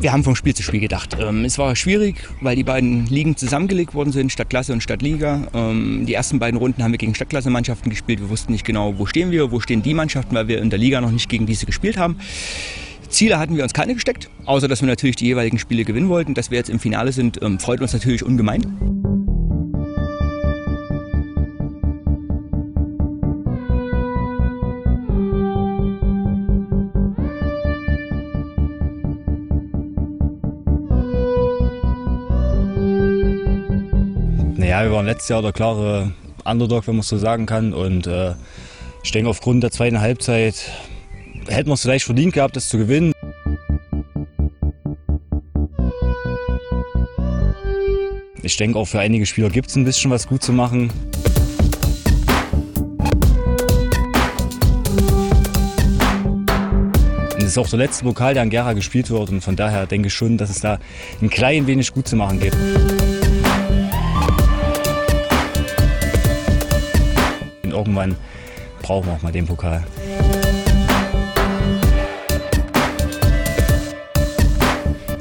wir 0.00 0.12
haben 0.12 0.24
vom 0.24 0.34
Spiel 0.34 0.54
zu 0.54 0.62
Spiel 0.62 0.80
gedacht. 0.80 1.16
Ähm, 1.20 1.44
es 1.44 1.58
war 1.58 1.76
schwierig, 1.76 2.28
weil 2.40 2.56
die 2.56 2.64
beiden 2.64 3.06
Ligen 3.06 3.36
zusammengelegt 3.36 3.94
worden 3.94 4.12
sind, 4.12 4.32
Stadtklasse 4.32 4.72
und 4.72 4.82
Stadtliga. 4.82 5.48
Ähm, 5.54 6.06
die 6.06 6.14
ersten 6.14 6.38
beiden 6.38 6.58
Runden 6.58 6.82
haben 6.82 6.92
wir 6.92 6.98
gegen 6.98 7.14
Stadtklasse-Mannschaften 7.14 7.90
gespielt. 7.90 8.20
Wir 8.20 8.30
wussten 8.30 8.52
nicht 8.52 8.64
genau, 8.64 8.98
wo 8.98 9.06
stehen 9.06 9.30
wir, 9.30 9.50
wo 9.50 9.60
stehen 9.60 9.82
die 9.82 9.94
Mannschaften, 9.94 10.34
weil 10.34 10.48
wir 10.48 10.60
in 10.60 10.70
der 10.70 10.78
Liga 10.78 11.00
noch 11.00 11.10
nicht 11.10 11.28
gegen 11.28 11.46
diese 11.46 11.66
gespielt 11.66 11.96
haben. 11.96 12.16
Ziele 13.08 13.38
hatten 13.38 13.56
wir 13.56 13.62
uns 13.62 13.72
keine 13.72 13.94
gesteckt, 13.94 14.30
außer 14.46 14.68
dass 14.68 14.80
wir 14.80 14.88
natürlich 14.88 15.16
die 15.16 15.26
jeweiligen 15.26 15.58
Spiele 15.58 15.84
gewinnen 15.84 16.08
wollten. 16.08 16.34
Dass 16.34 16.50
wir 16.50 16.58
jetzt 16.58 16.70
im 16.70 16.78
Finale 16.78 17.12
sind, 17.12 17.42
ähm, 17.42 17.58
freut 17.58 17.80
uns 17.80 17.92
natürlich 17.92 18.24
ungemein. 18.24 19.09
Waren 35.00 35.06
letztes 35.06 35.30
Jahr 35.30 35.40
der 35.40 35.52
klare 35.52 36.12
Underdog, 36.44 36.86
wenn 36.86 36.96
man 36.96 37.02
so 37.02 37.16
sagen 37.16 37.46
kann. 37.46 37.72
Und 37.72 38.06
äh, 38.06 38.34
ich 39.02 39.10
denke, 39.12 39.30
aufgrund 39.30 39.62
der 39.62 39.70
zweiten 39.70 39.98
Halbzeit 39.98 40.70
hätten 41.48 41.70
wir 41.70 41.72
es 41.72 41.80
vielleicht 41.80 42.04
verdient 42.04 42.34
gehabt, 42.34 42.54
das 42.54 42.68
zu 42.68 42.76
gewinnen. 42.76 43.12
Ich 48.42 48.58
denke, 48.58 48.78
auch 48.78 48.84
für 48.84 49.00
einige 49.00 49.24
Spieler 49.24 49.48
gibt 49.48 49.70
es 49.70 49.76
ein 49.76 49.86
bisschen 49.86 50.10
was 50.10 50.28
gut 50.28 50.42
zu 50.42 50.52
machen. 50.52 50.92
Es 57.38 57.44
ist 57.44 57.58
auch 57.58 57.68
der 57.70 57.78
letzte 57.78 58.04
Pokal, 58.04 58.34
der 58.34 58.42
an 58.42 58.50
Gera 58.50 58.74
gespielt 58.74 59.08
wird. 59.08 59.30
Und 59.30 59.40
von 59.40 59.56
daher 59.56 59.86
denke 59.86 60.08
ich 60.08 60.14
schon, 60.14 60.36
dass 60.36 60.50
es 60.50 60.60
da 60.60 60.78
ein 61.22 61.30
klein 61.30 61.66
wenig 61.66 61.90
gut 61.94 62.06
zu 62.06 62.16
machen 62.16 62.38
gibt. 62.38 62.54
Irgendwann 67.80 68.16
brauchen 68.82 69.08
wir 69.08 69.14
auch 69.14 69.22
mal 69.22 69.32
den 69.32 69.46
Pokal. 69.46 69.84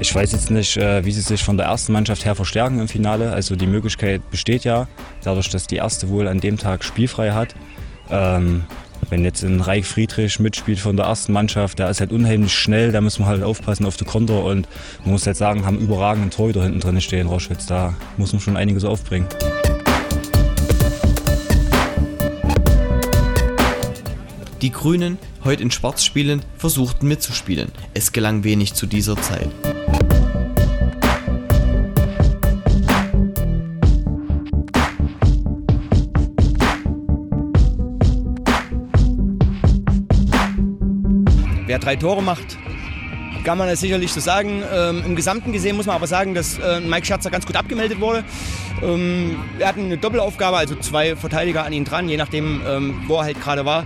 Ich 0.02 0.16
weiß 0.16 0.32
jetzt 0.32 0.50
nicht, 0.50 0.78
äh, 0.78 1.04
wie 1.04 1.12
sie 1.12 1.22
sich 1.22 1.44
von 1.44 1.58
der 1.58 1.66
ersten 1.66 1.92
Mannschaft 1.92 2.24
her 2.24 2.34
verstärken 2.34 2.80
im 2.80 2.88
Finale. 2.88 3.34
Also 3.34 3.56
die 3.56 3.68
Möglichkeit 3.68 4.30
besteht 4.32 4.64
ja, 4.64 4.88
dadurch, 5.24 5.50
dass 5.50 5.68
die 5.68 5.76
erste 5.76 6.10
wohl 6.10 6.28
an 6.28 6.40
dem 6.40 6.58
Tag 6.58 6.86
spielfrei 6.86 7.32
hat. 7.32 7.54
Ähm, 8.10 8.64
wenn 9.10 9.24
jetzt 9.24 9.44
ein 9.44 9.60
Reich 9.60 9.86
Friedrich 9.86 10.40
mitspielt 10.40 10.80
von 10.80 10.96
der 10.96 11.08
ersten 11.08 11.34
Mannschaft, 11.34 11.80
der 11.80 11.90
ist 11.90 12.00
halt 12.00 12.12
unheimlich 12.12 12.54
schnell, 12.54 12.92
da 12.92 13.02
müssen 13.02 13.24
wir 13.24 13.28
halt 13.28 13.44
aufpassen 13.44 13.86
auf 13.86 13.98
die 13.98 14.06
Konter 14.06 14.44
und 14.44 14.68
man 15.04 15.14
muss 15.14 15.26
halt 15.26 15.38
sagen, 15.38 15.66
haben 15.66 15.80
überragenden 15.80 16.32
Torhüter 16.32 16.64
hinten 16.64 16.80
drin 16.80 17.02
stehen, 17.02 17.28
Roschwitz, 17.28 17.66
da 17.66 17.94
muss 18.18 18.34
man 18.34 18.40
schon 18.40 18.58
einiges 18.58 18.86
aufbringen. 18.86 19.28
Die 24.62 24.72
Grünen, 24.72 25.18
heute 25.46 25.64
in 25.64 25.72
Schwarz 25.72 26.04
spielend, 26.04 26.46
versuchten 26.58 27.08
mitzuspielen. 27.08 27.72
Es 27.94 28.12
gelang 28.12 28.44
wenig 28.44 28.74
zu 28.74 28.88
dieser 28.88 29.16
Zeit. 29.16 29.48
Wer 41.66 41.80
drei 41.80 41.96
Tore 41.96 42.22
macht, 42.22 42.58
kann 43.46 43.58
man 43.58 43.70
das 43.70 43.80
sicherlich 43.80 44.12
so 44.12 44.20
sagen. 44.20 44.62
Ähm, 44.74 45.04
Im 45.06 45.16
Gesamten 45.16 45.54
gesehen 45.54 45.78
muss 45.78 45.86
man 45.86 45.96
aber 45.96 46.08
sagen, 46.08 46.34
dass 46.34 46.60
äh, 46.60 46.82
Mike 46.82 47.06
Scherzer 47.06 47.32
ganz 47.32 47.46
gut 47.46 47.56
abgemeldet 47.56 48.02
wurde. 48.02 48.26
Ähm, 48.84 49.38
er 49.58 49.70
hatten 49.70 49.86
eine 49.86 49.98
Doppelaufgabe, 49.98 50.58
also 50.58 50.76
zwei 50.76 51.16
Verteidiger 51.16 51.64
an 51.64 51.72
ihn 51.72 51.86
dran, 51.86 52.10
je 52.10 52.18
nachdem, 52.18 52.62
ähm, 52.68 53.04
wo 53.08 53.16
er 53.16 53.24
halt 53.24 53.40
gerade 53.40 53.64
war. 53.64 53.86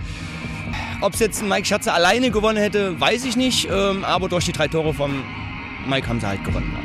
Ob 1.00 1.14
es 1.14 1.20
jetzt 1.20 1.42
Mike 1.42 1.66
Schatzer 1.66 1.94
alleine 1.94 2.30
gewonnen 2.30 2.58
hätte, 2.58 2.98
weiß 3.00 3.24
ich 3.24 3.36
nicht. 3.36 3.68
Ähm, 3.70 4.04
aber 4.04 4.28
durch 4.28 4.44
die 4.44 4.52
drei 4.52 4.68
Tore 4.68 4.94
von 4.94 5.22
Mike 5.86 6.08
haben 6.08 6.20
sie 6.20 6.26
halt 6.26 6.44
gewonnen. 6.44 6.76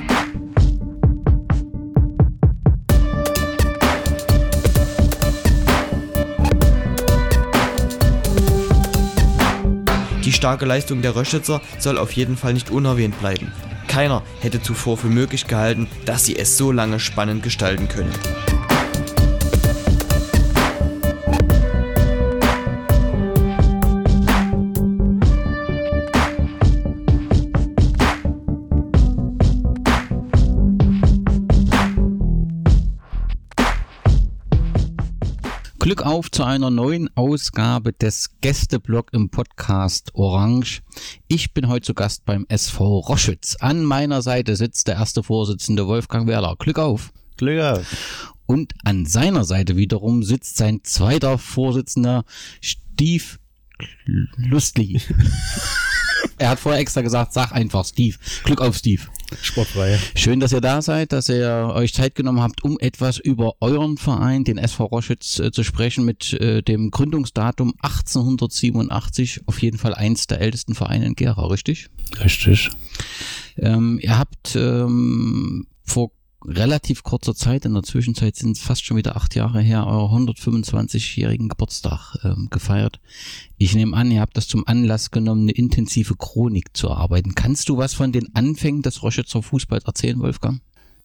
Die 10.23 10.33
starke 10.33 10.65
Leistung 10.65 11.01
der 11.01 11.15
Röschitzer 11.15 11.59
soll 11.79 11.97
auf 11.97 12.11
jeden 12.11 12.37
Fall 12.37 12.53
nicht 12.53 12.69
unerwähnt 12.69 13.19
bleiben. 13.19 13.51
Keiner 13.87 14.21
hätte 14.41 14.61
zuvor 14.61 14.95
für 14.97 15.07
möglich 15.07 15.47
gehalten, 15.47 15.87
dass 16.05 16.25
sie 16.25 16.35
es 16.37 16.55
so 16.55 16.71
lange 16.71 16.99
spannend 16.99 17.41
gestalten 17.41 17.87
können. 17.87 18.13
Glück 35.89 36.05
auf 36.05 36.29
zu 36.29 36.43
einer 36.43 36.69
neuen 36.69 37.09
Ausgabe 37.17 37.93
des 37.93 38.29
Gästeblog 38.41 39.11
im 39.11 39.31
Podcast 39.31 40.13
Orange. 40.13 40.83
Ich 41.27 41.51
bin 41.55 41.67
heute 41.67 41.87
zu 41.87 41.93
Gast 41.95 42.25
beim 42.25 42.45
SV 42.47 42.99
Roschütz. 42.99 43.55
An 43.55 43.83
meiner 43.83 44.21
Seite 44.21 44.55
sitzt 44.55 44.87
der 44.87 44.97
erste 44.97 45.23
Vorsitzende 45.23 45.87
Wolfgang 45.87 46.27
Werler. 46.27 46.55
Glück 46.59 46.77
auf. 46.77 47.11
Glück 47.37 47.59
auf. 47.59 48.31
Und 48.45 48.73
an 48.83 49.07
seiner 49.07 49.45
Seite 49.45 49.77
wiederum 49.77 50.21
sitzt 50.21 50.57
sein 50.57 50.81
zweiter 50.83 51.39
Vorsitzender 51.39 52.23
Steve 52.61 53.23
Lustli. 54.37 55.01
er 56.37 56.49
hat 56.49 56.59
vorher 56.59 56.81
extra 56.81 57.01
gesagt, 57.01 57.33
sag 57.33 57.51
einfach 57.51 57.85
Steve. 57.85 58.15
Glück 58.43 58.61
auf 58.61 58.75
Steve. 58.75 59.03
Sportfrei. 59.41 59.99
Schön, 60.15 60.39
dass 60.39 60.53
ihr 60.53 60.61
da 60.61 60.81
seid, 60.81 61.11
dass 61.11 61.29
ihr 61.29 61.71
euch 61.73 61.93
Zeit 61.93 62.15
genommen 62.15 62.41
habt, 62.41 62.63
um 62.63 62.79
etwas 62.79 63.19
über 63.19 63.53
euren 63.59 63.97
Verein, 63.97 64.43
den 64.43 64.57
SV 64.57 64.85
Roschitz, 64.85 65.39
äh, 65.39 65.51
zu 65.51 65.63
sprechen 65.63 66.03
mit 66.05 66.33
äh, 66.33 66.61
dem 66.63 66.89
Gründungsdatum 66.91 67.73
1887. 67.81 69.41
Auf 69.45 69.61
jeden 69.61 69.77
Fall 69.77 69.93
eins 69.93 70.27
der 70.27 70.41
ältesten 70.41 70.73
Vereine 70.73 71.05
in 71.05 71.15
Gera, 71.15 71.45
richtig? 71.47 71.89
Richtig. 72.23 72.69
Ähm, 73.57 73.99
ihr 74.01 74.17
habt 74.17 74.55
ähm, 74.55 75.67
vor 75.83 76.11
relativ 76.45 77.03
kurzer 77.03 77.35
Zeit, 77.35 77.65
in 77.65 77.73
der 77.73 77.83
Zwischenzeit 77.83 78.35
sind 78.35 78.57
es 78.57 78.63
fast 78.63 78.85
schon 78.85 78.97
wieder 78.97 79.15
acht 79.15 79.35
Jahre 79.35 79.61
her, 79.61 79.85
euer 79.87 80.09
125-jährigen 80.11 81.49
Geburtstag 81.49 82.15
ähm, 82.23 82.47
gefeiert. 82.49 82.99
Ich 83.57 83.75
nehme 83.75 83.95
an, 83.95 84.11
ihr 84.11 84.21
habt 84.21 84.37
das 84.37 84.47
zum 84.47 84.65
Anlass 84.67 85.11
genommen, 85.11 85.43
eine 85.43 85.51
intensive 85.51 86.15
Chronik 86.15 86.75
zu 86.75 86.87
erarbeiten. 86.87 87.35
Kannst 87.35 87.69
du 87.69 87.77
was 87.77 87.93
von 87.93 88.11
den 88.11 88.33
Anfängen 88.35 88.81
des 88.81 89.03
Roschitzer 89.03 89.43
Fußballs 89.43 89.85
erzählen, 89.85 90.19
Wolfgang? 90.19 90.61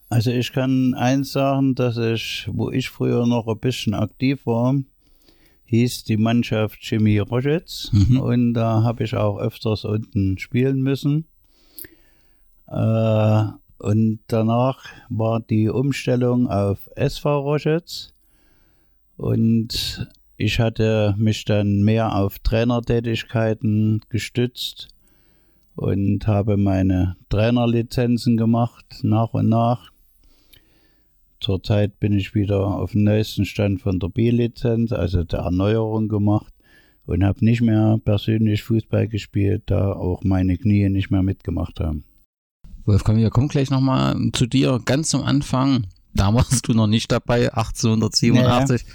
Also 0.09 0.31
ich 0.31 0.53
kann 0.53 0.93
eins 0.93 1.31
sagen, 1.31 1.75
dass 1.75 1.97
ich, 1.97 2.47
wo 2.51 2.71
ich 2.71 2.89
früher 2.89 3.25
noch 3.25 3.47
ein 3.47 3.59
bisschen 3.59 3.93
aktiv 3.93 4.45
war, 4.45 4.75
hieß 5.65 6.03
die 6.03 6.17
Mannschaft 6.17 6.77
Chemie 6.81 7.17
Roschitz 7.17 7.89
mhm. 7.91 8.19
und 8.19 8.53
da 8.53 8.83
habe 8.83 9.03
ich 9.03 9.15
auch 9.15 9.39
öfters 9.39 9.83
unten 9.83 10.37
spielen 10.37 10.81
müssen. 10.81 11.25
Äh, 12.67 13.47
und 13.77 14.19
danach 14.27 14.85
war 15.09 15.39
die 15.39 15.69
Umstellung 15.69 16.47
auf 16.47 16.89
SV 16.95 17.39
Roschitz 17.39 18.13
und 19.17 20.09
ich 20.37 20.59
hatte 20.59 21.15
mich 21.17 21.45
dann 21.45 21.83
mehr 21.83 22.15
auf 22.15 22.39
Trainertätigkeiten 22.39 24.01
gestützt 24.09 24.89
und 25.75 26.27
habe 26.27 26.57
meine 26.57 27.15
Trainerlizenzen 27.29 28.37
gemacht 28.37 28.85
nach 29.03 29.33
und 29.33 29.49
nach. 29.49 29.91
Zurzeit 31.39 31.99
bin 31.99 32.13
ich 32.13 32.33
wieder 32.33 32.65
auf 32.65 32.93
dem 32.93 33.03
neuesten 33.03 33.45
Stand 33.45 33.81
von 33.81 33.99
der 33.99 34.07
B-Lizenz, 34.07 34.91
also 34.91 35.23
der 35.23 35.39
Erneuerung 35.39 36.07
gemacht 36.07 36.53
und 37.05 37.23
habe 37.23 37.43
nicht 37.45 37.61
mehr 37.61 37.99
persönlich 38.03 38.63
Fußball 38.63 39.07
gespielt, 39.07 39.63
da 39.67 39.93
auch 39.93 40.23
meine 40.23 40.57
Knie 40.57 40.89
nicht 40.89 41.11
mehr 41.11 41.23
mitgemacht 41.23 41.79
haben. 41.79 42.03
Wolfgang, 42.85 43.17
wir 43.17 43.31
kommen 43.31 43.47
gleich 43.47 43.71
nochmal 43.71 44.15
zu 44.33 44.45
dir 44.45 44.79
ganz 44.85 45.09
zum 45.09 45.23
Anfang. 45.23 45.87
Da 46.13 46.33
warst 46.33 46.67
du 46.67 46.73
noch 46.73 46.87
nicht 46.87 47.11
dabei, 47.11 47.53
1887. 47.53 48.81
Ja. 48.81 48.87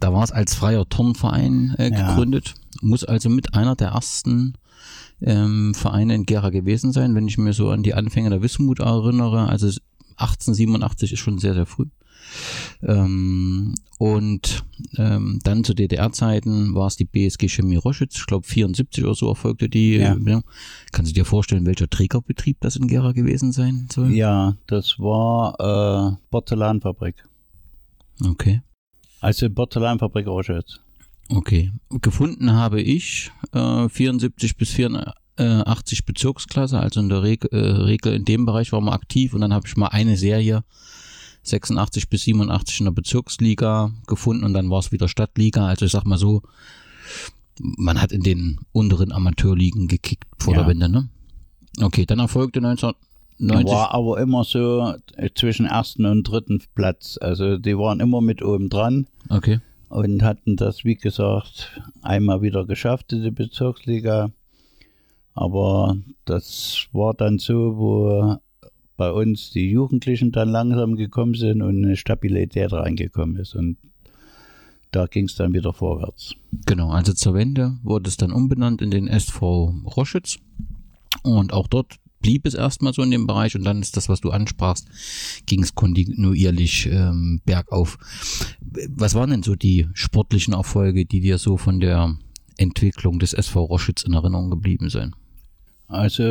Da 0.00 0.12
war 0.12 0.24
es 0.24 0.32
als 0.32 0.54
freier 0.54 0.88
Turnverein 0.88 1.74
äh, 1.78 1.90
gegründet. 1.90 2.54
Ja. 2.56 2.78
Muss 2.82 3.04
also 3.04 3.28
mit 3.28 3.54
einer 3.54 3.76
der 3.76 3.88
ersten 3.88 4.54
ähm, 5.20 5.74
Vereine 5.74 6.14
in 6.14 6.26
Gera 6.26 6.50
gewesen 6.50 6.92
sein, 6.92 7.14
wenn 7.14 7.28
ich 7.28 7.38
mir 7.38 7.52
so 7.52 7.70
an 7.70 7.82
die 7.82 7.94
Anfänge 7.94 8.30
der 8.30 8.42
Wismut 8.42 8.80
erinnere. 8.80 9.48
Also 9.48 9.70
1887 10.16 11.12
ist 11.12 11.20
schon 11.20 11.38
sehr, 11.38 11.54
sehr 11.54 11.66
früh. 11.66 11.86
Ähm, 12.82 13.74
und 13.98 14.64
ähm, 14.96 15.38
dann 15.42 15.64
zu 15.64 15.74
DDR-Zeiten 15.74 16.74
war 16.74 16.86
es 16.86 16.96
die 16.96 17.04
BSG 17.04 17.48
Chemie 17.48 17.76
Roschitz, 17.76 18.16
ich 18.16 18.26
glaube 18.26 18.46
74 18.46 19.04
oder 19.04 19.14
so 19.14 19.28
erfolgte 19.28 19.68
die. 19.68 19.96
Ja. 19.96 20.16
Ja. 20.24 20.42
Kannst 20.92 21.12
du 21.12 21.14
dir 21.14 21.24
vorstellen, 21.24 21.66
welcher 21.66 21.88
Trägerbetrieb 21.88 22.58
das 22.60 22.76
in 22.76 22.88
Gera 22.88 23.12
gewesen 23.12 23.52
sein 23.52 23.88
soll? 23.92 24.12
Ja, 24.12 24.56
das 24.66 24.98
war 24.98 25.54
äh, 26.12 26.16
Porzellanfabrik. 26.30 27.24
Okay. 28.24 28.62
Also 29.20 29.48
Porzellanfabrik 29.48 30.26
Roschitz. 30.26 30.80
Okay. 31.28 31.72
Gefunden 31.90 32.52
habe 32.52 32.80
ich 32.80 33.30
äh, 33.52 33.88
74 33.88 34.56
bis 34.56 34.70
84 34.70 35.12
Bezirksklasse, 35.36 36.78
also 36.78 37.00
in 37.00 37.08
der 37.08 37.22
Reg 37.22 37.44
äh, 37.52 37.56
Regel 37.56 38.14
in 38.14 38.24
dem 38.24 38.46
Bereich 38.46 38.72
war 38.72 38.80
man 38.80 38.94
aktiv 38.94 39.34
und 39.34 39.40
dann 39.42 39.52
habe 39.52 39.66
ich 39.66 39.76
mal 39.76 39.88
eine 39.88 40.16
Serie 40.16 40.64
86 41.42 42.08
bis 42.08 42.22
87 42.24 42.80
in 42.80 42.86
der 42.86 42.92
Bezirksliga 42.92 43.92
gefunden 44.06 44.44
und 44.44 44.52
dann 44.54 44.70
war 44.70 44.80
es 44.80 44.92
wieder 44.92 45.08
Stadtliga. 45.08 45.66
Also 45.66 45.86
ich 45.86 45.92
sag 45.92 46.04
mal 46.04 46.18
so, 46.18 46.42
man 47.60 48.00
hat 48.00 48.12
in 48.12 48.22
den 48.22 48.58
unteren 48.72 49.12
Amateurligen 49.12 49.88
gekickt 49.88 50.24
vor 50.38 50.54
Ja. 50.54 50.60
der 50.60 50.68
Wende, 50.68 50.88
ne? 50.88 51.08
Okay, 51.80 52.04
dann 52.06 52.18
erfolgte 52.18 52.58
1990. 52.58 53.70
War 53.70 53.92
aber 53.94 54.18
immer 54.20 54.44
so 54.44 54.94
äh, 55.16 55.28
zwischen 55.34 55.66
ersten 55.66 56.06
und 56.06 56.24
dritten 56.24 56.62
Platz. 56.74 57.18
Also 57.20 57.58
die 57.58 57.76
waren 57.78 58.00
immer 58.00 58.20
mit 58.20 58.42
oben 58.42 58.68
dran 58.70 59.06
Okay. 59.28 59.60
und 59.88 60.22
hatten 60.22 60.56
das, 60.56 60.84
wie 60.84 60.96
gesagt, 60.96 61.80
einmal 62.02 62.42
wieder 62.42 62.64
geschafft 62.64 63.12
in 63.12 63.22
die 63.22 63.30
Bezirksliga. 63.30 64.30
Aber 65.36 65.98
das 66.24 66.88
war 66.92 67.14
dann 67.14 67.38
so, 67.38 67.76
wo 67.76 68.36
bei 68.96 69.12
uns 69.12 69.50
die 69.50 69.70
Jugendlichen 69.70 70.32
dann 70.32 70.48
langsam 70.48 70.96
gekommen 70.96 71.34
sind 71.34 71.60
und 71.62 71.84
eine 71.84 71.96
Stabilität 71.96 72.72
reingekommen 72.72 73.36
ist. 73.36 73.54
Und 73.54 73.76
da 74.90 75.06
ging 75.06 75.26
es 75.26 75.34
dann 75.34 75.52
wieder 75.52 75.74
vorwärts. 75.74 76.34
Genau, 76.64 76.88
also 76.90 77.12
zur 77.12 77.34
Wende 77.34 77.76
wurde 77.82 78.08
es 78.08 78.16
dann 78.16 78.32
umbenannt 78.32 78.80
in 78.80 78.90
den 78.90 79.08
SV 79.08 79.74
Roschitz. 79.84 80.38
Und 81.22 81.52
auch 81.52 81.66
dort 81.66 81.96
blieb 82.20 82.46
es 82.46 82.54
erstmal 82.54 82.94
so 82.94 83.02
in 83.02 83.10
dem 83.10 83.26
Bereich 83.26 83.54
und 83.56 83.64
dann 83.64 83.82
ist 83.82 83.98
das, 83.98 84.08
was 84.08 84.22
du 84.22 84.30
ansprachst, 84.30 84.88
ging 85.44 85.62
es 85.62 85.74
kontinuierlich 85.74 86.86
ähm, 86.86 87.42
bergauf. 87.44 87.98
Was 88.88 89.14
waren 89.14 89.30
denn 89.30 89.42
so 89.42 89.54
die 89.54 89.86
sportlichen 89.92 90.54
Erfolge, 90.54 91.04
die 91.04 91.20
dir 91.20 91.36
so 91.36 91.58
von 91.58 91.78
der 91.78 92.16
Entwicklung 92.56 93.18
des 93.18 93.34
SV 93.34 93.64
Roschitz 93.64 94.02
in 94.02 94.14
Erinnerung 94.14 94.48
geblieben 94.48 94.88
sind? 94.88 95.14
Also 95.88 96.22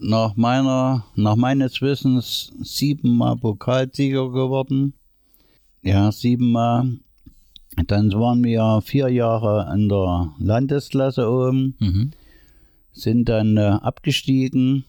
nach 0.00 0.34
meiner, 0.36 1.04
nach 1.14 1.36
meines 1.36 1.80
Wissens 1.80 2.52
siebenmal 2.60 3.36
Pokalsieger 3.36 4.30
geworden. 4.30 4.94
Ja, 5.82 6.10
siebenmal. 6.10 6.98
Dann 7.86 8.12
waren 8.12 8.42
wir 8.42 8.80
vier 8.84 9.08
Jahre 9.08 9.72
in 9.74 9.88
der 9.88 10.32
Landesklasse 10.38 11.28
oben, 11.28 11.74
Mhm. 11.80 12.10
sind 12.92 13.28
dann 13.28 13.56
äh, 13.56 13.60
abgestiegen, 13.82 14.84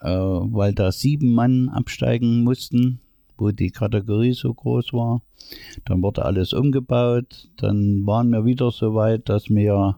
äh, 0.00 0.08
weil 0.08 0.74
da 0.74 0.92
sieben 0.92 1.32
Mann 1.32 1.68
absteigen 1.70 2.44
mussten, 2.44 3.00
wo 3.38 3.50
die 3.50 3.70
Kategorie 3.70 4.32
so 4.34 4.52
groß 4.52 4.92
war. 4.92 5.22
Dann 5.86 6.02
wurde 6.02 6.24
alles 6.24 6.52
umgebaut. 6.52 7.48
Dann 7.56 8.06
waren 8.06 8.30
wir 8.30 8.44
wieder 8.44 8.70
so 8.70 8.94
weit, 8.94 9.28
dass 9.30 9.48
wir 9.48 9.96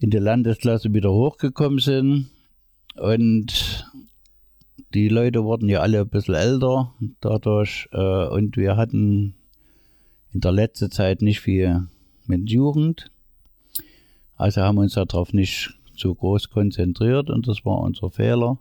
in 0.00 0.10
der 0.10 0.20
Landesklasse 0.20 0.92
wieder 0.92 1.12
hochgekommen 1.12 1.78
sind. 1.78 2.30
Und 2.96 3.86
die 4.94 5.08
Leute 5.08 5.44
wurden 5.44 5.68
ja 5.68 5.80
alle 5.80 6.00
ein 6.00 6.08
bisschen 6.08 6.34
älter 6.34 6.92
dadurch. 7.20 7.88
Äh, 7.92 8.26
und 8.28 8.56
wir 8.56 8.76
hatten 8.76 9.34
in 10.32 10.40
der 10.40 10.52
letzten 10.52 10.90
Zeit 10.90 11.22
nicht 11.22 11.40
viel 11.40 11.86
mit 12.26 12.50
Jugend. 12.50 13.10
Also 14.36 14.62
haben 14.62 14.76
wir 14.76 14.82
uns 14.82 14.94
darauf 14.94 15.32
nicht 15.32 15.74
so 15.94 16.14
groß 16.14 16.48
konzentriert 16.48 17.28
und 17.28 17.46
das 17.46 17.64
war 17.64 17.80
unser 17.80 18.10
Fehler. 18.10 18.58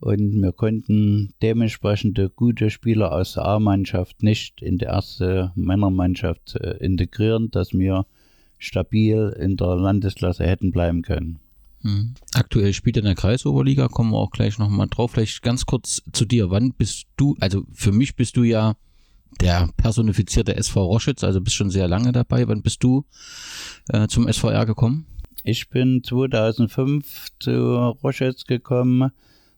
Und 0.00 0.40
wir 0.40 0.52
konnten 0.52 1.34
dementsprechend 1.42 2.18
gute 2.36 2.70
Spieler 2.70 3.12
aus 3.12 3.34
der 3.34 3.44
A-Mannschaft 3.44 4.22
nicht 4.22 4.62
in 4.62 4.78
die 4.78 4.86
erste 4.86 5.52
Männermannschaft 5.54 6.54
äh, 6.54 6.76
integrieren, 6.78 7.50
dass 7.50 7.72
wir 7.72 8.06
stabil 8.58 9.34
in 9.38 9.56
der 9.56 9.76
Landesklasse 9.76 10.44
hätten 10.44 10.72
bleiben 10.72 11.02
können. 11.02 11.38
Mhm. 11.82 12.14
Aktuell 12.34 12.72
spielt 12.72 12.96
er 12.96 13.00
in 13.00 13.06
der 13.06 13.14
Kreisoberliga, 13.14 13.88
kommen 13.88 14.10
wir 14.10 14.18
auch 14.18 14.30
gleich 14.30 14.58
nochmal 14.58 14.88
drauf. 14.88 15.12
Vielleicht 15.12 15.42
ganz 15.42 15.66
kurz 15.66 16.02
zu 16.12 16.24
dir. 16.24 16.50
Wann 16.50 16.72
bist 16.72 17.06
du, 17.16 17.36
also 17.40 17.64
für 17.72 17.92
mich 17.92 18.16
bist 18.16 18.36
du 18.36 18.42
ja 18.42 18.74
der 19.40 19.68
personifizierte 19.76 20.56
SV 20.56 20.84
Roschitz, 20.84 21.22
also 21.22 21.40
bist 21.40 21.56
schon 21.56 21.70
sehr 21.70 21.86
lange 21.86 22.12
dabei. 22.12 22.48
Wann 22.48 22.62
bist 22.62 22.82
du 22.82 23.04
äh, 23.88 24.08
zum 24.08 24.30
SVR 24.30 24.66
gekommen? 24.66 25.06
Ich 25.44 25.68
bin 25.68 26.02
2005 26.02 27.28
zu 27.38 27.76
Roschitz 28.02 28.44
gekommen, 28.44 29.12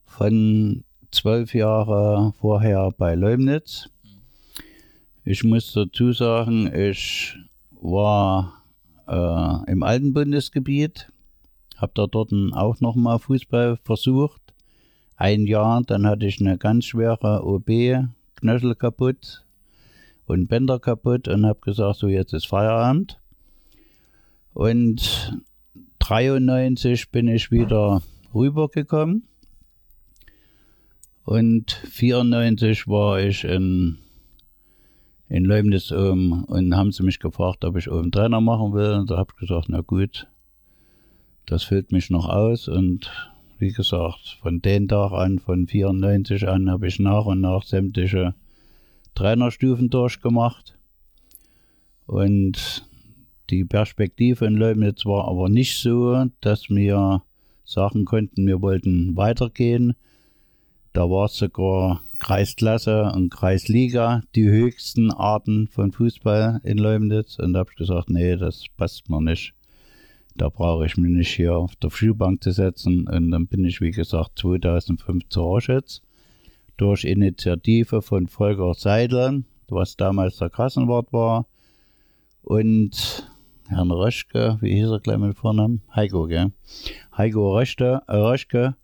von 0.05 0.85
zwölf 1.11 1.55
Jahre 1.55 2.35
vorher 2.41 2.91
bei 2.97 3.15
Leumnitz. 3.15 3.89
Ich 5.25 5.43
muss 5.45 5.73
dazu 5.73 6.13
sagen, 6.13 6.73
ich 6.75 7.37
war 7.81 8.60
äh, 9.11 9.71
im 9.71 9.83
alten 9.83 10.13
Bundesgebiet, 10.13 11.11
habe 11.77 11.93
da 11.95 12.07
dort 12.07 12.33
auch 12.53 12.81
nochmal 12.81 13.19
Fußball 13.19 13.77
versucht. 13.83 14.41
Ein 15.17 15.47
Jahr, 15.47 15.83
dann 15.83 16.07
hatte 16.07 16.27
ich 16.27 16.41
eine 16.41 16.57
ganz 16.57 16.87
schwere 16.87 17.45
OB, 17.45 18.07
Knöchel 18.37 18.75
kaputt 18.75 19.45
und 20.27 20.47
Bänder 20.47 20.79
kaputt 20.79 21.29
und 21.29 21.45
habe 21.45 21.61
gesagt, 21.61 21.97
so 21.97 22.09
jetzt 22.09 22.33
ist 22.33 22.47
Feierabend. 22.47 23.19
Und 24.55 25.43
93 25.99 27.11
bin 27.11 27.29
ich 27.29 27.51
wieder 27.51 28.03
rübergekommen. 28.35 29.25
Und 31.25 31.71
94 31.71 32.89
war 32.89 33.21
ich 33.21 33.45
in, 33.45 33.99
in 35.31 35.45
Leumnitz 35.45 35.93
oben 35.93 36.45
und 36.45 36.77
haben 36.77 36.91
sie 36.91 37.05
mich 37.05 37.21
gefragt, 37.21 37.65
ob 37.65 37.77
ich 37.77 37.91
oben 37.91 38.11
Trainer 38.11 38.41
machen 38.41 38.75
will. 38.75 38.95
Und 38.95 39.11
da 39.11 39.17
habe 39.17 39.33
ich 39.33 39.41
gesagt, 39.41 39.69
na 39.69 39.81
gut, 39.81 40.27
das 41.47 41.63
füllt 41.63 41.93
mich 41.93 42.11
noch 42.11 42.29
aus. 42.29 42.67
Und 42.67 43.11
wie 43.59 43.71
gesagt, 43.73 44.39
von 44.43 44.61
dem 44.61 44.89
Tag 44.89 45.13
an, 45.13 45.39
von 45.39 45.69
94 45.69 46.49
an, 46.49 46.69
habe 46.69 46.89
ich 46.89 46.99
nach 46.99 47.27
und 47.27 47.41
nach 47.41 47.63
sämtliche 47.63 48.35
Trainerstufen 49.15 49.89
durchgemacht. 49.89 50.77
Und 52.07 52.85
die 53.51 53.65
Perspektive 53.65 54.47
in 54.47 54.57
Leumnitz 54.57 55.07
war 55.07 55.29
aber 55.29 55.49
nicht 55.49 55.79
so, 55.79 56.27
dass 56.41 56.69
wir 56.71 57.23
sagen 57.65 58.05
konnten, 58.05 58.49
wir 58.49 58.61
wollten 58.63 59.17
weitergehen. 59.17 59.95
Da 60.93 61.09
war 61.09 61.29
sogar 61.29 62.03
Kreisklasse 62.19 63.13
und 63.15 63.31
Kreisliga 63.31 64.23
die 64.35 64.49
höchsten 64.49 65.13
Arten 65.13 65.69
von 65.69 65.93
Fußball 65.93 66.61
in 66.65 66.79
Leumnitz. 66.79 67.39
Und 67.39 67.53
da 67.53 67.61
habe 67.61 67.71
ich 67.71 67.79
gesagt, 67.79 68.11
nee, 68.11 68.37
das 68.37 68.65
passt 68.77 69.09
mir 69.09 69.21
nicht. 69.21 69.55
Da 70.35 70.49
brauche 70.49 70.87
ich 70.87 70.97
mich 70.97 71.11
nicht 71.11 71.35
hier 71.35 71.57
auf 71.57 71.77
der 71.77 71.91
Schulbank 71.91 72.43
zu 72.43 72.51
setzen. 72.51 73.07
Und 73.09 73.31
dann 73.31 73.47
bin 73.47 73.65
ich, 73.65 73.81
wie 73.81 73.93
gesagt, 73.93 74.39
2005 74.39 75.29
zu 75.29 75.43
Roschitz 75.43 76.03
durch 76.77 77.05
Initiative 77.05 78.03
von 78.03 78.27
Volker 78.27 78.75
Seidel, 78.75 79.45
was 79.69 79.97
damals 79.97 80.39
der 80.39 80.51
Kassenwart 80.51 81.13
war, 81.13 81.47
und 82.43 83.31
Herrn 83.69 83.91
Röschke, 83.91 84.59
wie 84.61 84.75
hieß 84.75 84.89
er 84.89 85.01
gleich 85.01 85.19
mit 85.19 85.37
Vornamen? 85.37 85.83
Heiko, 85.95 86.27
gell? 86.27 86.53
Heiko 87.17 87.57
Röschke, 87.57 88.03
äh, 88.09 88.17
Röschke 88.17 88.75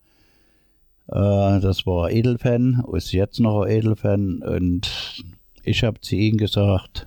das 1.08 1.86
war 1.86 2.06
ein 2.06 2.16
Edelfan, 2.16 2.84
ist 2.92 3.12
jetzt 3.12 3.40
noch 3.40 3.62
ein 3.62 3.70
Edelfan 3.70 4.42
und 4.42 5.22
ich 5.62 5.84
habe 5.84 6.00
zu 6.00 6.16
ihm 6.16 6.36
gesagt, 6.36 7.06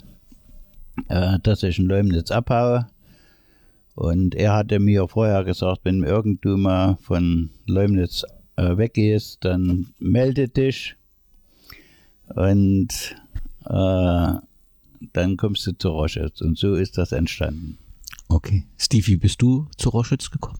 äh, 1.07 1.39
dass 1.43 1.63
ich 1.63 1.79
in 1.79 1.85
Leumnitz 1.85 2.31
abhaue. 2.31 2.87
Und 3.95 4.35
er 4.35 4.53
hatte 4.53 4.79
mir 4.79 5.07
vorher 5.07 5.43
gesagt, 5.43 5.81
wenn 5.83 6.03
irgend 6.03 6.43
du 6.45 6.55
mal 6.57 6.97
von 7.01 7.49
Leumnitz 7.65 8.23
äh, 8.55 8.77
weggehst, 8.77 9.43
dann 9.43 9.87
melde 9.99 10.47
dich. 10.47 10.95
Und 12.27 13.15
äh, 13.65 14.33
dann 15.13 15.37
kommst 15.37 15.67
du 15.67 15.77
zu 15.77 15.89
Roschitz. 15.89 16.41
Und 16.41 16.57
so 16.57 16.75
ist 16.75 16.97
das 16.97 17.11
entstanden. 17.11 17.77
Okay. 18.29 18.63
Stevie, 18.77 19.17
bist 19.17 19.41
du 19.41 19.67
zu 19.77 19.89
Roschitz 19.89 20.29
gekommen? 20.29 20.59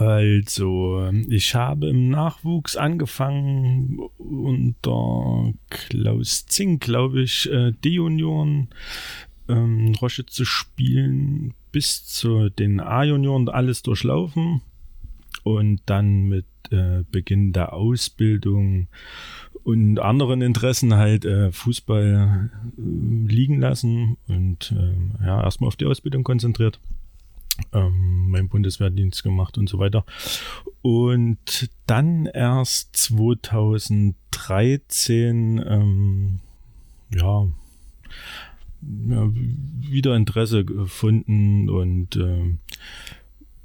Also, 0.00 1.10
ich 1.28 1.54
habe 1.54 1.90
im 1.90 2.08
Nachwuchs 2.08 2.74
angefangen 2.74 3.98
unter 4.16 5.52
Klaus 5.68 6.46
Zink, 6.46 6.80
glaube 6.80 7.20
ich, 7.20 7.52
äh, 7.52 7.72
D-Junioren 7.72 8.68
ähm, 9.46 9.94
Roschitz 10.00 10.32
zu 10.32 10.46
spielen, 10.46 11.52
bis 11.70 12.06
zu 12.06 12.48
den 12.48 12.80
A-Junioren 12.80 13.50
alles 13.50 13.82
durchlaufen. 13.82 14.62
und 15.42 15.82
dann 15.84 16.28
mit 16.28 16.46
äh, 16.70 17.04
Beginn 17.10 17.52
der 17.52 17.74
Ausbildung 17.74 18.88
und 19.64 19.98
anderen 19.98 20.40
Interessen 20.40 20.94
halt 20.94 21.26
äh, 21.26 21.52
Fußball 21.52 22.50
äh, 22.50 22.82
liegen 23.30 23.60
lassen 23.60 24.16
und 24.28 24.72
äh, 24.72 25.26
ja, 25.26 25.42
erstmal 25.42 25.68
auf 25.68 25.76
die 25.76 25.86
Ausbildung 25.86 26.24
konzentriert. 26.24 26.80
Ähm, 27.72 28.30
mein 28.30 28.48
Bundeswehrdienst 28.48 29.22
gemacht 29.22 29.58
und 29.58 29.68
so 29.68 29.78
weiter. 29.78 30.04
Und 30.82 31.70
dann 31.86 32.26
erst 32.26 32.96
2013, 32.96 35.64
ähm, 35.66 36.40
ja, 37.14 37.46
ja, 39.08 39.28
wieder 39.32 40.16
Interesse 40.16 40.64
gefunden 40.64 41.68
und 41.68 42.16
äh, 42.16 42.54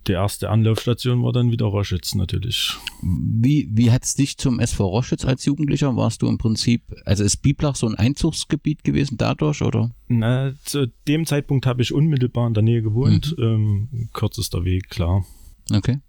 die 0.07 0.13
erste 0.13 0.49
Anlaufstation 0.49 1.23
war 1.23 1.33
dann 1.33 1.51
wieder 1.51 1.65
Roschitz 1.65 2.15
natürlich. 2.15 2.75
Wie, 3.01 3.67
wie 3.71 3.91
hat 3.91 4.03
es 4.03 4.15
dich 4.15 4.37
zum 4.37 4.59
SV 4.59 4.85
Roschitz 4.87 5.25
als 5.25 5.45
Jugendlicher? 5.45 5.95
Warst 5.95 6.21
du 6.21 6.27
im 6.27 6.37
Prinzip, 6.37 6.83
also 7.05 7.23
ist 7.23 7.37
Biblach 7.37 7.75
so 7.75 7.87
ein 7.87 7.95
Einzugsgebiet 7.95 8.83
gewesen 8.83 9.17
dadurch 9.17 9.61
oder? 9.61 9.91
Na, 10.07 10.53
zu 10.63 10.87
dem 11.07 11.25
Zeitpunkt 11.25 11.65
habe 11.65 11.81
ich 11.81 11.93
unmittelbar 11.93 12.47
in 12.47 12.53
der 12.53 12.63
Nähe 12.63 12.81
gewohnt. 12.81 13.35
Mhm. 13.37 13.43
Ähm, 13.43 14.09
kürzester 14.13 14.63
Weg, 14.63 14.89
klar. 14.89 15.25
Okay. 15.73 15.99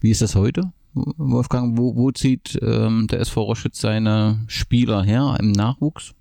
Wie 0.00 0.10
ist 0.10 0.22
das 0.22 0.34
heute? 0.34 0.72
Wolfgang, 0.94 1.76
wo, 1.76 1.94
wo 1.94 2.10
zieht 2.10 2.58
ähm, 2.62 3.06
der 3.10 3.20
SV 3.20 3.42
Roschitz 3.42 3.80
seine 3.80 4.44
Spieler 4.46 5.02
her 5.02 5.36
im 5.40 5.52
Nachwuchs? 5.52 6.14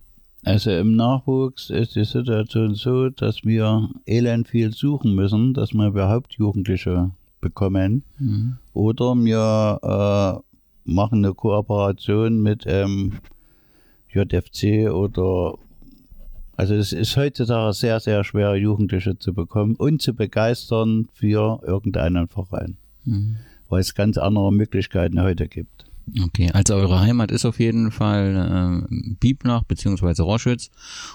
Also 0.45 0.69
im 0.69 0.95
Nachwuchs 0.95 1.71
ist 1.71 1.95
die 1.95 2.05
Situation 2.05 2.75
so, 2.75 3.09
dass 3.09 3.43
wir 3.43 3.89
elend 4.05 4.47
viel 4.47 4.71
suchen 4.71 5.15
müssen, 5.15 5.55
dass 5.55 5.73
wir 5.73 5.87
überhaupt 5.87 6.33
Jugendliche 6.33 7.09
bekommen. 7.41 8.03
Mhm. 8.19 8.57
Oder 8.73 9.15
wir 9.15 9.79
äh, 9.81 10.91
machen 10.91 11.25
eine 11.25 11.33
Kooperation 11.33 12.43
mit 12.43 12.63
ähm, 12.67 13.13
JFC 14.13 14.91
oder 14.91 15.55
also 16.57 16.75
es 16.75 16.93
ist 16.93 17.17
heutzutage 17.17 17.73
sehr, 17.73 17.99
sehr 17.99 18.23
schwer, 18.23 18.55
Jugendliche 18.55 19.17
zu 19.17 19.33
bekommen 19.33 19.75
und 19.75 20.03
zu 20.03 20.13
begeistern 20.13 21.09
für 21.15 21.59
irgendeinen 21.65 22.27
Verein. 22.27 22.77
Mhm. 23.03 23.37
Weil 23.67 23.81
es 23.81 23.95
ganz 23.95 24.19
andere 24.19 24.53
Möglichkeiten 24.53 25.19
heute 25.19 25.47
gibt. 25.47 25.84
Okay, 26.23 26.51
also 26.51 26.75
eure 26.75 26.99
Heimat 26.99 27.31
ist 27.31 27.45
auf 27.45 27.59
jeden 27.59 27.91
Fall 27.91 28.85
äh, 28.91 29.15
Biebnach 29.19 29.63
bzw. 29.63 30.21
Roschwitz 30.21 30.69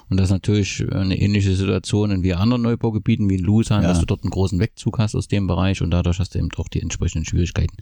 und 0.09 0.17
das 0.19 0.29
ist 0.29 0.33
natürlich 0.33 0.85
eine 0.93 1.19
ähnliche 1.19 1.55
Situation 1.55 2.11
in 2.11 2.23
wie 2.25 2.35
anderen 2.35 2.63
Neubaugebieten 2.63 3.31
wie 3.31 3.37
in 3.37 3.45
Lushan, 3.45 3.83
ja. 3.83 3.89
dass 3.89 4.01
du 4.01 4.07
dort 4.07 4.25
einen 4.25 4.31
großen 4.31 4.59
Wegzug 4.59 4.99
hast 4.99 5.15
aus 5.15 5.29
dem 5.29 5.47
Bereich 5.47 5.81
und 5.81 5.93
dadurch 5.93 6.19
hast 6.19 6.35
du 6.35 6.39
eben 6.39 6.49
doch 6.49 6.69
die 6.69 6.83
entsprechenden 6.83 7.25
Schwierigkeiten. 7.25 7.77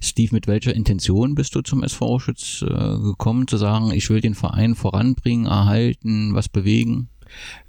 Steve, 0.00 0.34
mit 0.34 0.46
welcher 0.46 0.74
Intention 0.74 1.34
bist 1.34 1.54
du 1.54 1.62
zum 1.62 1.82
SV 1.82 2.06
Roschwitz 2.06 2.62
äh, 2.62 2.98
gekommen, 2.98 3.48
zu 3.48 3.56
sagen, 3.56 3.90
ich 3.90 4.08
will 4.08 4.20
den 4.20 4.34
Verein 4.34 4.76
voranbringen, 4.76 5.46
erhalten, 5.46 6.34
was 6.34 6.48
bewegen? 6.48 7.08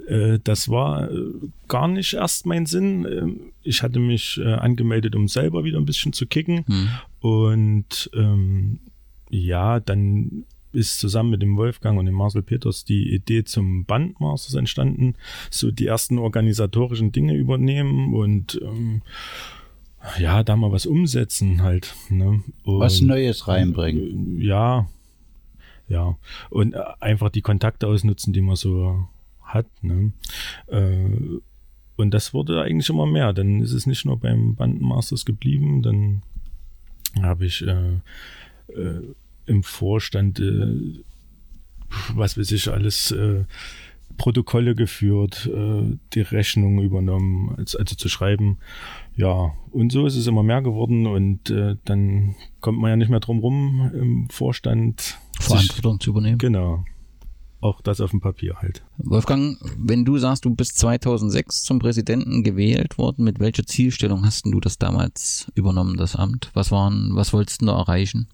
Äh, 0.07 0.39
das 0.43 0.69
war 0.69 1.11
äh, 1.11 1.31
gar 1.67 1.87
nicht 1.87 2.13
erst 2.13 2.45
mein 2.45 2.65
Sinn. 2.65 3.05
Ähm, 3.05 3.39
ich 3.63 3.83
hatte 3.83 3.99
mich 3.99 4.39
äh, 4.43 4.53
angemeldet, 4.53 5.15
um 5.15 5.27
selber 5.27 5.63
wieder 5.63 5.77
ein 5.77 5.85
bisschen 5.85 6.13
zu 6.13 6.25
kicken. 6.25 6.65
Hm. 6.65 6.89
Und 7.19 8.09
ähm, 8.13 8.79
ja, 9.29 9.79
dann 9.79 10.45
ist 10.73 10.99
zusammen 10.99 11.29
mit 11.29 11.41
dem 11.41 11.55
Wolfgang 11.55 11.99
und 11.99 12.07
dem 12.07 12.15
Marcel 12.15 12.41
Peters 12.41 12.83
die 12.83 13.13
Idee 13.13 13.43
zum 13.43 13.85
Bandmasters 13.85 14.55
entstanden. 14.55 15.15
So 15.49 15.71
die 15.71 15.85
ersten 15.85 16.17
organisatorischen 16.17 17.11
Dinge 17.11 17.35
übernehmen 17.35 18.13
und 18.13 18.59
ähm, 18.61 19.03
ja, 20.19 20.43
da 20.43 20.55
mal 20.55 20.71
was 20.71 20.85
umsetzen 20.85 21.61
halt. 21.61 21.95
Ne? 22.09 22.43
Und, 22.63 22.79
was 22.79 23.01
Neues 23.01 23.47
reinbringen. 23.47 24.41
Ja, 24.41 24.87
ja. 25.87 26.17
Und 26.49 26.75
einfach 27.01 27.29
die 27.29 27.41
Kontakte 27.41 27.87
ausnutzen, 27.87 28.33
die 28.33 28.41
man 28.41 28.55
so 28.55 29.07
hat. 29.53 29.67
Ne? 29.81 30.11
Äh, 30.67 31.39
und 31.95 32.11
das 32.11 32.33
wurde 32.33 32.61
eigentlich 32.61 32.89
immer 32.89 33.05
mehr. 33.05 33.33
Dann 33.33 33.61
ist 33.61 33.73
es 33.73 33.85
nicht 33.85 34.05
nur 34.05 34.19
beim 34.19 34.55
Bandenmasters 34.55 35.25
geblieben, 35.25 35.81
dann 35.81 36.21
habe 37.21 37.45
ich 37.45 37.65
äh, 37.65 37.99
äh, 38.75 39.01
im 39.45 39.63
Vorstand, 39.63 40.39
äh, 40.39 41.03
was 42.13 42.37
weiß 42.37 42.51
ich, 42.51 42.69
alles 42.69 43.11
äh, 43.11 43.43
Protokolle 44.17 44.75
geführt, 44.75 45.49
äh, 45.53 45.97
die 46.13 46.21
Rechnung 46.21 46.81
übernommen, 46.81 47.53
also, 47.57 47.77
also, 47.77 47.95
zu 47.95 48.09
schreiben. 48.09 48.57
Ja, 49.15 49.53
und 49.71 49.91
so 49.91 50.05
ist 50.05 50.15
es 50.15 50.27
immer 50.27 50.43
mehr 50.43 50.61
geworden 50.61 51.05
und 51.05 51.53
dann 51.85 52.35
kommt 52.61 52.79
man 52.79 52.89
ja 52.89 52.95
nicht 52.95 53.09
mehr 53.09 53.19
drum 53.19 53.39
rum 53.39 53.91
im 53.93 54.29
Vorstand. 54.29 55.19
Verantwortung 55.39 55.99
zu 55.99 56.11
übernehmen. 56.11 56.39
Genau 56.39 56.83
auch 57.63 57.81
das 57.81 58.01
auf 58.01 58.11
dem 58.11 58.21
Papier 58.21 58.55
halt. 58.57 58.83
Wolfgang, 58.97 59.57
wenn 59.77 60.05
du 60.05 60.17
sagst, 60.17 60.45
du 60.45 60.53
bist 60.53 60.77
2006 60.77 61.63
zum 61.63 61.79
Präsidenten 61.79 62.43
gewählt 62.43 62.97
worden, 62.97 63.23
mit 63.23 63.39
welcher 63.39 63.65
Zielstellung 63.65 64.25
hast 64.25 64.45
du 64.45 64.59
das 64.59 64.77
damals 64.77 65.51
übernommen, 65.55 65.97
das 65.97 66.15
Amt? 66.15 66.51
Was 66.53 66.71
waren, 66.71 67.15
was 67.15 67.33
wolltest 67.33 67.61
du 67.61 67.67
da 67.67 67.77
erreichen? 67.77 68.27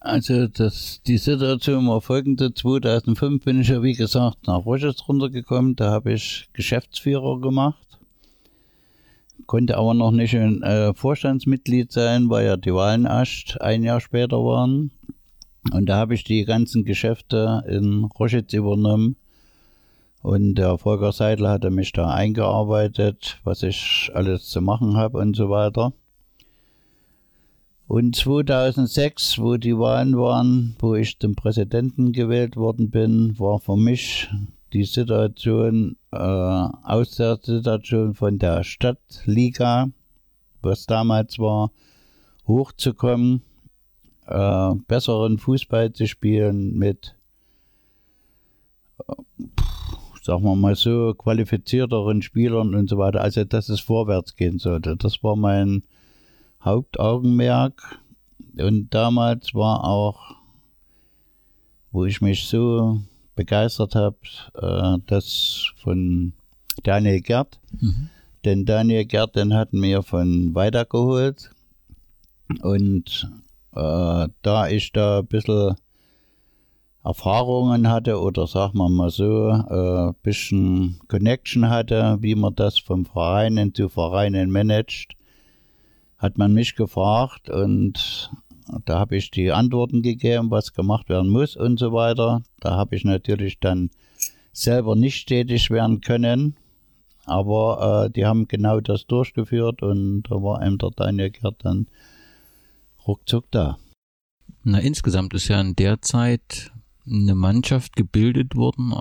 Also 0.00 0.46
das, 0.46 1.02
die 1.06 1.18
Situation 1.18 1.88
war 1.88 2.00
folgende. 2.00 2.54
2005 2.54 3.44
bin 3.44 3.60
ich 3.60 3.68
ja 3.68 3.82
wie 3.82 3.94
gesagt 3.94 4.46
nach 4.46 4.64
Roches 4.64 5.08
runtergekommen. 5.08 5.74
Da 5.76 5.90
habe 5.90 6.12
ich 6.12 6.48
Geschäftsführer 6.52 7.40
gemacht. 7.40 7.84
Konnte 9.46 9.76
aber 9.76 9.94
noch 9.94 10.10
nicht 10.10 10.36
ein 10.36 10.62
äh, 10.62 10.94
Vorstandsmitglied 10.94 11.90
sein, 11.90 12.28
weil 12.30 12.46
ja 12.46 12.56
die 12.56 12.72
Wahlen 12.72 13.06
erst 13.06 13.60
ein 13.60 13.82
Jahr 13.82 14.00
später 14.00 14.36
waren. 14.38 14.92
Und 15.72 15.86
da 15.86 15.96
habe 15.96 16.14
ich 16.14 16.24
die 16.24 16.44
ganzen 16.44 16.84
Geschäfte 16.84 17.64
in 17.68 18.04
Roschitz 18.04 18.52
übernommen. 18.52 19.16
Und 20.22 20.56
der 20.56 20.78
Volker 20.78 21.12
Seidel 21.12 21.48
hatte 21.48 21.70
mich 21.70 21.92
da 21.92 22.10
eingearbeitet, 22.10 23.38
was 23.44 23.62
ich 23.62 24.10
alles 24.14 24.48
zu 24.48 24.60
machen 24.60 24.96
habe 24.96 25.18
und 25.18 25.36
so 25.36 25.48
weiter. 25.48 25.92
Und 27.86 28.16
2006, 28.16 29.38
wo 29.38 29.56
die 29.56 29.78
Wahlen 29.78 30.16
waren, 30.16 30.76
wo 30.78 30.94
ich 30.94 31.18
zum 31.18 31.34
Präsidenten 31.34 32.12
gewählt 32.12 32.56
worden 32.56 32.90
bin, 32.90 33.38
war 33.38 33.60
für 33.60 33.76
mich 33.76 34.28
die 34.74 34.84
Situation 34.84 35.96
äh, 36.12 36.18
aus 36.18 37.12
der 37.12 37.38
Situation 37.42 38.14
von 38.14 38.38
der 38.38 38.64
Stadtliga, 38.64 39.88
was 40.60 40.84
damals 40.84 41.38
war, 41.38 41.70
hochzukommen 42.46 43.42
äh, 44.28 44.74
besseren 44.86 45.38
Fußball 45.38 45.92
zu 45.92 46.06
spielen 46.06 46.76
mit, 46.78 47.14
sagen 50.22 50.44
wir 50.44 50.54
mal 50.54 50.76
so, 50.76 51.14
qualifizierteren 51.14 52.22
Spielern 52.22 52.74
und 52.74 52.88
so 52.88 52.98
weiter. 52.98 53.22
Also, 53.22 53.44
dass 53.44 53.68
es 53.68 53.80
vorwärts 53.80 54.36
gehen 54.36 54.58
sollte. 54.58 54.96
Das 54.96 55.22
war 55.22 55.36
mein 55.36 55.82
Hauptaugenmerk. 56.62 57.98
Und 58.58 58.92
damals 58.92 59.54
war 59.54 59.84
auch, 59.84 60.36
wo 61.90 62.04
ich 62.04 62.20
mich 62.20 62.46
so 62.46 63.00
begeistert 63.34 63.94
habe, 63.94 64.16
äh, 64.54 64.98
das 65.06 65.72
von 65.82 66.32
Daniel 66.82 67.20
Gerd. 67.20 67.58
Mhm. 67.80 68.10
Denn 68.44 68.66
Daniel 68.66 69.04
Gerd, 69.04 69.36
den 69.36 69.54
hatten 69.54 69.80
wir 69.80 70.02
von 70.02 70.54
weitergeholt. 70.54 71.50
Und 72.62 73.30
äh, 73.74 74.28
da 74.42 74.68
ich 74.68 74.92
da 74.92 75.20
ein 75.20 75.26
bisschen 75.26 75.76
Erfahrungen 77.04 77.88
hatte 77.88 78.20
oder 78.20 78.46
sagen 78.46 78.78
wir 78.78 78.88
mal 78.88 79.10
so, 79.10 79.48
ein 79.48 80.10
äh, 80.10 80.12
bisschen 80.22 80.98
Connection 81.08 81.70
hatte, 81.70 82.18
wie 82.20 82.34
man 82.34 82.54
das 82.54 82.78
vom 82.78 83.06
Vereinen 83.06 83.74
zu 83.74 83.88
Vereinen 83.88 84.50
managt, 84.50 85.14
hat 86.18 86.36
man 86.36 86.52
mich 86.52 86.74
gefragt 86.74 87.48
und 87.48 88.30
da 88.84 88.98
habe 88.98 89.16
ich 89.16 89.30
die 89.30 89.52
Antworten 89.52 90.02
gegeben, 90.02 90.50
was 90.50 90.74
gemacht 90.74 91.08
werden 91.08 91.30
muss 91.30 91.56
und 91.56 91.78
so 91.78 91.92
weiter. 91.92 92.42
Da 92.60 92.76
habe 92.76 92.96
ich 92.96 93.04
natürlich 93.04 93.58
dann 93.60 93.90
selber 94.52 94.94
nicht 94.96 95.28
tätig 95.28 95.70
werden 95.70 96.00
können, 96.00 96.56
aber 97.24 98.06
äh, 98.06 98.10
die 98.10 98.26
haben 98.26 98.48
genau 98.48 98.80
das 98.80 99.06
durchgeführt 99.06 99.82
und 99.82 100.24
da 100.24 100.42
war 100.42 100.58
einem 100.58 100.78
der 100.78 100.90
Daniel 100.90 101.30
Gerd 101.30 101.56
dann 101.64 101.86
ruckzuck 103.08 103.50
da. 103.50 103.78
Na, 104.62 104.78
insgesamt 104.78 105.34
ist 105.34 105.48
ja 105.48 105.60
in 105.60 105.74
der 105.74 106.02
Zeit 106.02 106.70
eine 107.06 107.34
Mannschaft 107.34 107.96
gebildet 107.96 108.54
worden, 108.54 108.92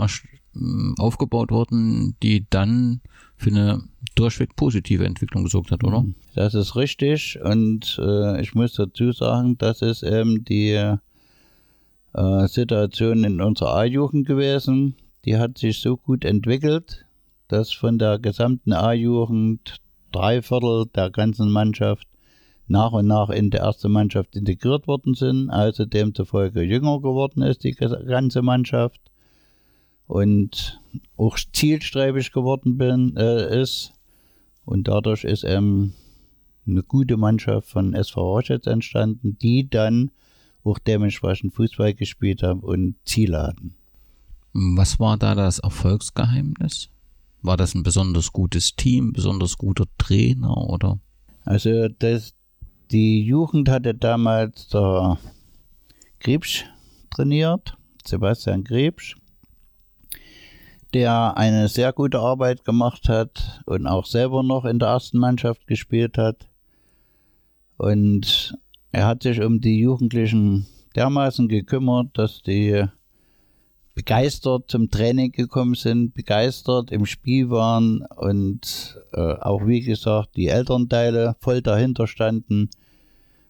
aufgebaut 0.98 1.52
worden, 1.52 2.16
die 2.24 2.46
dann 2.50 3.02
für 3.36 3.52
eine 3.52 3.84
durchweg 4.16 4.56
positive 4.56 5.06
Entwicklung 5.06 5.44
gesorgt 5.44 5.72
hat, 5.72 5.84
oder? 5.84 6.06
Das 6.34 6.56
ist 6.56 6.76
richtig 6.76 7.40
und 7.44 8.00
äh, 8.02 8.42
ich 8.42 8.56
muss 8.56 8.74
dazu 8.74 9.12
sagen, 9.12 9.58
das 9.58 9.82
ist 9.82 10.04
eben 10.04 10.44
die 10.46 10.98
äh, 12.14 12.48
Situation 12.48 13.24
in 13.24 13.42
unserer 13.42 13.76
A-Jugend 13.76 14.28
gewesen. 14.28 14.96
Die 15.26 15.38
hat 15.38 15.58
sich 15.58 15.80
so 15.80 15.98
gut 15.98 16.26
entwickelt, 16.26 17.06
dass 17.48 17.72
von 17.72 18.00
der 18.00 18.18
gesamten 18.18 18.74
A-Jugend 18.74 19.78
drei 20.12 20.42
Viertel 20.42 20.86
der 20.96 21.12
ganzen 21.12 21.52
Mannschaft 21.52 22.08
nach 22.68 22.92
und 22.92 23.08
nach 23.08 23.30
in 23.30 23.50
die 23.50 23.58
erste 23.58 23.90
Mannschaft 23.90 24.36
integriert 24.36 24.88
worden 24.88 25.14
sind, 25.14 25.50
also 25.50 25.86
demzufolge 25.86 26.62
jünger 26.62 27.00
geworden 27.00 27.42
ist 27.42 27.64
die 27.64 27.72
ganze 27.72 28.42
Mannschaft 28.42 29.00
und 30.08 30.80
auch 31.18 31.38
zielstrebig 31.54 32.32
geworden 32.32 32.78
bin, 32.78 33.16
äh, 33.18 33.62
ist. 33.62 33.94
Und 34.66 34.88
dadurch 34.88 35.24
ist 35.24 35.44
ähm, 35.44 35.94
eine 36.66 36.84
gute 36.84 37.18
Mannschaft 37.18 37.70
von 37.70 37.94
SV 37.94 38.22
Roschitz 38.22 38.68
entstanden, 38.68 39.38
die 39.42 39.70
dann 39.70 40.12
auch 40.64 40.80
dementsprechend 40.80 41.54
Fußball 41.54 41.94
gespielt 41.94 42.44
haben 42.44 42.60
und 42.60 42.96
Ziele 43.06 43.42
hatten. 43.42 43.76
Was 44.54 45.00
war 45.00 45.18
da 45.18 45.36
das 45.36 45.60
Erfolgsgeheimnis? 45.60 46.90
War 47.42 47.56
das 47.56 47.76
ein 47.76 47.84
besonders 47.84 48.34
gutes 48.34 48.76
Team, 48.76 49.14
besonders 49.14 49.58
guter 49.58 49.86
Trainer 49.98 50.58
oder? 50.58 51.00
Also 51.46 51.88
das, 51.88 52.34
die 52.92 53.24
Jugend 53.24 53.70
hatte 53.70 53.94
damals 53.94 54.70
der 54.70 55.18
Krebs 56.20 56.64
trainiert, 57.10 57.78
Sebastian 58.06 58.64
Krebs, 58.64 59.16
der 60.94 61.36
eine 61.38 61.68
sehr 61.68 61.92
gute 61.94 62.20
Arbeit 62.20 62.64
gemacht 62.64 63.10
hat 63.10 63.62
und 63.66 63.88
auch 63.88 64.06
selber 64.06 64.44
noch 64.44 64.66
in 64.66 64.80
der 64.80 64.90
ersten 64.90 65.18
Mannschaft 65.18 65.68
gespielt 65.68 66.18
hat. 66.18 66.48
Und 67.78 68.58
er 68.92 69.06
hat 69.06 69.24
sich 69.24 69.42
um 69.42 69.60
die 69.60 69.80
Jugendlichen 69.80 70.66
dermaßen 70.96 71.48
gekümmert, 71.48 72.18
dass 72.18 72.42
die 72.42 72.86
begeistert 73.98 74.70
zum 74.70 74.92
Training 74.92 75.32
gekommen 75.32 75.74
sind, 75.74 76.14
begeistert 76.14 76.92
im 76.92 77.08
Spiel 77.08 77.50
waren 77.50 78.06
und 78.16 78.96
äh, 79.12 79.20
auch 79.20 79.66
wie 79.66 79.82
gesagt 79.82 80.36
die 80.36 80.50
Elternteile 80.50 81.36
voll 81.40 81.64
dahinter 81.64 82.06
standen. 82.06 82.70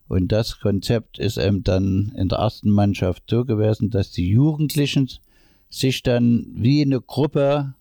Und 0.07 0.31
das 0.31 0.61
Konzept 0.61 1.19
ist 1.19 1.37
eben 1.37 1.65
dann 1.65 2.13
in 2.15 2.29
der 2.29 2.37
ersten 2.37 2.69
Mannschaft 2.69 3.23
so 3.29 3.43
gewesen, 3.43 3.89
dass 3.89 4.11
die 4.11 4.29
Jugendlichen 4.29 5.09
sich 5.69 6.01
dann 6.01 6.47
wie 6.53 6.81
eine 6.81 7.01
Gruppe 7.01 7.73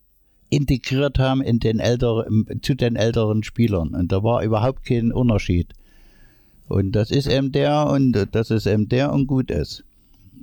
integriert 0.51 1.21
haben 1.21 1.43
in 1.43 1.61
den 1.61 1.79
älteren, 1.79 2.61
zu 2.63 2.75
den 2.75 2.97
älteren 2.97 3.45
Spielern. 3.45 3.95
Und 3.95 4.11
da 4.11 4.25
war 4.25 4.43
überhaupt 4.43 4.85
kein 4.85 5.13
Unterschied. 5.13 5.73
Und 6.67 6.97
das 6.97 7.13
ist 7.13 7.29
eben 7.29 7.53
der 7.53 7.87
und 7.87 8.27
das 8.33 8.51
ist 8.51 8.67
eben 8.67 8.89
der 8.89 9.13
und 9.13 9.29
gut 9.29 9.53
ist. 9.53 9.85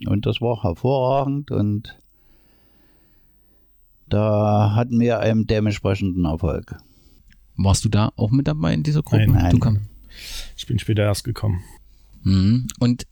Und 0.07 0.25
das 0.25 0.39
war 0.39 0.63
hervorragend 0.63 1.51
und 1.51 1.97
da 4.13 4.73
hatten 4.75 4.99
wir 4.99 5.19
einen 5.19 5.47
dementsprechenden 5.47 6.25
Erfolg. 6.25 6.75
Warst 7.55 7.83
du 7.83 7.89
da 7.89 8.11
auch 8.15 8.31
mit 8.31 8.47
dabei 8.47 8.73
in 8.73 8.83
dieser 8.83 9.01
Gruppe? 9.01 9.27
Nein, 9.27 9.59
kam. 9.59 9.87
ich 10.55 10.67
bin 10.67 10.79
später 10.79 11.03
erst 11.03 11.23
gekommen. 11.23 11.61
Mhm. 12.21 12.67
Und 12.79 13.07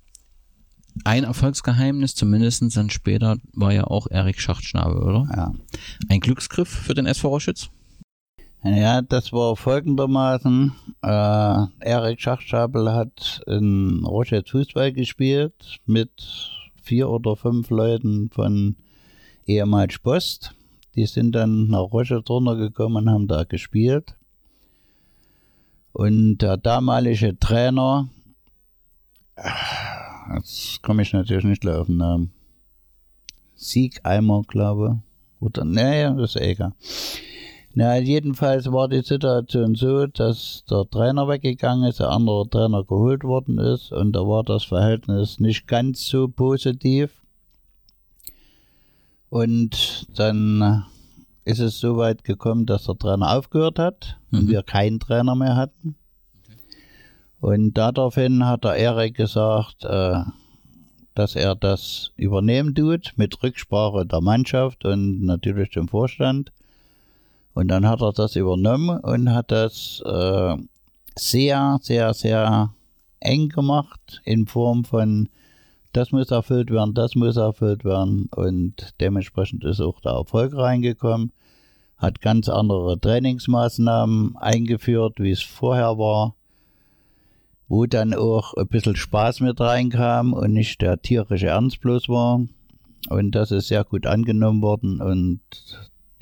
ein 1.04 1.24
Erfolgsgeheimnis, 1.24 2.16
zumindest 2.16 2.76
dann 2.76 2.90
später, 2.90 3.38
war 3.54 3.74
ja 3.74 3.86
auch 3.86 4.08
Erik 4.12 4.40
Schachtschnabel, 4.40 5.02
oder? 5.02 5.28
Ja. 5.36 5.54
Ein 6.10 6.20
Glücksgriff 6.20 6.70
für 6.70 6.94
den 6.94 7.06
SV 7.06 7.30
Roschütz? 7.30 7.70
Ja, 8.64 9.02
das 9.02 9.34
war 9.34 9.56
folgendermaßen. 9.56 10.72
Äh, 11.02 11.66
Erik 11.80 12.22
Schachschabel 12.22 12.92
hat 12.94 13.42
in 13.48 14.04
Rochette 14.06 14.52
Fußball 14.52 14.94
gespielt 14.94 15.80
mit 15.88 16.12
vier 16.84 17.10
oder 17.10 17.36
fünf 17.36 17.72
Leuten 17.72 18.30
von 18.30 18.76
ehemals 19.48 19.98
Post. 19.98 20.54
Die 20.96 21.06
sind 21.06 21.34
dann 21.34 21.68
nach 21.68 21.92
Rochette 21.92 22.34
runtergekommen 22.34 23.08
und 23.08 23.14
haben 23.14 23.28
da 23.28 23.44
gespielt. 23.44 24.16
Und 25.94 26.40
der 26.40 26.58
damalige 26.58 27.38
Trainer, 27.38 28.10
jetzt 30.36 30.82
komme 30.82 31.02
ich 31.02 31.14
natürlich 31.14 31.44
nicht 31.44 31.68
auf 31.68 31.88
den 31.88 31.98
Namen, 31.98 32.32
Siegeimer, 33.56 34.44
glaube 34.48 35.02
ich. 35.02 35.46
Oder, 35.46 35.66
naja, 35.66 36.18
ist 36.22 36.36
egal. 36.36 36.74
Na, 37.74 37.98
jedenfalls 37.98 38.70
war 38.72 38.90
die 38.90 39.02
Situation 39.02 39.76
so, 39.76 40.06
dass 40.06 40.66
der 40.70 40.90
Trainer 40.90 41.30
weggegangen 41.30 41.90
ist, 41.90 42.02
der 42.02 42.10
andere 42.10 42.50
Trainer 42.50 42.84
geholt 42.84 43.24
worden 43.24 43.60
ist 43.60 43.94
und 43.94 44.12
da 44.12 44.28
war 44.28 44.44
das 44.44 44.66
Verhältnis 44.66 45.40
nicht 45.40 45.68
ganz 45.68 46.06
so 46.06 46.28
positiv. 46.28 47.21
Und 49.32 50.08
dann 50.20 50.86
ist 51.46 51.60
es 51.60 51.80
so 51.80 51.96
weit 51.96 52.26
gekommen, 52.26 52.66
dass 52.66 52.84
der 52.84 52.98
Trainer 52.98 53.38
aufgehört 53.38 53.80
hat 53.80 54.18
mhm. 54.30 54.40
und 54.40 54.48
wir 54.50 54.62
keinen 54.62 55.00
Trainer 55.00 55.36
mehr 55.36 55.56
hatten. 55.56 55.96
Und 57.40 57.76
daraufhin 57.76 58.46
hat 58.46 58.66
der 58.66 58.76
Erik 58.76 59.16
gesagt, 59.16 59.86
äh, 59.86 60.20
dass 61.16 61.38
er 61.38 61.56
das 61.56 62.12
übernehmen 62.18 62.76
tut 62.76 63.14
mit 63.16 63.42
Rücksprache 63.42 64.06
der 64.06 64.20
Mannschaft 64.20 64.84
und 64.84 65.24
natürlich 65.24 65.70
dem 65.70 65.88
Vorstand. 65.88 66.52
Und 67.54 67.70
dann 67.70 67.88
hat 67.88 68.02
er 68.02 68.12
das 68.12 68.36
übernommen 68.36 69.00
und 69.00 69.34
hat 69.34 69.50
das 69.50 70.04
äh, 70.06 70.58
sehr, 71.16 71.80
sehr, 71.82 72.14
sehr 72.14 72.74
eng 73.22 73.48
gemacht 73.48 74.22
in 74.26 74.46
Form 74.46 74.84
von, 74.84 75.30
das 75.94 76.12
muss 76.12 76.32
erfüllt 76.32 76.72
werden, 76.72 76.94
das 76.94 77.16
muss 77.16 77.38
erfüllt 77.38 77.84
werden. 77.84 78.30
Und 78.36 78.94
dementsprechend 79.00 79.64
ist 79.64 79.82
auch 79.82 80.00
der 80.02 80.14
Erfolg 80.14 80.56
reingekommen. 80.56 81.32
Hat 81.98 82.22
ganz 82.22 82.50
andere 82.50 83.00
Trainingsmaßnahmen 83.00 84.36
eingeführt, 84.38 85.20
wie 85.20 85.32
es 85.32 85.42
vorher 85.42 85.98
war. 85.98 86.36
Wo 87.68 87.86
dann 87.86 88.14
auch 88.14 88.54
ein 88.56 88.68
bisschen 88.68 88.96
Spaß 88.96 89.42
mit 89.42 89.60
reinkam 89.60 90.34
und 90.34 90.54
nicht 90.54 90.82
der 90.82 91.02
tierische 91.02 91.48
Ernst 91.48 91.80
bloß 91.82 92.10
war. 92.10 92.42
Und 93.10 93.32
das 93.32 93.52
ist 93.52 93.68
sehr 93.68 93.84
gut 93.84 94.06
angenommen 94.06 94.62
worden 94.62 95.02
und 95.02 95.42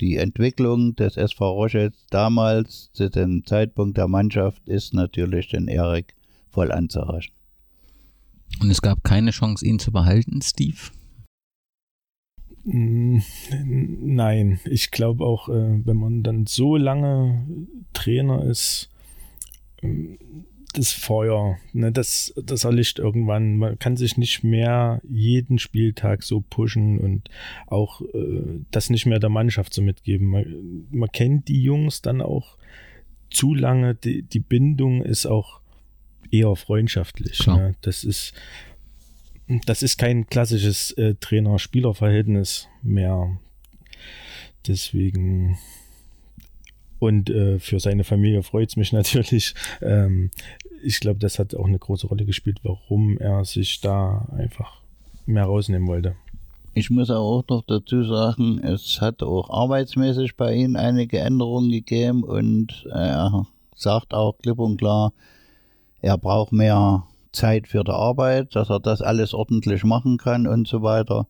die 0.00 0.16
Entwicklung 0.16 0.96
des 0.96 1.18
SV 1.18 1.50
Rochets 1.50 2.06
damals 2.08 2.90
zu 2.94 3.10
dem 3.10 3.44
Zeitpunkt 3.44 3.98
der 3.98 4.08
Mannschaft 4.08 4.66
ist 4.66 4.94
natürlich 4.94 5.48
den 5.48 5.68
Erik 5.68 6.14
voll 6.48 6.72
anzurechnen. 6.72 7.39
Und 8.58 8.70
es 8.70 8.82
gab 8.82 9.04
keine 9.04 9.30
Chance, 9.30 9.64
ihn 9.64 9.78
zu 9.78 9.92
behalten, 9.92 10.42
Steve? 10.42 10.90
Mm, 12.64 13.18
nein, 13.64 14.60
ich 14.64 14.90
glaube 14.90 15.24
auch, 15.24 15.48
äh, 15.48 15.86
wenn 15.86 15.96
man 15.96 16.22
dann 16.22 16.46
so 16.46 16.76
lange 16.76 17.46
Trainer 17.92 18.44
ist, 18.44 18.90
ähm, 19.82 20.18
das 20.72 20.92
Feuer, 20.92 21.58
ne, 21.72 21.90
das, 21.90 22.32
das 22.36 22.64
erlischt 22.64 22.98
irgendwann. 22.98 23.56
Man 23.56 23.78
kann 23.78 23.96
sich 23.96 24.16
nicht 24.16 24.44
mehr 24.44 25.00
jeden 25.08 25.58
Spieltag 25.58 26.22
so 26.22 26.44
pushen 26.48 26.98
und 27.00 27.28
auch 27.66 28.02
äh, 28.02 28.60
das 28.70 28.90
nicht 28.90 29.06
mehr 29.06 29.18
der 29.18 29.30
Mannschaft 29.30 29.74
so 29.74 29.82
mitgeben. 29.82 30.28
Man, 30.28 30.86
man 30.90 31.10
kennt 31.10 31.48
die 31.48 31.62
Jungs 31.62 32.02
dann 32.02 32.22
auch 32.22 32.56
zu 33.30 33.54
lange. 33.54 33.94
Die, 33.96 34.22
die 34.22 34.40
Bindung 34.40 35.02
ist 35.02 35.26
auch 35.26 35.59
eher 36.30 36.54
freundschaftlich. 36.56 37.46
Ne? 37.46 37.74
Das 37.82 38.04
ist 38.04 38.34
das 39.66 39.82
ist 39.82 39.98
kein 39.98 40.26
klassisches 40.26 40.92
äh, 40.92 41.16
Trainer-Spieler-Verhältnis 41.16 42.68
mehr. 42.82 43.36
Deswegen 44.66 45.58
und 47.00 47.30
äh, 47.30 47.58
für 47.58 47.80
seine 47.80 48.04
Familie 48.04 48.42
freut 48.42 48.68
es 48.68 48.76
mich 48.76 48.92
natürlich. 48.92 49.54
Ähm, 49.82 50.30
ich 50.82 51.00
glaube, 51.00 51.18
das 51.18 51.38
hat 51.38 51.54
auch 51.54 51.66
eine 51.66 51.78
große 51.78 52.06
Rolle 52.06 52.24
gespielt, 52.24 52.58
warum 52.62 53.18
er 53.18 53.44
sich 53.44 53.80
da 53.80 54.28
einfach 54.36 54.80
mehr 55.26 55.44
rausnehmen 55.44 55.88
wollte. 55.88 56.14
Ich 56.74 56.88
muss 56.88 57.10
auch 57.10 57.42
noch 57.48 57.64
dazu 57.66 58.04
sagen, 58.04 58.60
es 58.62 59.00
hat 59.00 59.22
auch 59.22 59.50
arbeitsmäßig 59.50 60.36
bei 60.36 60.54
ihm 60.54 60.76
einige 60.76 61.18
Änderungen 61.18 61.70
gegeben 61.70 62.22
und 62.22 62.86
er 62.90 63.46
sagt 63.74 64.14
auch 64.14 64.38
klipp 64.38 64.58
und 64.60 64.76
klar, 64.76 65.12
er 66.00 66.18
braucht 66.18 66.52
mehr 66.52 67.04
Zeit 67.32 67.68
für 67.68 67.84
die 67.84 67.92
Arbeit, 67.92 68.54
dass 68.56 68.70
er 68.70 68.80
das 68.80 69.02
alles 69.02 69.34
ordentlich 69.34 69.84
machen 69.84 70.18
kann 70.18 70.46
und 70.46 70.66
so 70.66 70.82
weiter. 70.82 71.26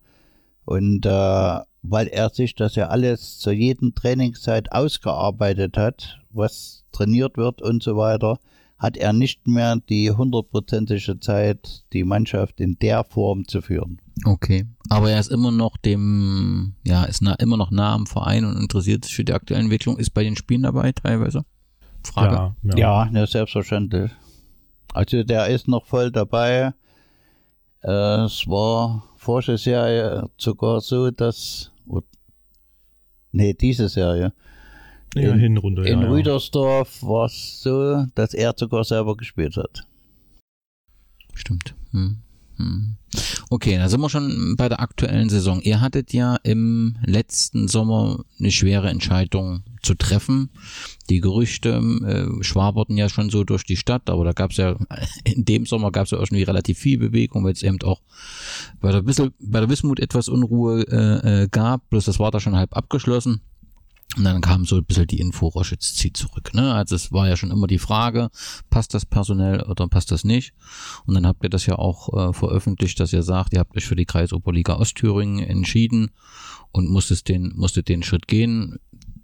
Und 0.65 1.05
äh, 1.07 1.59
weil 1.83 2.07
er 2.09 2.31
sich 2.31 2.55
das 2.55 2.75
ja 2.77 2.89
alles 2.89 3.39
zu 3.39 3.51
jedem 3.51 3.95
Trainingszeit 3.95 4.73
ausgearbeitet 4.73 5.77
hat, 5.77 6.21
was 6.31 6.85
trainiert 6.93 7.37
wird 7.37 7.63
und 7.63 7.83
so 7.83 7.97
weiter, 7.97 8.39
hat 8.79 8.97
er 8.97 9.13
nicht 9.13 9.47
mehr 9.47 9.77
die 9.77 10.11
hundertprozentige 10.11 11.21
Zeit, 11.21 11.85
die 11.93 12.05
Mannschaft 12.05 12.61
in 12.61 12.79
der 12.79 13.05
Form 13.05 13.47
zu 13.47 13.61
führen. 13.61 14.01
Okay, 14.25 14.67
aber 14.89 15.11
er 15.11 15.21
ist 15.21 15.31
immer 15.31 15.51
noch 15.51 15.77
dem, 15.77 16.75
ja, 16.85 17.05
ist 17.05 17.23
nah, 17.23 17.35
immer 17.35 17.57
noch 17.57 17.71
nah 17.71 17.95
am 17.95 18.07
Verein 18.07 18.45
und 18.45 18.57
interessiert 18.57 19.05
sich 19.05 19.15
für 19.15 19.25
die 19.25 19.35
aktuelle 19.35 19.65
Entwicklung, 19.65 19.99
ist 19.99 20.11
bei 20.11 20.25
den 20.25 20.37
Spielen 20.37 20.63
dabei 20.63 20.93
teilweise? 20.93 21.45
Frage. 22.05 22.35
Ja, 22.35 22.55
ja. 22.63 22.77
ja 23.05 23.11
ne, 23.11 23.27
selbstverständlich. 23.27 24.11
Also 24.93 25.23
der 25.23 25.47
ist 25.49 25.69
noch 25.69 25.85
voll 25.87 26.11
dabei. 26.11 26.73
Äh, 27.83 28.25
es 28.25 28.47
war 28.47 29.05
vorige 29.17 29.59
Serie 29.59 30.29
sogar 30.37 30.81
so, 30.81 31.11
dass, 31.11 31.71
nee, 33.33 33.55
diese 33.55 33.89
Serie, 33.89 34.33
ja, 35.15 35.33
in, 35.33 35.39
Hinrunde, 35.39 35.89
in 35.89 36.03
ja, 36.03 36.09
Rüdersdorf 36.09 37.03
war 37.03 37.27
es 37.27 37.63
so, 37.63 38.05
dass 38.15 38.35
er 38.35 38.55
sogar 38.57 38.85
selber 38.85 39.17
gespielt 39.17 39.57
hat. 39.57 39.87
stimmt. 41.35 41.75
Hm. 41.93 42.19
Hm. 42.61 42.97
Okay, 43.49 43.77
da 43.77 43.89
sind 43.89 44.01
wir 44.01 44.09
schon 44.09 44.55
bei 44.57 44.69
der 44.69 44.81
aktuellen 44.81 45.29
Saison. 45.29 45.61
Ihr 45.63 45.81
hattet 45.81 46.13
ja 46.13 46.37
im 46.45 46.97
letzten 47.05 47.67
Sommer 47.67 48.25
eine 48.39 48.53
schwere 48.53 48.89
Entscheidung 48.89 49.65
zu 49.83 49.95
treffen. 49.95 50.51
Die 51.09 51.21
Gerüchte 51.21 51.81
äh, 52.05 52.45
schwaberten 52.45 52.97
ja 52.97 53.09
schon 53.09 53.31
so 53.31 53.43
durch 53.43 53.65
die 53.65 53.77
Stadt, 53.77 54.09
aber 54.09 54.25
da 54.25 54.33
gab 54.33 54.53
es 54.53 54.59
ja, 54.59 54.77
in 55.25 55.45
dem 55.45 55.67
Sommer 55.67 55.91
gab 55.91 56.05
es 56.05 56.13
ja 56.13 56.19
irgendwie 56.19 56.45
relativ 56.45 56.79
viel 56.79 56.99
Bewegung, 56.99 57.45
weil 57.45 57.53
es 57.53 57.65
eben 57.65 57.83
auch 57.83 58.01
bei 58.81 58.93
der, 58.93 59.05
Wissel, 59.07 59.33
bei 59.41 59.59
der 59.59 59.69
Wismut 59.69 59.99
etwas 59.99 60.29
Unruhe 60.29 60.83
äh, 60.83 61.43
äh, 61.43 61.49
gab, 61.49 61.89
bloß 61.91 62.05
das 62.05 62.21
war 62.21 62.31
da 62.31 62.39
schon 62.39 62.57
halb 62.57 62.77
abgeschlossen. 62.77 63.41
Und 64.17 64.25
dann 64.25 64.41
kam 64.41 64.65
so 64.65 64.77
ein 64.77 64.85
bisschen 64.85 65.07
die 65.07 65.21
Info, 65.21 65.47
Roschitz 65.47 65.95
zieht 65.95 66.17
zurück. 66.17 66.53
Ne? 66.53 66.75
Also 66.75 66.97
es 66.97 67.13
war 67.13 67.29
ja 67.29 67.37
schon 67.37 67.53
immer 67.53 67.69
die 67.69 67.79
Frage, 67.79 68.31
passt 68.69 68.93
das 68.93 69.07
personell 69.07 69.63
oder 69.63 69.87
passt 69.87 70.11
das 70.11 70.25
nicht? 70.25 70.53
Und 71.07 71.15
dann 71.15 71.27
habt 71.27 71.45
ihr 71.45 71.51
das 71.51 71.67
ja 71.67 71.77
auch 71.77 72.13
äh, 72.13 72.33
veröffentlicht, 72.33 72.99
dass 72.99 73.13
ihr 73.13 73.23
sagt, 73.23 73.53
ihr 73.53 73.61
habt 73.61 73.77
euch 73.77 73.87
für 73.87 73.95
die 73.95 74.07
Kreisoberliga 74.07 74.77
Ostthüringen 74.77 75.47
entschieden 75.47 76.11
und 76.73 76.91
musstet 76.91 77.29
den, 77.29 77.53
musstet 77.55 77.89
den 77.89 78.03
Schritt 78.03 78.27
gehen. 78.27 78.79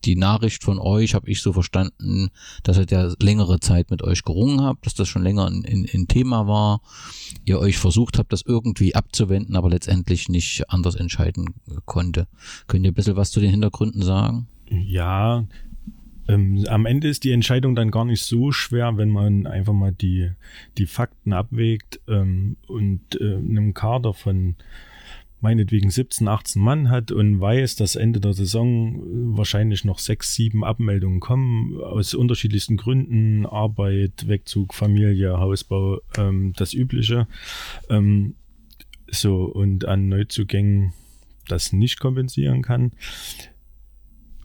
Die 0.04 0.14
Nachricht 0.14 0.62
von 0.62 0.78
euch 0.78 1.14
habe 1.14 1.28
ich 1.28 1.42
so 1.42 1.52
verstanden, 1.52 2.28
dass 2.62 2.78
ihr 2.78 2.86
ja 2.88 3.12
längere 3.20 3.58
Zeit 3.58 3.90
mit 3.90 4.02
euch 4.02 4.22
gerungen 4.22 4.60
habt, 4.60 4.86
dass 4.86 4.94
das 4.94 5.08
schon 5.08 5.24
länger 5.24 5.46
ein, 5.46 5.64
ein, 5.66 5.88
ein 5.92 6.06
Thema 6.06 6.46
war. 6.46 6.80
Ihr 7.44 7.58
euch 7.58 7.76
versucht 7.78 8.18
habt, 8.18 8.32
das 8.32 8.42
irgendwie 8.42 8.94
abzuwenden, 8.94 9.56
aber 9.56 9.68
letztendlich 9.68 10.28
nicht 10.28 10.70
anders 10.70 10.94
entscheiden 10.94 11.54
konnte. 11.86 12.28
Könnt 12.68 12.84
ihr 12.84 12.92
ein 12.92 12.94
bisschen 12.94 13.16
was 13.16 13.32
zu 13.32 13.40
den 13.40 13.50
Hintergründen 13.50 14.02
sagen? 14.02 14.46
Ja, 14.68 15.46
ähm, 16.28 16.64
am 16.68 16.86
Ende 16.86 17.08
ist 17.08 17.24
die 17.24 17.32
Entscheidung 17.32 17.74
dann 17.74 17.90
gar 17.90 18.04
nicht 18.04 18.22
so 18.22 18.50
schwer, 18.50 18.96
wenn 18.96 19.10
man 19.10 19.46
einfach 19.46 19.72
mal 19.72 19.92
die, 19.92 20.30
die 20.76 20.86
Fakten 20.86 21.32
abwägt 21.32 22.00
ähm, 22.08 22.56
und 22.66 23.20
äh, 23.20 23.36
einem 23.36 23.74
Kader 23.74 24.12
von 24.12 24.56
meinetwegen 25.40 25.90
17, 25.90 26.26
18 26.26 26.60
Mann 26.60 26.90
hat 26.90 27.12
und 27.12 27.40
weiß, 27.40 27.76
dass 27.76 27.94
Ende 27.94 28.20
der 28.20 28.32
Saison 28.32 29.36
wahrscheinlich 29.36 29.84
noch 29.84 29.98
sechs, 29.98 30.34
sieben 30.34 30.64
Abmeldungen 30.64 31.20
kommen, 31.20 31.80
aus 31.80 32.14
unterschiedlichsten 32.14 32.76
Gründen, 32.76 33.46
Arbeit, 33.46 34.26
Wegzug, 34.26 34.74
Familie, 34.74 35.38
Hausbau, 35.38 36.00
ähm, 36.16 36.52
das 36.56 36.72
Übliche. 36.72 37.28
Ähm, 37.88 38.34
so, 39.08 39.44
und 39.44 39.84
an 39.84 40.08
Neuzugängen 40.08 40.92
das 41.46 41.72
nicht 41.72 42.00
kompensieren 42.00 42.62
kann 42.62 42.90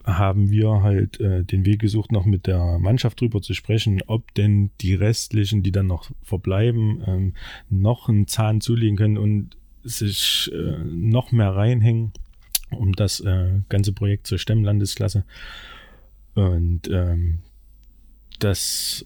haben 0.04 0.50
wir 0.50 0.82
halt 0.82 1.20
äh, 1.20 1.44
den 1.44 1.66
Weg 1.66 1.80
gesucht, 1.80 2.12
noch 2.12 2.26
mit 2.26 2.48
der 2.48 2.80
Mannschaft 2.80 3.22
drüber 3.22 3.42
zu 3.42 3.54
sprechen, 3.54 4.02
ob 4.08 4.34
denn 4.34 4.72
die 4.82 4.94
restlichen, 4.94 5.64
die 5.64 5.72
dann 5.72 5.88
noch 5.88 6.10
verbleiben, 6.24 7.04
ähm, 7.06 7.34
noch 7.70 8.10
einen 8.10 8.28
Zahn 8.28 8.62
zulegen 8.62 8.98
können 8.98 9.18
und 9.18 9.58
sich 9.84 10.52
äh, 10.54 10.84
noch 10.84 11.32
mehr 11.32 11.56
reinhängen, 11.56 12.12
um 12.72 12.94
das 12.94 13.20
äh, 13.20 13.52
ganze 13.70 13.94
Projekt 13.94 14.28
zur 14.28 14.38
stemmen, 14.38 14.64
Landesklasse. 14.64 15.24
Und 16.34 16.90
ähm, 16.90 17.40
das 18.40 19.06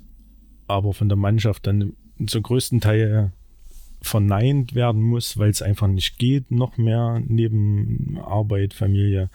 aber 0.67 0.93
von 0.93 1.09
der 1.09 1.17
Mannschaft 1.17 1.67
dann 1.67 1.93
zum 2.25 2.43
größten 2.43 2.81
Teil 2.81 3.31
verneint 4.01 4.75
werden 4.75 5.01
muss, 5.01 5.37
weil 5.37 5.49
es 5.49 5.61
einfach 5.61 5.87
nicht 5.87 6.19
geht, 6.19 6.51
noch 6.51 6.77
mehr 6.77 7.21
neben 7.27 8.19
Arbeit, 8.23 8.73
Familie, 8.73 9.29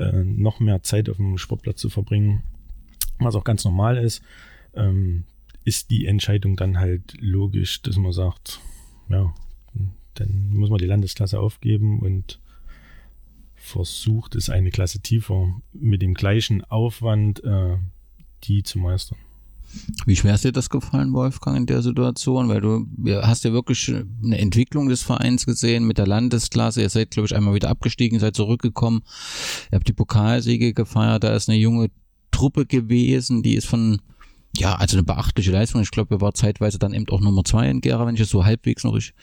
äh, 0.00 0.24
noch 0.24 0.60
mehr 0.60 0.82
Zeit 0.82 1.08
auf 1.08 1.16
dem 1.16 1.38
Sportplatz 1.38 1.80
zu 1.80 1.90
verbringen, 1.90 2.42
was 3.18 3.34
auch 3.34 3.44
ganz 3.44 3.64
normal 3.64 3.98
ist, 3.98 4.22
ähm, 4.74 5.24
ist 5.64 5.90
die 5.90 6.06
Entscheidung 6.06 6.56
dann 6.56 6.78
halt 6.78 7.16
logisch, 7.20 7.82
dass 7.82 7.96
man 7.96 8.12
sagt, 8.12 8.60
ja, 9.08 9.32
dann 10.14 10.50
muss 10.50 10.70
man 10.70 10.78
die 10.78 10.86
Landesklasse 10.86 11.38
aufgeben 11.38 12.00
und 12.00 12.40
versucht 13.54 14.34
es 14.34 14.50
eine 14.50 14.70
Klasse 14.70 15.00
tiefer 15.00 15.60
mit 15.72 16.02
dem 16.02 16.14
gleichen 16.14 16.64
Aufwand 16.64 17.44
äh, 17.44 17.76
die 18.44 18.62
zu 18.62 18.78
meistern. 18.78 19.18
Wie 20.06 20.16
schwer 20.16 20.34
ist 20.34 20.44
dir 20.44 20.52
das 20.52 20.68
gefallen, 20.68 21.12
Wolfgang, 21.12 21.56
in 21.56 21.66
der 21.66 21.82
Situation? 21.82 22.48
Weil 22.48 22.60
du 22.60 22.86
hast 23.22 23.44
ja 23.44 23.52
wirklich 23.52 23.92
eine 24.24 24.38
Entwicklung 24.38 24.88
des 24.88 25.02
Vereins 25.02 25.46
gesehen 25.46 25.84
mit 25.84 25.98
der 25.98 26.06
Landesklasse. 26.06 26.82
Ihr 26.82 26.88
seid, 26.88 27.10
glaube 27.10 27.26
ich, 27.26 27.36
einmal 27.36 27.54
wieder 27.54 27.68
abgestiegen, 27.68 28.18
seid 28.18 28.34
zurückgekommen. 28.34 29.02
Ihr 29.70 29.76
habt 29.76 29.88
die 29.88 29.92
Pokalsiege 29.92 30.72
gefeiert. 30.72 31.24
Da 31.24 31.34
ist 31.34 31.48
eine 31.48 31.58
junge 31.58 31.90
Truppe 32.30 32.66
gewesen, 32.66 33.42
die 33.42 33.54
ist 33.54 33.66
von 33.66 34.00
ja, 34.60 34.74
also 34.74 34.96
eine 34.96 35.04
beachtliche 35.04 35.52
Leistung. 35.52 35.80
Ich 35.80 35.90
glaube, 35.90 36.16
er 36.16 36.20
war 36.20 36.34
zeitweise 36.34 36.78
dann 36.78 36.92
eben 36.92 37.08
auch 37.08 37.20
Nummer 37.20 37.44
zwei 37.44 37.70
in 37.70 37.80
Gera, 37.80 38.06
wenn 38.06 38.14
ich 38.14 38.20
es 38.20 38.28
so 38.28 38.44
halbwegs 38.44 38.84
noch 38.84 38.94
ich. 38.94 39.14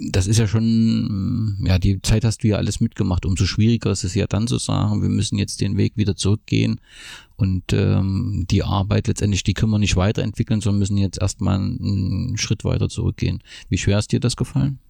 Das 0.00 0.26
ist 0.26 0.38
ja 0.38 0.48
schon, 0.48 1.64
ja, 1.64 1.78
die 1.78 2.02
Zeit 2.02 2.24
hast 2.24 2.42
du 2.42 2.48
ja 2.48 2.56
alles 2.56 2.80
mitgemacht. 2.80 3.24
Umso 3.24 3.44
schwieriger 3.44 3.92
ist 3.92 4.02
es 4.02 4.16
ja 4.16 4.26
dann 4.26 4.48
zu 4.48 4.58
sagen, 4.58 5.00
wir 5.00 5.08
müssen 5.08 5.38
jetzt 5.38 5.60
den 5.60 5.76
Weg 5.76 5.96
wieder 5.96 6.16
zurückgehen 6.16 6.80
und 7.36 7.72
ähm, 7.72 8.44
die 8.50 8.64
Arbeit 8.64 9.06
letztendlich, 9.06 9.44
die 9.44 9.54
können 9.54 9.70
wir 9.70 9.78
nicht 9.78 9.96
weiterentwickeln, 9.96 10.60
sondern 10.60 10.80
müssen 10.80 10.98
jetzt 10.98 11.22
erstmal 11.22 11.56
einen 11.56 12.36
Schritt 12.36 12.64
weiter 12.64 12.88
zurückgehen. 12.88 13.44
Wie 13.68 13.78
schwer 13.78 14.00
ist 14.00 14.10
dir 14.10 14.20
das 14.20 14.36
gefallen? 14.36 14.80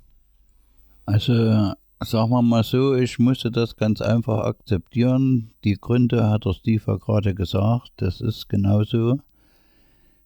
Also 1.04 1.74
sagen 2.00 2.30
wir 2.30 2.40
mal 2.40 2.64
so, 2.64 2.94
ich 2.94 3.18
musste 3.18 3.50
das 3.50 3.76
ganz 3.76 4.00
einfach 4.00 4.44
akzeptieren. 4.44 5.50
Die 5.62 5.74
Gründe 5.74 6.30
hat 6.30 6.46
der 6.46 6.54
Steve 6.54 6.82
ja 6.86 6.96
gerade 6.96 7.34
gesagt, 7.34 7.92
das 7.96 8.22
ist 8.22 8.48
genauso. 8.48 9.20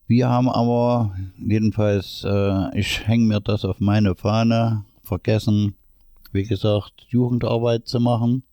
Wir 0.09 0.29
haben 0.29 0.49
aber, 0.49 1.17
jedenfalls, 1.37 2.25
äh, 2.25 2.79
ich 2.79 3.07
hänge 3.07 3.27
mir 3.27 3.41
das 3.41 3.65
auf 3.65 3.81
meine 3.81 4.15
Fahne, 4.15 4.85
vergessen, 5.03 5.75
wie 6.33 6.45
gesagt, 6.45 7.07
Jugendarbeit 7.09 7.89
zu 7.89 7.99
machen. 7.99 8.45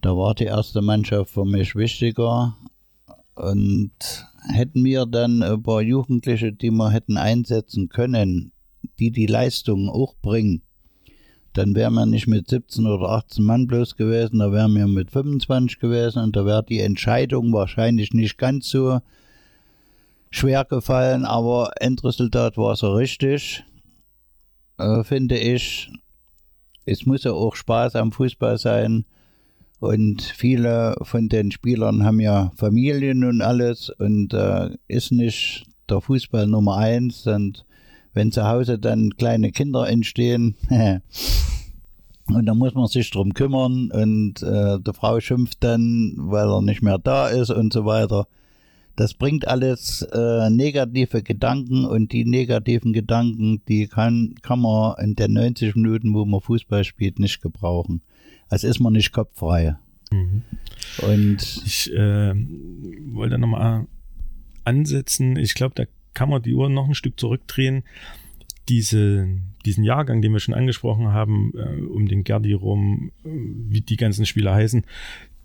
Da 0.00 0.16
war 0.16 0.34
die 0.34 0.44
erste 0.44 0.80
Mannschaft 0.80 1.30
für 1.30 1.44
mich 1.44 1.74
wichtiger. 1.76 2.56
Und 3.34 3.90
hätten 4.48 4.82
wir 4.84 5.04
dann 5.04 5.42
ein 5.42 5.62
paar 5.62 5.82
Jugendliche, 5.82 6.52
die 6.52 6.70
wir 6.70 6.90
hätten 6.90 7.18
einsetzen 7.18 7.90
können, 7.90 8.52
die 8.98 9.10
die 9.10 9.26
Leistung 9.26 9.90
auch 9.90 10.14
bringen, 10.22 10.62
dann 11.52 11.74
wären 11.74 11.94
wir 11.94 12.06
nicht 12.06 12.28
mit 12.28 12.48
17 12.48 12.86
oder 12.86 13.10
18 13.10 13.44
Mann 13.44 13.66
bloß 13.66 13.96
gewesen, 13.96 14.38
da 14.38 14.52
wären 14.52 14.74
wir 14.74 14.86
mit 14.86 15.10
25 15.10 15.80
gewesen 15.80 16.22
und 16.22 16.36
da 16.36 16.46
wäre 16.46 16.64
die 16.64 16.80
Entscheidung 16.80 17.52
wahrscheinlich 17.52 18.12
nicht 18.12 18.38
ganz 18.38 18.70
so 18.70 19.00
schwer 20.30 20.64
gefallen, 20.64 21.24
aber 21.24 21.72
Endresultat 21.80 22.56
war 22.56 22.76
so 22.76 22.94
richtig, 22.94 23.64
äh, 24.78 25.02
finde 25.04 25.38
ich. 25.38 25.90
Es 26.86 27.04
muss 27.06 27.24
ja 27.24 27.32
auch 27.32 27.54
Spaß 27.54 27.96
am 27.96 28.12
Fußball 28.12 28.58
sein. 28.58 29.04
Und 29.80 30.20
viele 30.20 30.94
von 31.02 31.28
den 31.28 31.50
Spielern 31.50 32.04
haben 32.04 32.20
ja 32.20 32.52
Familien 32.54 33.24
und 33.24 33.40
alles 33.40 33.88
und 33.88 34.34
äh, 34.34 34.70
ist 34.88 35.10
nicht 35.10 35.64
der 35.88 36.02
Fußball 36.02 36.46
Nummer 36.46 36.76
eins. 36.76 37.26
Und 37.26 37.64
wenn 38.12 38.30
zu 38.30 38.46
Hause 38.46 38.78
dann 38.78 39.16
kleine 39.16 39.52
Kinder 39.52 39.88
entstehen, 39.88 40.56
und 42.28 42.46
dann 42.46 42.58
muss 42.58 42.74
man 42.74 42.88
sich 42.88 43.10
drum 43.10 43.32
kümmern 43.32 43.90
und 43.90 44.42
äh, 44.42 44.78
die 44.80 44.92
Frau 44.92 45.18
schimpft 45.18 45.58
dann, 45.64 46.14
weil 46.16 46.48
er 46.48 46.60
nicht 46.60 46.82
mehr 46.82 46.98
da 46.98 47.28
ist 47.28 47.50
und 47.50 47.72
so 47.72 47.86
weiter. 47.86 48.26
Das 49.00 49.14
bringt 49.14 49.48
alles 49.48 50.02
äh, 50.12 50.50
negative 50.50 51.22
Gedanken 51.22 51.86
und 51.86 52.12
die 52.12 52.26
negativen 52.26 52.92
Gedanken, 52.92 53.62
die 53.66 53.86
kann, 53.86 54.34
kann 54.42 54.60
man 54.60 54.94
in 55.02 55.14
den 55.14 55.32
90 55.32 55.74
Minuten, 55.74 56.12
wo 56.12 56.26
man 56.26 56.42
Fußball 56.42 56.84
spielt, 56.84 57.18
nicht 57.18 57.40
gebrauchen. 57.40 58.02
Also 58.50 58.68
ist 58.68 58.78
man 58.78 58.92
nicht 58.92 59.10
kopffrei. 59.10 59.76
Mhm. 60.10 60.42
Und 60.98 61.62
ich 61.64 61.90
äh, 61.94 62.34
wollte 63.14 63.38
nochmal 63.38 63.86
ansetzen, 64.64 65.36
ich 65.36 65.54
glaube, 65.54 65.74
da 65.76 65.84
kann 66.12 66.28
man 66.28 66.42
die 66.42 66.52
Uhr 66.52 66.68
noch 66.68 66.86
ein 66.86 66.94
Stück 66.94 67.18
zurückdrehen. 67.18 67.84
Diese, 68.68 69.28
diesen 69.64 69.82
Jahrgang, 69.82 70.20
den 70.20 70.34
wir 70.34 70.40
schon 70.40 70.52
angesprochen 70.52 71.08
haben, 71.08 71.54
äh, 71.56 71.80
um 71.86 72.06
den 72.06 72.22
Gerdi 72.22 72.52
rum, 72.52 73.12
äh, 73.24 73.30
wie 73.30 73.80
die 73.80 73.96
ganzen 73.96 74.26
Spieler 74.26 74.52
heißen, 74.52 74.84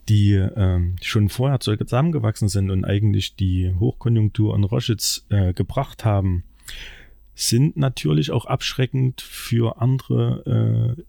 die 0.09 0.33
äh, 0.33 0.81
schon 1.01 1.29
vorher 1.29 1.59
zusammengewachsen 1.59 2.47
sind 2.47 2.69
und 2.69 2.85
eigentlich 2.85 3.35
die 3.35 3.73
Hochkonjunktur 3.73 4.53
an 4.53 4.63
Roschitz 4.63 5.25
äh, 5.29 5.53
gebracht 5.53 6.05
haben, 6.05 6.43
sind 7.33 7.75
natürlich 7.75 8.31
auch 8.31 8.45
abschreckend 8.45 9.21
für 9.21 9.81
andere 9.81 10.95
äh, 10.97 11.03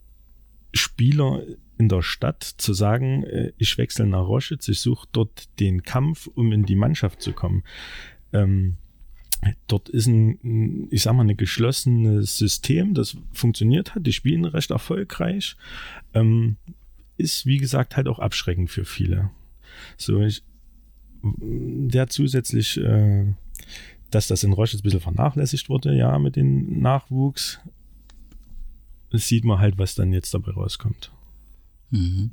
Spieler 0.73 1.41
in 1.77 1.89
der 1.89 2.01
Stadt 2.01 2.43
zu 2.43 2.73
sagen, 2.73 3.23
äh, 3.23 3.53
ich 3.57 3.77
wechsle 3.77 4.07
nach 4.07 4.27
Roschitz, 4.27 4.67
ich 4.67 4.79
suche 4.79 5.07
dort 5.11 5.47
den 5.59 5.83
Kampf, 5.83 6.27
um 6.27 6.51
in 6.51 6.65
die 6.65 6.75
Mannschaft 6.75 7.21
zu 7.21 7.33
kommen. 7.33 7.63
Ähm, 8.33 8.77
dort 9.67 9.89
ist 9.89 10.07
ein, 10.07 10.87
ich 10.89 11.03
sag 11.03 11.13
mal, 11.13 11.27
ein 11.27 11.37
geschlossenes 11.37 12.37
System, 12.37 12.93
das 12.93 13.17
funktioniert 13.31 13.95
hat, 13.95 14.05
die 14.05 14.13
spielen 14.13 14.45
recht 14.45 14.71
erfolgreich. 14.71 15.55
Ähm, 16.13 16.57
ist, 17.17 17.45
wie 17.45 17.57
gesagt, 17.57 17.97
halt 17.97 18.07
auch 18.07 18.19
abschreckend 18.19 18.69
für 18.69 18.85
viele. 18.85 19.29
So, 19.97 20.21
ich, 20.21 20.43
der 21.21 22.07
zusätzlich 22.07 22.77
äh, 22.77 23.33
dass 24.11 24.27
das 24.27 24.43
in 24.43 24.53
Roche 24.53 24.77
ein 24.77 24.81
bisschen 24.81 24.99
vernachlässigt 24.99 25.69
wurde, 25.69 25.95
ja, 25.95 26.17
mit 26.19 26.35
dem 26.35 26.79
Nachwuchs. 26.79 27.59
Sieht 29.11 29.45
man 29.45 29.59
halt, 29.59 29.77
was 29.77 29.95
dann 29.95 30.13
jetzt 30.13 30.33
dabei 30.33 30.51
rauskommt. 30.51 31.11
Mhm. 31.89 32.31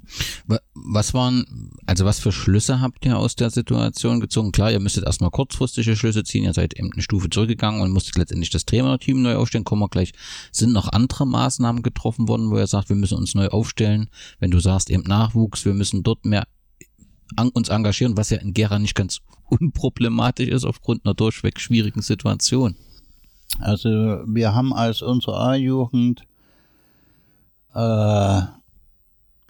Was 0.75 1.15
waren, 1.15 1.71
also 1.87 2.05
was 2.05 2.19
für 2.19 2.33
Schlüsse 2.33 2.81
habt 2.81 3.05
ihr 3.07 3.17
aus 3.17 3.37
der 3.37 3.51
Situation 3.51 4.19
gezogen? 4.19 4.51
Klar, 4.51 4.73
ihr 4.73 4.81
müsstet 4.81 5.05
erstmal 5.05 5.31
kurzfristige 5.31 5.95
Schlüsse 5.95 6.25
ziehen, 6.25 6.45
ihr 6.45 6.55
seid 6.55 6.75
eben 6.75 6.93
eine 6.93 7.03
Stufe 7.03 7.31
zurückgegangen 7.31 7.81
und 7.81 7.93
musstet 7.93 8.17
letztendlich 8.17 8.51
das 8.51 8.65
Trainerteam 8.65 9.23
neu 9.23 9.37
aufstellen. 9.37 9.65
Kommen 9.65 9.83
wir 9.83 9.89
gleich. 9.89 10.13
Sind 10.51 10.73
noch 10.73 10.89
andere 10.93 11.27
Maßnahmen 11.27 11.83
getroffen 11.83 12.27
worden, 12.27 12.51
wo 12.51 12.59
ihr 12.59 12.67
sagt, 12.67 12.89
wir 12.89 12.97
müssen 12.97 13.19
uns 13.19 13.35
neu 13.35 13.49
aufstellen? 13.49 14.09
Wenn 14.41 14.51
du 14.51 14.59
sagst, 14.59 14.91
eben 14.91 15.05
Nachwuchs, 15.05 15.65
wir 15.65 15.75
müssen 15.75 16.03
dort 16.03 16.25
mehr 16.25 16.47
uns 17.53 17.69
engagieren, 17.69 18.17
was 18.17 18.31
ja 18.31 18.39
in 18.39 18.55
Gera 18.55 18.79
nicht 18.79 18.95
ganz 18.95 19.21
unproblematisch 19.49 20.49
ist 20.49 20.65
aufgrund 20.65 21.05
einer 21.05 21.15
durchweg 21.15 21.61
schwierigen 21.61 22.03
Situation. 22.03 22.77
Also 23.61 23.89
wir 24.27 24.55
haben 24.55 24.73
als 24.73 25.01
unsere 25.01 25.39
A-Jugend 25.39 26.23
äh, 27.75 28.43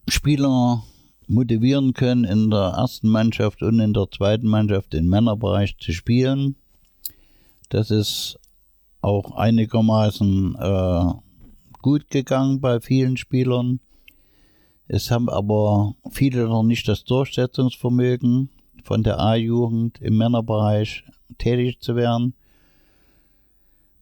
Spieler 0.08 0.82
motivieren 1.26 1.94
können, 1.94 2.24
in 2.24 2.50
der 2.50 2.74
ersten 2.76 3.08
Mannschaft 3.08 3.62
und 3.62 3.80
in 3.80 3.94
der 3.94 4.10
zweiten 4.10 4.46
Mannschaft 4.46 4.94
im 4.94 5.08
Männerbereich 5.08 5.76
zu 5.78 5.92
spielen. 5.92 6.56
Das 7.70 7.90
ist 7.90 8.38
auch 9.00 9.32
einigermaßen 9.32 10.56
äh, 10.58 11.12
gut 11.80 12.10
gegangen 12.10 12.60
bei 12.60 12.80
vielen 12.80 13.16
Spielern. 13.16 13.80
Es 14.86 15.10
haben 15.10 15.28
aber 15.30 15.94
viele 16.10 16.44
noch 16.44 16.62
nicht 16.62 16.86
das 16.88 17.04
Durchsetzungsvermögen, 17.04 18.50
von 18.84 19.02
der 19.02 19.18
A-Jugend 19.18 20.00
im 20.00 20.18
Männerbereich 20.18 21.04
tätig 21.38 21.80
zu 21.80 21.96
werden. 21.96 22.34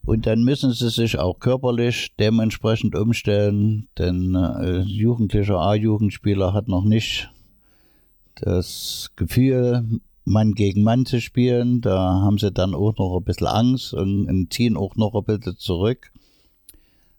Und 0.04 0.26
dann 0.26 0.42
müssen 0.42 0.72
sie 0.72 0.90
sich 0.90 1.18
auch 1.18 1.38
körperlich 1.38 2.12
dementsprechend 2.18 2.96
umstellen, 2.96 3.88
denn 3.98 4.34
äh, 4.34 4.80
jugendlicher 4.80 5.60
A-Jugendspieler 5.60 6.52
hat 6.52 6.66
noch 6.66 6.84
nicht 6.84 7.30
das 8.34 9.10
Gefühl, 9.14 10.00
Mann 10.24 10.54
gegen 10.54 10.82
Mann 10.82 11.06
zu 11.06 11.20
spielen. 11.20 11.80
Da 11.80 12.20
haben 12.20 12.38
sie 12.38 12.50
dann 12.50 12.74
auch 12.74 12.96
noch 12.96 13.16
ein 13.16 13.24
bisschen 13.24 13.46
Angst 13.46 13.94
und, 13.94 14.28
und 14.28 14.52
ziehen 14.52 14.76
auch 14.76 14.96
noch 14.96 15.14
ein 15.14 15.24
bisschen 15.24 15.56
zurück. 15.56 16.12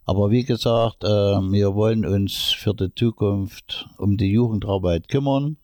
Aber 0.05 0.31
wie 0.31 0.43
gesagt, 0.43 1.03
äh, 1.03 1.07
wir 1.07 1.75
wollen 1.75 2.05
uns 2.05 2.51
für 2.51 2.73
die 2.73 2.93
Zukunft 2.93 3.87
um 3.97 4.17
die 4.17 4.31
Jugendarbeit 4.31 5.07
kümmern. 5.07 5.57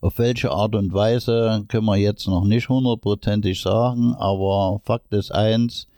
Auf 0.00 0.18
welche 0.18 0.50
Art 0.50 0.74
und 0.74 0.94
Weise 0.94 1.64
können 1.68 1.84
wir 1.84 1.96
jetzt 1.96 2.26
noch 2.26 2.44
nicht 2.44 2.68
hundertprozentig 2.68 3.60
sagen, 3.60 4.14
aber 4.14 4.80
Fakt 4.84 5.12
ist 5.12 5.30
eins, 5.30 5.88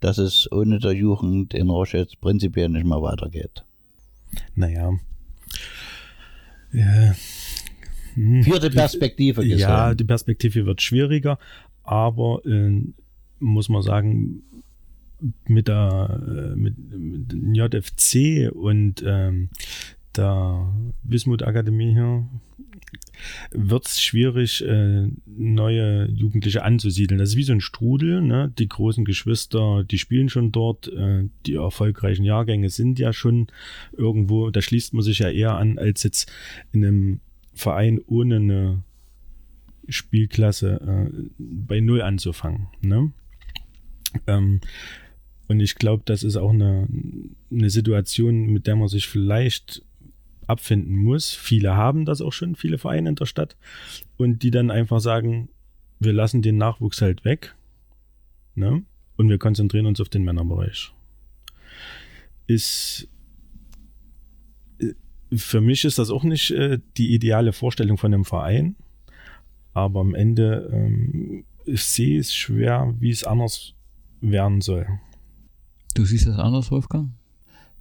dass 0.00 0.18
es 0.18 0.50
ohne 0.52 0.78
der 0.78 0.92
Jugend 0.92 1.54
in 1.54 1.70
Roschetz 1.70 2.16
prinzipiell 2.16 2.68
nicht 2.68 2.84
mehr 2.84 3.00
weitergeht. 3.00 3.64
Naja. 4.54 4.92
Ja. 6.72 7.14
Hm. 8.14 8.42
Für 8.42 8.60
die 8.60 8.70
Perspektive 8.70 9.42
gesehen. 9.42 9.58
Ja, 9.58 9.94
die 9.94 10.04
Perspektive 10.04 10.66
wird 10.66 10.82
schwieriger, 10.82 11.38
aber 11.82 12.44
äh, 12.44 12.82
muss 13.40 13.68
man 13.70 13.82
sagen, 13.82 14.42
mit 15.46 15.68
der 15.68 16.20
äh, 16.52 16.56
mit, 16.56 16.76
mit 16.78 17.56
JFC 17.56 18.52
und 18.52 19.02
ähm, 19.06 19.48
der 20.16 20.68
Wismut 21.02 21.42
Akademie 21.42 21.92
hier 21.92 22.26
wird 23.50 23.86
es 23.86 24.02
schwierig, 24.02 24.64
äh, 24.64 25.08
neue 25.26 26.08
Jugendliche 26.10 26.62
anzusiedeln. 26.64 27.18
Das 27.18 27.30
ist 27.30 27.36
wie 27.36 27.42
so 27.44 27.52
ein 27.52 27.60
Strudel. 27.60 28.22
Ne? 28.22 28.52
Die 28.58 28.68
großen 28.68 29.04
Geschwister, 29.04 29.84
die 29.84 29.98
spielen 29.98 30.28
schon 30.28 30.52
dort. 30.52 30.88
Äh, 30.88 31.28
die 31.46 31.54
erfolgreichen 31.54 32.24
Jahrgänge 32.24 32.70
sind 32.70 32.98
ja 32.98 33.12
schon 33.12 33.48
irgendwo. 33.92 34.50
Da 34.50 34.62
schließt 34.62 34.94
man 34.94 35.02
sich 35.02 35.20
ja 35.20 35.30
eher 35.30 35.56
an, 35.56 35.78
als 35.78 36.02
jetzt 36.02 36.30
in 36.72 36.84
einem 36.84 37.20
Verein 37.54 38.00
ohne 38.06 38.36
eine 38.36 38.82
Spielklasse 39.88 40.80
äh, 40.80 41.28
bei 41.38 41.80
Null 41.80 42.02
anzufangen. 42.02 42.68
Ne? 42.80 43.12
Ähm, 44.26 44.60
und 45.46 45.60
ich 45.60 45.74
glaube, 45.74 46.02
das 46.06 46.22
ist 46.22 46.36
auch 46.36 46.50
eine, 46.50 46.88
eine 47.50 47.70
Situation, 47.70 48.46
mit 48.46 48.66
der 48.66 48.76
man 48.76 48.88
sich 48.88 49.06
vielleicht 49.06 49.82
abfinden 50.48 50.96
muss. 50.96 51.32
Viele 51.32 51.76
haben 51.76 52.04
das 52.04 52.20
auch 52.20 52.32
schon, 52.32 52.56
viele 52.56 52.78
Vereine 52.78 53.10
in 53.10 53.14
der 53.14 53.26
Stadt. 53.26 53.56
Und 54.16 54.42
die 54.42 54.50
dann 54.50 54.70
einfach 54.70 55.00
sagen, 55.00 55.48
wir 56.00 56.12
lassen 56.12 56.42
den 56.42 56.56
Nachwuchs 56.56 57.00
halt 57.00 57.24
weg. 57.24 57.54
Ne? 58.54 58.82
Und 59.16 59.28
wir 59.28 59.38
konzentrieren 59.38 59.86
uns 59.86 60.00
auf 60.00 60.08
den 60.08 60.24
Männerbereich. 60.24 60.92
Ist 62.46 63.08
äh, 64.78 64.94
für 65.34 65.60
mich 65.60 65.84
ist 65.84 65.98
das 65.98 66.10
auch 66.10 66.24
nicht 66.24 66.50
äh, 66.50 66.78
die 66.96 67.14
ideale 67.14 67.52
Vorstellung 67.52 67.96
von 67.98 68.12
einem 68.12 68.24
Verein. 68.24 68.76
Aber 69.72 70.00
am 70.00 70.14
Ende 70.14 70.70
ähm, 70.72 71.44
ich 71.64 71.82
sehe 71.84 72.20
es 72.20 72.34
schwer, 72.34 72.94
wie 72.98 73.10
es 73.10 73.24
anders 73.24 73.74
werden 74.20 74.60
soll. 74.60 74.86
Du 75.94 76.04
siehst 76.04 76.26
das 76.26 76.38
anders, 76.38 76.70
Wolfgang? 76.70 77.10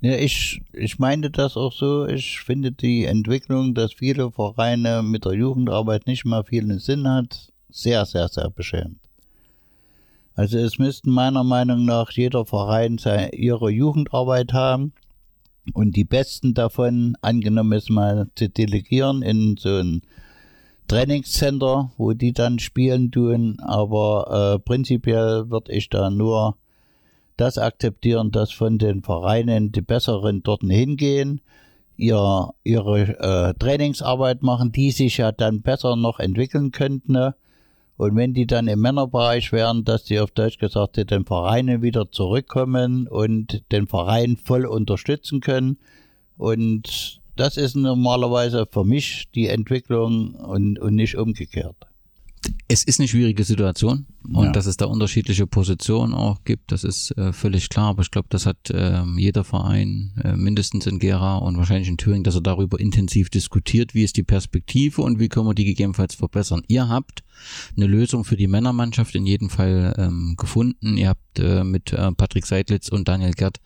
Ja, 0.03 0.17
ich, 0.17 0.61
ich 0.73 0.99
meine 0.99 1.31
das 1.31 1.55
auch 1.55 1.71
so. 1.71 2.05
Ich 2.05 2.41
finde 2.41 2.73
die 2.73 3.05
Entwicklung, 3.05 3.73
dass 3.73 3.93
viele 3.93 4.31
Vereine 4.31 5.01
mit 5.01 5.23
der 5.23 5.31
Jugendarbeit 5.31 6.07
nicht 6.07 6.25
mehr 6.25 6.43
viel 6.43 6.77
Sinn 6.81 7.07
hat, 7.07 7.53
sehr, 7.69 8.05
sehr, 8.05 8.27
sehr 8.27 8.49
beschämend. 8.49 8.99
Also 10.35 10.57
es 10.57 10.77
müssten 10.77 11.09
meiner 11.09 11.45
Meinung 11.45 11.85
nach 11.85 12.11
jeder 12.11 12.45
Verein 12.45 12.97
seine, 12.97 13.33
ihre 13.33 13.69
Jugendarbeit 13.69 14.51
haben 14.51 14.91
und 15.73 15.95
die 15.95 16.03
Besten 16.03 16.53
davon, 16.53 17.15
angenommen 17.21 17.71
es 17.71 17.87
mal 17.87 18.27
zu 18.35 18.49
delegieren 18.49 19.21
in 19.21 19.55
so 19.55 19.69
ein 19.69 20.01
Trainingscenter, 20.89 21.93
wo 21.95 22.11
die 22.11 22.33
dann 22.33 22.59
spielen 22.59 23.09
tun, 23.09 23.57
aber 23.61 24.57
äh, 24.57 24.59
prinzipiell 24.59 25.49
würde 25.49 25.71
ich 25.71 25.87
da 25.87 26.09
nur 26.09 26.57
das 27.37 27.57
akzeptieren, 27.57 28.31
dass 28.31 28.51
von 28.51 28.77
den 28.77 29.01
Vereinen 29.01 29.71
die 29.71 29.81
Besseren 29.81 30.43
dort 30.43 30.61
hingehen, 30.61 31.41
ihr, 31.97 32.49
ihre 32.63 33.19
äh, 33.19 33.53
Trainingsarbeit 33.53 34.43
machen, 34.43 34.71
die 34.71 34.91
sich 34.91 35.17
ja 35.17 35.31
dann 35.31 35.61
besser 35.61 35.95
noch 35.95 36.19
entwickeln 36.19 36.71
könnten. 36.71 37.13
Ne? 37.13 37.35
Und 37.97 38.15
wenn 38.15 38.33
die 38.33 38.47
dann 38.47 38.67
im 38.67 38.81
Männerbereich 38.81 39.51
wären, 39.51 39.83
dass 39.83 40.03
die 40.03 40.19
auf 40.19 40.31
Deutsch 40.31 40.57
gesagt 40.57 40.97
den 40.97 41.25
Vereinen 41.25 41.81
wieder 41.81 42.11
zurückkommen 42.11 43.07
und 43.07 43.63
den 43.71 43.87
Verein 43.87 44.37
voll 44.37 44.65
unterstützen 44.65 45.41
können. 45.41 45.77
Und 46.37 47.21
das 47.35 47.57
ist 47.57 47.75
normalerweise 47.75 48.67
für 48.69 48.83
mich 48.83 49.29
die 49.33 49.47
Entwicklung 49.47 50.35
und, 50.35 50.79
und 50.79 50.95
nicht 50.95 51.15
umgekehrt 51.15 51.75
es 52.67 52.83
ist 52.83 52.99
eine 52.99 53.07
schwierige 53.07 53.43
Situation 53.43 54.05
und 54.31 54.45
ja. 54.45 54.51
dass 54.51 54.65
es 54.65 54.77
da 54.77 54.85
unterschiedliche 54.85 55.47
Positionen 55.47 56.13
auch 56.13 56.43
gibt, 56.45 56.71
das 56.71 56.83
ist 56.83 57.11
äh, 57.17 57.33
völlig 57.33 57.69
klar. 57.69 57.89
Aber 57.89 58.01
ich 58.01 58.11
glaube, 58.11 58.27
das 58.29 58.45
hat 58.45 58.69
äh, 58.69 59.03
jeder 59.17 59.43
Verein, 59.43 60.13
äh, 60.23 60.35
mindestens 60.35 60.87
in 60.87 60.99
Gera 60.99 61.37
und 61.37 61.57
wahrscheinlich 61.57 61.89
in 61.89 61.97
Thüringen, 61.97 62.23
dass 62.23 62.35
er 62.35 62.41
darüber 62.41 62.79
intensiv 62.79 63.29
diskutiert, 63.29 63.93
wie 63.93 64.03
ist 64.03 64.17
die 64.17 64.23
Perspektive 64.23 65.01
und 65.01 65.19
wie 65.19 65.29
können 65.29 65.47
wir 65.47 65.53
die 65.53 65.65
gegebenenfalls 65.65 66.15
verbessern. 66.15 66.63
Ihr 66.67 66.87
habt 66.87 67.23
eine 67.75 67.87
Lösung 67.87 68.23
für 68.23 68.37
die 68.37 68.47
Männermannschaft 68.47 69.15
in 69.15 69.25
jedem 69.25 69.49
Fall 69.49 69.93
ähm, 69.97 70.35
gefunden. 70.37 70.97
Ihr 70.97 71.09
habt 71.09 71.39
äh, 71.39 71.63
mit 71.63 71.91
äh, 71.91 72.11
Patrick 72.11 72.45
Seidlitz 72.45 72.89
und 72.89 73.07
Daniel 73.07 73.31
Gerd 73.31 73.59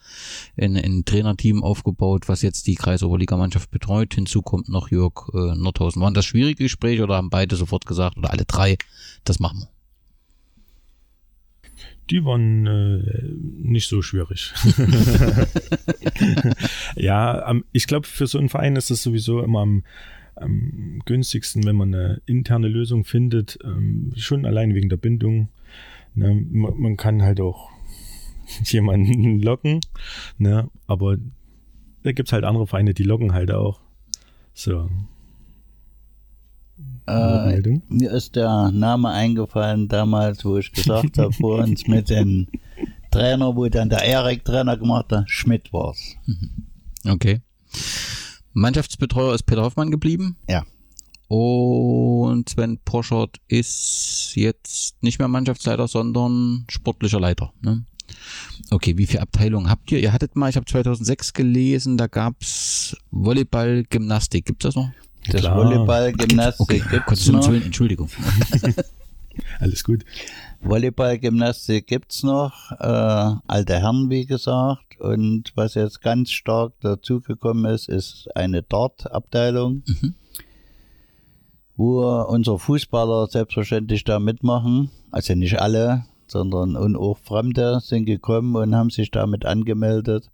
ein, 0.57 0.75
ein 0.75 1.05
Trainerteam 1.05 1.63
aufgebaut, 1.63 2.27
was 2.27 2.41
jetzt 2.41 2.67
die 2.67 2.75
Kreisoberligamannschaft 2.75 3.69
betreut. 3.69 4.13
Hinzu 4.13 4.41
kommt 4.41 4.69
noch 4.69 4.89
Jörg 4.89 5.29
äh, 5.33 5.55
Nordhausen. 5.55 6.01
Waren 6.01 6.13
das 6.13 6.25
schwierige 6.25 6.63
Gespräche 6.63 7.03
oder 7.03 7.15
haben 7.15 7.29
beide 7.29 7.55
sofort 7.55 7.85
gesagt 7.85 8.17
oder 8.17 8.31
alle 8.31 8.45
drei, 8.45 8.77
das 9.23 9.39
machen 9.39 9.59
wir? 9.59 9.76
Die 12.09 12.23
waren 12.23 12.65
äh, 12.65 13.23
nicht 13.61 13.89
so 13.89 14.01
schwierig. 14.01 14.53
ja, 16.95 17.49
ähm, 17.49 17.65
ich 17.73 17.87
glaube, 17.87 18.07
für 18.07 18.27
so 18.27 18.37
einen 18.37 18.49
Verein 18.49 18.75
ist 18.75 18.91
es 18.91 19.03
sowieso 19.03 19.43
immer 19.43 19.59
am, 19.59 19.83
am, 20.35 21.01
günstigsten, 21.05 21.65
wenn 21.65 21.75
man 21.75 21.93
eine 21.93 22.21
interne 22.25 22.67
Lösung 22.67 23.03
findet. 23.03 23.59
Ähm, 23.63 24.13
schon 24.15 24.45
allein 24.45 24.73
wegen 24.73 24.89
der 24.89 24.97
Bindung. 24.97 25.49
Ne? 26.15 26.33
Man, 26.33 26.79
man, 26.79 26.97
kann 26.97 27.21
halt 27.21 27.41
auch 27.41 27.69
jemanden 28.63 29.41
locken, 29.41 29.81
ne? 30.37 30.69
aber 30.87 31.17
da 32.03 32.11
gibt 32.13 32.29
es 32.29 32.33
halt 32.33 32.45
andere 32.45 32.67
Vereine, 32.67 32.93
die 32.93 33.03
locken 33.03 33.33
halt 33.33 33.51
auch. 33.51 33.81
So. 34.53 34.89
Äh, 37.07 37.79
mir 37.87 38.11
ist 38.11 38.35
der 38.35 38.69
Name 38.71 39.09
eingefallen 39.09 39.87
damals, 39.87 40.43
wo 40.43 40.57
ich 40.57 40.71
gesagt 40.71 41.17
habe, 41.17 41.31
vor 41.39 41.59
uns 41.59 41.87
mit 41.87 42.09
dem 42.09 42.47
Trainer, 43.11 43.55
wo 43.55 43.67
dann 43.67 43.89
der 43.89 44.03
Erik 44.03 44.43
Trainer 44.43 44.77
gemacht 44.77 45.11
hat, 45.11 45.29
Schmidt 45.29 45.71
war's. 45.73 46.15
Mhm. 46.25 46.49
Okay. 47.07 47.41
Mannschaftsbetreuer 48.51 49.33
ist 49.33 49.43
Peter 49.43 49.61
Hoffmann 49.61 49.91
geblieben? 49.91 50.35
Ja. 50.49 50.65
Und 51.29 52.49
Sven 52.49 52.79
Poschert 52.83 53.37
ist 53.47 54.31
jetzt 54.35 55.01
nicht 55.01 55.19
mehr 55.19 55.29
Mannschaftsleiter, 55.29 55.87
sondern 55.87 56.65
sportlicher 56.69 57.21
Leiter. 57.21 57.53
Ne? 57.61 57.85
Okay, 58.71 58.97
wie 58.97 59.05
viele 59.05 59.21
Abteilungen 59.21 59.69
habt 59.69 59.91
ihr? 59.91 59.99
Ihr 59.99 60.11
hattet 60.11 60.35
mal, 60.35 60.49
ich 60.49 60.55
habe 60.57 60.65
2006 60.65 61.33
gelesen, 61.33 61.97
da 61.97 62.07
gab's 62.07 62.97
Volleyball, 63.11 63.83
Gymnastik. 63.89 64.45
Gibt's 64.45 64.63
das 64.63 64.75
noch? 64.75 64.91
Das 65.31 65.41
Klar. 65.41 65.57
Volleyball, 65.57 66.13
Gymnastik 66.13 66.61
Okay, 66.61 66.83
gibt's 66.89 67.27
noch. 67.29 67.47
Entschuldigung. 67.51 68.09
Alles 69.59 69.83
gut. 69.83 70.03
Volleyball, 70.61 71.19
Gymnastik 71.19 71.87
gibt's 71.87 72.23
noch. 72.23 72.71
Äh, 72.79 73.35
alte 73.47 73.79
Herren, 73.79 74.09
wie 74.09 74.25
gesagt. 74.25 74.99
Und 74.99 75.51
was 75.55 75.75
jetzt 75.75 76.01
ganz 76.01 76.31
stark 76.31 76.73
dazugekommen 76.81 77.71
ist, 77.71 77.87
ist 77.89 78.29
eine 78.35 78.63
Dart-Abteilung, 78.63 79.83
Mhm. 79.85 80.15
wo 81.75 82.01
unsere 82.23 82.57
Fußballer 82.57 83.27
selbstverständlich 83.27 84.03
da 84.03 84.19
mitmachen. 84.19 84.89
Also 85.11 85.35
nicht 85.35 85.59
alle, 85.61 86.05
sondern 86.25 86.75
und 86.75 86.95
auch 86.95 87.17
Fremde 87.19 87.79
sind 87.81 88.05
gekommen 88.05 88.55
und 88.55 88.75
haben 88.75 88.89
sich 88.89 89.11
damit 89.11 89.45
angemeldet. 89.45 90.29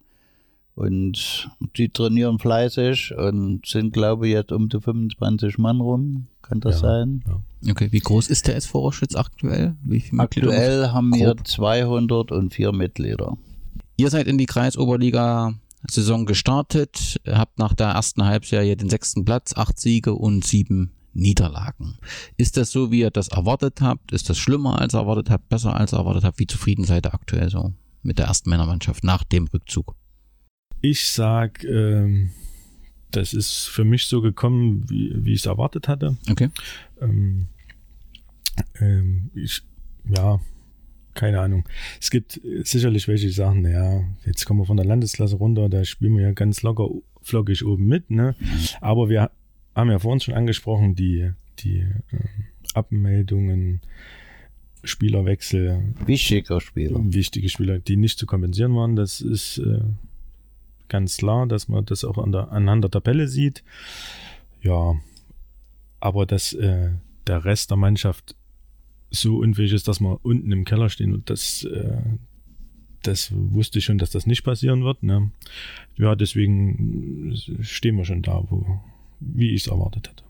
Und 0.76 1.50
die 1.78 1.90
trainieren 1.90 2.40
fleißig 2.40 3.14
und 3.16 3.66
sind, 3.66 3.94
glaube 3.94 4.28
ich, 4.28 4.34
jetzt 4.34 4.52
um 4.52 4.70
die 4.70 4.80
25 4.82 5.58
Mann 5.60 5.80
rum. 5.80 6.28
Kann 6.42 6.60
das 6.62 6.82
Ja, 6.82 6.88
sein? 6.88 7.24
ja. 7.62 7.72
Okay, 7.72 7.90
wie 7.92 8.00
groß 8.00 8.28
ist 8.28 8.48
der 8.48 8.56
SV 8.56 8.80
Roschitz 8.80 9.16
aktuell? 9.16 9.76
Wie 9.84 10.00
viele 10.00 10.22
Mitglieder? 10.24 10.50
Aktuell 10.50 10.88
haben 10.90 11.14
wir 11.14 11.28
Grob. 11.36 11.48
204 11.48 12.72
Mitglieder. 12.72 13.38
Ihr 13.98 14.10
seid 14.10 14.28
in 14.28 14.38
die 14.40 14.48
Kreisoberliga-Saison 14.48 16.26
gestartet, 16.26 17.22
habt 17.28 17.60
nach 17.60 17.74
der 17.74 17.90
ersten 17.90 18.26
Halbserie 18.26 18.76
den 18.76 18.90
sechsten 18.90 19.24
Platz, 19.26 19.56
acht 19.56 19.80
Siege 19.80 20.14
und 20.16 20.44
sieben 20.44 20.92
Niederlagen. 21.14 22.00
Ist 22.38 22.58
das 22.58 22.72
so, 22.72 22.90
wie 22.92 23.02
ihr 23.02 23.12
das 23.12 23.28
erwartet 23.28 23.82
habt? 23.82 24.12
Ist 24.12 24.30
das 24.30 24.38
schlimmer 24.40 24.80
als 24.82 24.96
ihr 24.96 25.00
erwartet 25.00 25.30
habt, 25.30 25.48
besser 25.50 25.76
als 25.76 25.94
ihr 25.94 26.00
erwartet 26.00 26.24
habt? 26.24 26.40
Wie 26.40 26.48
zufrieden 26.48 26.86
seid 26.86 27.06
ihr 27.06 27.14
aktuell 27.14 27.50
so 27.50 27.74
mit 28.02 28.18
der 28.18 28.26
ersten 28.26 28.50
Männermannschaft 28.50 29.04
nach 29.04 29.24
dem 29.24 29.46
Rückzug? 29.48 29.96
Ich 30.86 31.08
sag, 31.08 31.64
ähm, 31.64 32.32
das 33.12 33.34
ist 33.34 33.70
für 33.70 33.86
mich 33.86 34.06
so 34.08 34.22
gekommen, 34.22 34.84
wie, 34.90 35.14
wie 35.16 35.32
ich 35.32 35.40
es 35.40 35.46
erwartet 35.46 35.88
hatte. 35.88 36.18
Okay. 36.30 36.50
Ähm, 37.00 37.48
ähm, 38.82 39.32
ich, 39.34 39.62
ja, 40.14 40.42
keine 41.14 41.40
Ahnung. 41.40 41.64
Es 42.02 42.12
gibt 42.12 42.42
sicherlich 42.64 43.08
welche, 43.08 43.28
die 43.28 43.32
sagen, 43.32 43.62
naja, 43.62 44.04
jetzt 44.26 44.44
kommen 44.44 44.60
wir 44.60 44.66
von 44.66 44.76
der 44.76 44.86
Landesklasse 44.86 45.38
runter, 45.38 45.70
da 45.70 45.86
spielen 45.86 46.18
wir 46.18 46.24
ja 46.24 46.32
ganz 46.34 46.64
locker, 46.64 46.90
flockig 47.22 47.64
oben 47.66 47.88
mit, 47.88 48.12
ne? 48.12 48.36
Aber 48.82 49.08
wir 49.08 49.32
haben 49.76 49.90
ja 49.90 50.00
vorhin 50.00 50.20
schon 50.20 50.34
angesprochen, 50.34 50.96
die, 50.96 51.32
die 51.60 51.78
ähm, 52.12 52.48
Abmeldungen, 52.74 53.80
Spielerwechsel, 54.84 55.94
Wichtiger 56.06 56.60
Spieler. 56.60 57.00
wichtige 57.02 57.48
Spieler, 57.48 57.80
die 57.80 57.96
nicht 57.96 58.20
zu 58.20 58.26
kompensieren 58.26 58.76
waren. 58.76 58.98
Das 58.98 59.22
ist 59.22 59.60
äh, 59.60 59.80
ganz 60.90 61.18
klar, 61.18 61.48
dass 61.48 61.68
man 61.68 61.86
das 61.86 62.04
auch 62.04 62.18
an 62.18 62.32
der, 62.32 62.52
anhand 62.52 62.84
der 62.84 62.92
Tabelle 62.92 63.28
sieht. 63.28 63.64
Ja, 64.62 64.96
aber 66.00 66.26
dass 66.26 66.54
äh, 66.54 66.92
der 67.28 67.46
Rest 67.46 67.70
der 67.72 67.78
Mannschaft 67.78 68.36
so 69.10 69.38
unfähig 69.38 69.74
ist, 69.74 69.88
dass 69.88 70.00
wir 70.00 70.20
unten 70.24 70.52
im 70.52 70.66
Keller 70.66 70.90
stehen 70.90 71.14
und 71.14 71.30
das, 71.30 71.64
äh, 71.64 72.02
das 73.04 73.32
wusste 73.34 73.80
ich 73.80 73.86
schon, 73.86 73.98
dass 73.98 74.10
das 74.10 74.26
nicht 74.26 74.44
passieren 74.44 74.84
wird. 74.84 75.04
Ne? 75.04 75.32
Ja, 75.98 76.16
deswegen 76.16 77.34
stehen 77.62 77.98
wir 77.98 78.06
schon 78.06 78.22
da, 78.22 78.44
wo, 78.50 78.80
wie 79.20 79.52
ich 79.52 79.64
es 79.64 79.68
erwartet 79.68 80.10
hatte. 80.10 80.24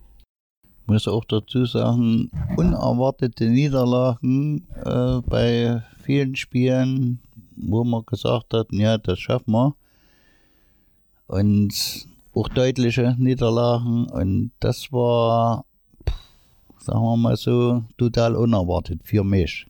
muss 0.86 1.08
auch 1.08 1.26
dazu 1.26 1.66
sagen, 1.66 2.30
unerwartete 2.58 3.50
Niederlagen 3.50 4.68
äh, 4.84 5.22
bei 5.26 5.82
vielen 6.04 6.36
Spielen, 6.36 7.20
wo 7.56 7.84
man 7.84 8.06
gesagt 8.06 8.54
hat, 8.54 8.68
ja, 8.72 8.98
das 8.98 9.20
schaffen 9.20 9.52
wir. 9.54 9.76
Und 11.28 12.08
auch 12.34 12.48
deutliche 12.50 13.16
Niederlagen. 13.18 14.08
Und 14.10 14.52
das 14.60 14.92
war, 14.92 15.66
sagen 16.80 17.02
wir 17.02 17.18
mal 17.18 17.38
so, 17.38 17.84
total 17.98 18.36
unerwartet 18.36 19.02
für 19.04 19.24
mich. 19.24 19.68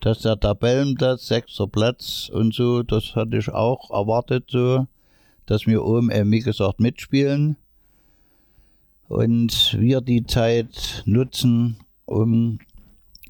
Dass 0.00 0.20
der 0.20 0.38
Tabellenplatz, 0.38 1.26
sechster 1.26 1.66
Platz 1.66 2.30
und 2.32 2.54
so, 2.54 2.82
das 2.82 3.14
hatte 3.16 3.38
ich 3.38 3.48
auch 3.48 3.90
erwartet 3.90 4.44
so, 4.48 4.86
dass 5.46 5.66
wir 5.66 5.84
oben, 5.84 6.10
äh, 6.10 6.24
wie 6.26 6.40
gesagt, 6.40 6.80
mitspielen 6.80 7.56
und 9.08 9.76
wir 9.78 10.00
die 10.00 10.24
Zeit 10.26 11.02
nutzen, 11.06 11.76
um 12.06 12.58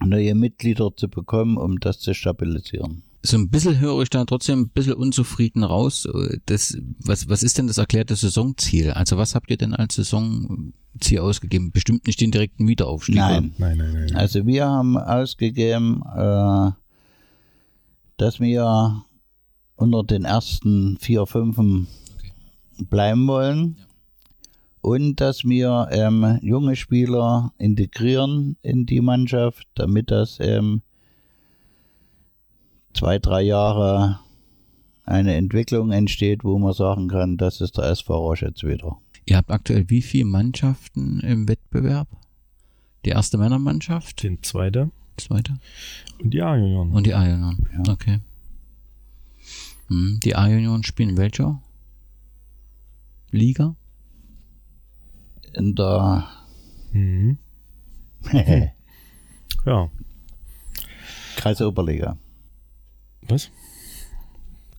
neue 0.01 0.35
Mitglieder 0.35 0.95
zu 0.97 1.09
bekommen, 1.09 1.57
um 1.57 1.79
das 1.81 2.01
zu 2.01 2.15
stabilisieren. 2.15 3.03
So 3.27 3.39
ein 3.39 3.49
bisschen 3.49 3.81
höre 3.81 4.03
ich 4.03 4.11
da 4.11 4.23
trotzdem 4.27 4.61
ein 4.61 4.69
bisschen 4.69 4.93
unzufrieden 4.93 5.65
raus. 5.65 6.07
Das, 6.45 6.77
was, 6.99 7.27
was 7.27 7.43
ist 7.43 7.57
denn 7.57 7.67
das 7.67 7.79
erklärte 7.79 8.17
Saisonziel? 8.17 8.91
Also 8.91 9.17
was 9.17 9.35
habt 9.35 9.51
ihr 9.51 9.57
denn 9.57 9.75
als 9.75 9.95
Saisonziel 9.95 11.21
ausgegeben? 11.21 11.73
Bestimmt 11.73 12.07
nicht 12.07 12.21
den 12.21 12.33
direkten 12.33 12.69
Wiederaufstieg. 12.69 13.17
Nein. 13.17 13.55
Nein, 13.57 13.79
nein, 13.79 13.93
nein. 13.95 14.15
Also 14.15 14.45
wir 14.45 14.67
haben 14.67 14.99
ausgegeben, 14.99 16.03
äh, 16.15 16.73
dass 18.19 18.41
wir 18.41 19.05
unter 19.77 20.05
den 20.05 20.27
ersten 20.27 20.99
vier, 21.01 21.25
fünfen 21.25 21.89
bleiben 22.79 23.27
wollen 23.27 23.79
und 24.83 25.19
dass 25.23 25.45
wir 25.45 25.89
ähm, 25.93 26.39
junge 26.43 26.77
Spieler 26.77 27.55
integrieren 27.57 28.59
in 28.61 28.85
die 28.85 29.01
Mannschaft, 29.01 29.67
damit 29.77 30.11
das 30.11 30.37
ähm, 30.41 30.83
zwei, 32.95 33.19
drei 33.19 33.43
Jahre 33.43 34.21
eine 35.05 35.35
Entwicklung 35.35 35.91
entsteht, 35.93 36.45
wo 36.45 36.59
man 36.59 36.73
sagen 36.73 37.09
kann, 37.09 37.37
das 37.37 37.61
ist 37.61 37.77
der 37.77 37.85
SV 37.85 38.17
Roschitz 38.17 38.63
wieder. 38.63 38.99
Ihr 39.27 39.37
habt 39.37 39.51
aktuell 39.51 39.89
wie 39.91 40.03
viele 40.03 40.25
Mannschaften 40.27 41.21
im 41.21 41.49
Wettbewerb? 41.49 42.09
Die 43.05 43.11
erste 43.11 43.37
Männermannschaft, 43.39 44.23
Den 44.23 44.43
zweite 44.43 44.91
die 45.19 45.23
zweite 45.25 45.59
und 46.23 46.33
die 46.35 46.43
A-Junioren. 46.43 46.91
und 46.93 47.07
die 47.07 47.15
A-Junioren. 47.15 47.69
Ja. 47.73 47.93
Okay. 47.93 48.19
Hm, 49.89 50.21
Die 50.25 50.35
A-Junioren 50.35 50.83
spielen 50.83 51.11
in 51.11 51.17
welcher 51.19 51.63
Liga? 53.31 53.77
In 55.53 55.75
der 55.75 56.27
Mhm. 56.93 57.39
Ja, 59.67 59.91
Kreisoberliga. 61.37 62.17
Was? 63.29 63.51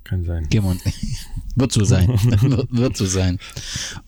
Kann 0.06 0.24
sein. 0.24 0.48
Wir. 0.52 0.64
Wird 1.58 1.72
so 1.72 1.86
sein. 1.86 2.10
wird, 2.42 2.68
wird 2.70 2.98
so 2.98 3.06
sein. 3.06 3.40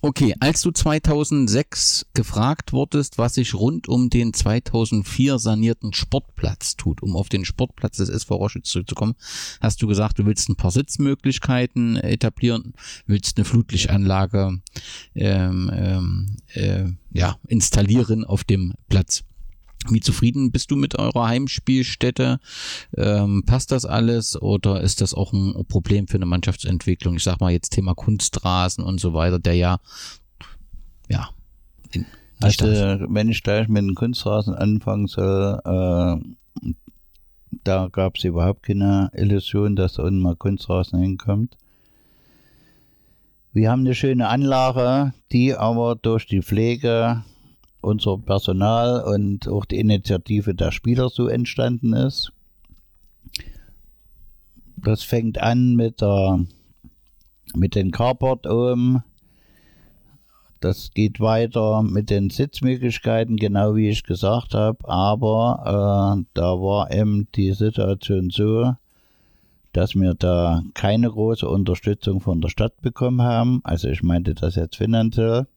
Okay, 0.02 0.36
als 0.41 0.62
du 0.62 0.71
2006 0.71 2.08
gefragt 2.13 2.73
wurdest, 2.73 3.17
was 3.17 3.36
sich 3.36 3.54
rund 3.54 3.88
um 3.88 4.10
den 4.10 4.34
2004 4.34 5.39
sanierten 5.39 5.93
Sportplatz 5.93 6.76
tut, 6.76 7.02
um 7.02 7.15
auf 7.15 7.30
den 7.30 7.45
Sportplatz 7.45 7.97
des 7.97 8.10
SV 8.10 8.36
Roschitz 8.36 8.69
zurückzukommen, 8.69 9.15
hast 9.62 9.82
du 9.82 9.88
gesagt, 9.88 10.19
du 10.19 10.26
willst 10.26 10.50
ein 10.50 10.58
paar 10.58 10.71
Sitzmöglichkeiten 10.71 11.95
etablieren, 11.95 12.73
willst 13.06 13.38
eine 13.38 13.45
Flutlichtanlage 13.45 14.60
ähm, 15.15 15.71
ähm, 15.73 16.38
äh, 16.54 16.84
ja, 17.13 17.38
installieren 17.47 18.26
auf 18.26 18.43
dem 18.43 18.73
Platz. 18.89 19.23
Wie 19.93 20.00
zufrieden 20.00 20.52
bist 20.52 20.71
du 20.71 20.76
mit 20.76 20.97
eurer 20.97 21.28
Heimspielstätte? 21.28 22.39
Ähm, 22.95 23.43
passt 23.45 23.71
das 23.71 23.86
alles 23.86 24.41
oder 24.41 24.82
ist 24.82 25.02
das 25.02 25.13
auch 25.13 25.34
ein 25.34 25.65
Problem 25.67 26.08
für 26.08 26.17
eine 26.17 26.26
Mannschaftsentwicklung? 26.26 27.15
Ich 27.15 27.23
sag 27.23 27.39
mal 27.39 27.52
jetzt 27.52 27.71
Thema 27.71 27.93
Kunstrasen 27.93 28.84
und 28.84 29.00
so 29.00 29.13
weiter, 29.13 29.39
der 29.39 29.54
ja, 29.54 29.80
ja, 31.10 31.30
Also, 32.41 32.65
wenn 32.65 33.30
ich 33.30 33.43
gleich 33.43 33.67
mit 33.67 33.84
dem 33.84 33.95
Kunstrasen 33.95 34.54
anfangen 34.54 35.08
soll, 35.08 35.60
äh, 35.63 36.71
da 37.63 37.88
gab 37.91 38.17
es 38.17 38.23
überhaupt 38.23 38.63
keine 38.63 39.10
Illusion, 39.13 39.76
dass 39.76 39.93
da 39.93 40.04
unten 40.04 40.19
mal 40.19 40.36
Kunstrasen 40.36 41.00
hinkommt. 41.00 41.58
Wir 43.54 43.71
haben 43.71 43.81
eine 43.81 43.96
schöne 43.96 44.27
Anlage, 44.27 45.13
die 45.31 45.56
aber 45.56 45.96
durch 45.96 46.27
die 46.27 46.42
Pflege, 46.42 47.23
unser 47.88 48.17
Personal 48.17 49.04
und 49.04 49.48
auch 49.48 49.65
die 49.65 49.79
Initiative 49.79 50.54
der 50.54 50.71
Spieler 50.71 51.10
so 51.10 51.27
entstanden 51.27 51.94
ist. 51.94 52.31
Das 54.75 55.04
fängt 55.04 55.40
an 55.40 55.75
mit 55.75 56.02
der 56.02 56.46
mit 57.56 57.75
den 57.75 57.92
Carport 57.92 58.46
oben. 58.46 59.04
Das 60.60 60.92
geht 60.94 61.19
weiter 61.19 61.83
mit 61.83 62.10
den 62.10 62.29
Sitzmöglichkeiten, 62.29 63.38
genau 63.38 63.75
wie 63.75 63.90
ich 63.90 64.04
gesagt 64.04 64.54
habe. 64.54 64.77
Aber 64.90 66.17
äh, 66.19 66.25
da 66.33 66.54
war 66.54 66.92
eben 66.92 67.27
die 67.35 67.54
Situation 67.54 68.31
so, 68.31 68.73
dass 69.73 69.94
wir 69.96 70.15
da 70.15 70.63
keine 70.73 71.10
große 71.10 71.48
Unterstützung 71.48 72.21
von 72.21 72.42
der 72.42 72.50
Stadt 72.50 72.81
bekommen 72.81 73.21
haben. 73.21 73.62
Also 73.63 73.88
ich 73.88 74.02
meinte 74.02 74.33
das 74.33 74.56
jetzt 74.56 74.77
finanziell. 74.77 75.48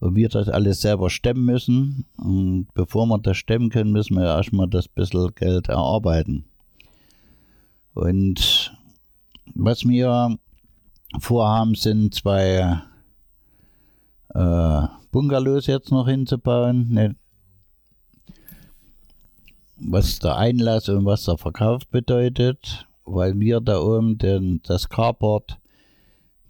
Und 0.00 0.16
wir 0.16 0.28
das 0.28 0.48
alles 0.48 0.80
selber 0.80 1.10
stemmen 1.10 1.44
müssen. 1.44 2.06
Und 2.16 2.68
bevor 2.74 3.06
wir 3.06 3.18
das 3.18 3.36
stemmen 3.36 3.70
können, 3.70 3.92
müssen 3.92 4.16
wir 4.16 4.24
erstmal 4.24 4.68
das 4.68 4.88
bisschen 4.88 5.34
Geld 5.34 5.68
erarbeiten. 5.68 6.46
Und 7.94 8.76
was 9.54 9.86
wir 9.86 10.36
vorhaben, 11.18 11.74
sind 11.74 12.14
zwei 12.14 12.80
äh, 14.34 14.82
Bungalows 15.10 15.66
jetzt 15.66 15.90
noch 15.90 16.08
hinzubauen. 16.08 16.88
Ne, 16.90 17.16
was 19.76 20.18
der 20.18 20.36
Einlass 20.36 20.88
und 20.88 21.04
was 21.04 21.24
der 21.24 21.38
Verkauf 21.38 21.86
bedeutet, 21.88 22.86
weil 23.04 23.38
wir 23.38 23.60
da 23.60 23.80
oben 23.80 24.18
den, 24.18 24.60
das 24.64 24.88
Carport 24.88 25.59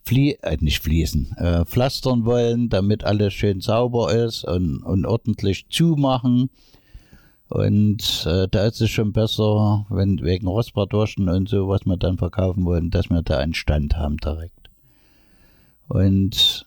flie 0.03 0.39
äh, 0.43 0.57
nicht 0.61 0.83
fließen, 0.83 1.37
äh, 1.37 1.65
pflastern 1.65 2.25
wollen, 2.25 2.69
damit 2.69 3.05
alles 3.05 3.35
schön 3.35 3.61
sauber 3.61 4.13
ist 4.13 4.45
und, 4.45 4.83
und 4.83 5.07
ordentlich 5.07 5.67
zumachen. 5.69 6.51
Und 7.49 8.27
äh, 8.27 8.47
da 8.49 8.67
ist 8.67 8.81
es 8.81 8.91
schon 8.91 9.13
besser, 9.13 9.87
wenn 9.91 10.23
wegen 10.23 10.47
Rostbardurschen 10.47 11.29
und 11.29 11.49
so, 11.49 11.69
was 11.69 11.85
wir 11.85 11.97
dann 11.97 12.17
verkaufen 12.17 12.65
wollen, 12.65 12.91
dass 12.91 13.11
wir 13.11 13.23
da 13.23 13.39
einen 13.39 13.55
Stand 13.55 13.97
haben 13.97 14.19
direkt. 14.19 14.71
Und 15.89 16.67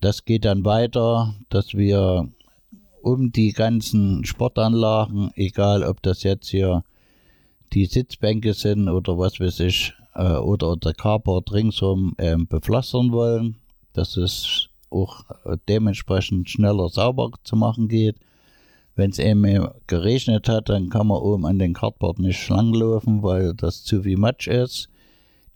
das 0.00 0.24
geht 0.24 0.44
dann 0.44 0.64
weiter, 0.64 1.34
dass 1.48 1.74
wir 1.74 2.28
um 3.02 3.32
die 3.32 3.52
ganzen 3.52 4.24
Sportanlagen, 4.24 5.32
egal 5.34 5.82
ob 5.82 6.00
das 6.02 6.22
jetzt 6.22 6.48
hier 6.48 6.84
die 7.72 7.86
Sitzbänke 7.86 8.54
sind 8.54 8.88
oder 8.88 9.18
was 9.18 9.40
weiß 9.40 9.60
ich, 9.60 9.94
äh, 10.14 10.34
oder 10.34 10.76
der 10.76 10.94
Carport 10.94 11.52
ringsum 11.52 12.14
äh, 12.18 12.36
bepflastern 12.36 13.12
wollen, 13.12 13.56
dass 13.92 14.16
es 14.16 14.68
auch 14.90 15.24
äh, 15.44 15.56
dementsprechend 15.68 16.50
schneller 16.50 16.88
sauber 16.88 17.30
zu 17.44 17.56
machen 17.56 17.88
geht. 17.88 18.16
Wenn 18.96 19.10
es 19.10 19.18
eben 19.18 19.68
geregnet 19.86 20.48
hat, 20.48 20.68
dann 20.68 20.90
kann 20.90 21.06
man 21.06 21.18
oben 21.18 21.46
an 21.46 21.58
den 21.58 21.74
Carport 21.74 22.18
nicht 22.18 22.48
langlaufen, 22.48 23.22
weil 23.22 23.54
das 23.54 23.84
zu 23.84 24.02
viel 24.02 24.18
Matsch 24.18 24.48
ist. 24.48 24.88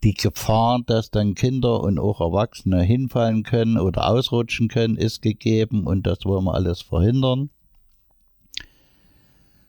Die 0.02 0.14
Gefahr, 0.14 0.80
dass 0.86 1.10
dann 1.10 1.34
Kinder 1.34 1.80
und 1.80 1.98
auch 1.98 2.20
Erwachsene 2.20 2.82
hinfallen 2.82 3.42
können 3.42 3.78
oder 3.78 4.08
ausrutschen 4.08 4.68
können, 4.68 4.96
ist 4.96 5.22
gegeben 5.22 5.86
und 5.86 6.06
das 6.06 6.24
wollen 6.24 6.44
wir 6.44 6.54
alles 6.54 6.82
verhindern. 6.82 7.50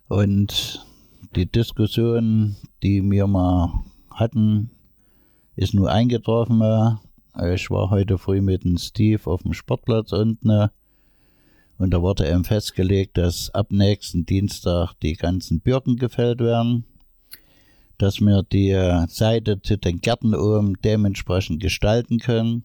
Und 0.07 0.85
die 1.35 1.45
Diskussion, 1.45 2.57
die 2.83 3.01
wir 3.09 3.27
mal 3.27 3.83
hatten, 4.09 4.71
ist 5.55 5.73
nur 5.73 5.91
eingetroffen. 5.91 6.61
Ich 7.53 7.69
war 7.69 7.89
heute 7.89 8.17
früh 8.17 8.41
mit 8.41 8.63
dem 8.63 8.77
Steve 8.77 9.29
auf 9.29 9.43
dem 9.43 9.53
Sportplatz 9.53 10.11
unten 10.11 10.69
und 11.77 11.91
da 11.91 12.01
wurde 12.01 12.29
eben 12.29 12.45
festgelegt, 12.45 13.17
dass 13.17 13.53
ab 13.53 13.67
nächsten 13.69 14.25
Dienstag 14.25 14.93
die 15.01 15.13
ganzen 15.13 15.59
Birken 15.59 15.97
gefällt 15.97 16.39
werden, 16.39 16.85
dass 17.97 18.21
wir 18.21 18.43
die 18.43 18.73
Seite 19.09 19.61
zu 19.61 19.77
den 19.77 19.99
Gärten 19.99 20.33
oben 20.33 20.75
dementsprechend 20.83 21.61
gestalten 21.61 22.19
können. 22.19 22.63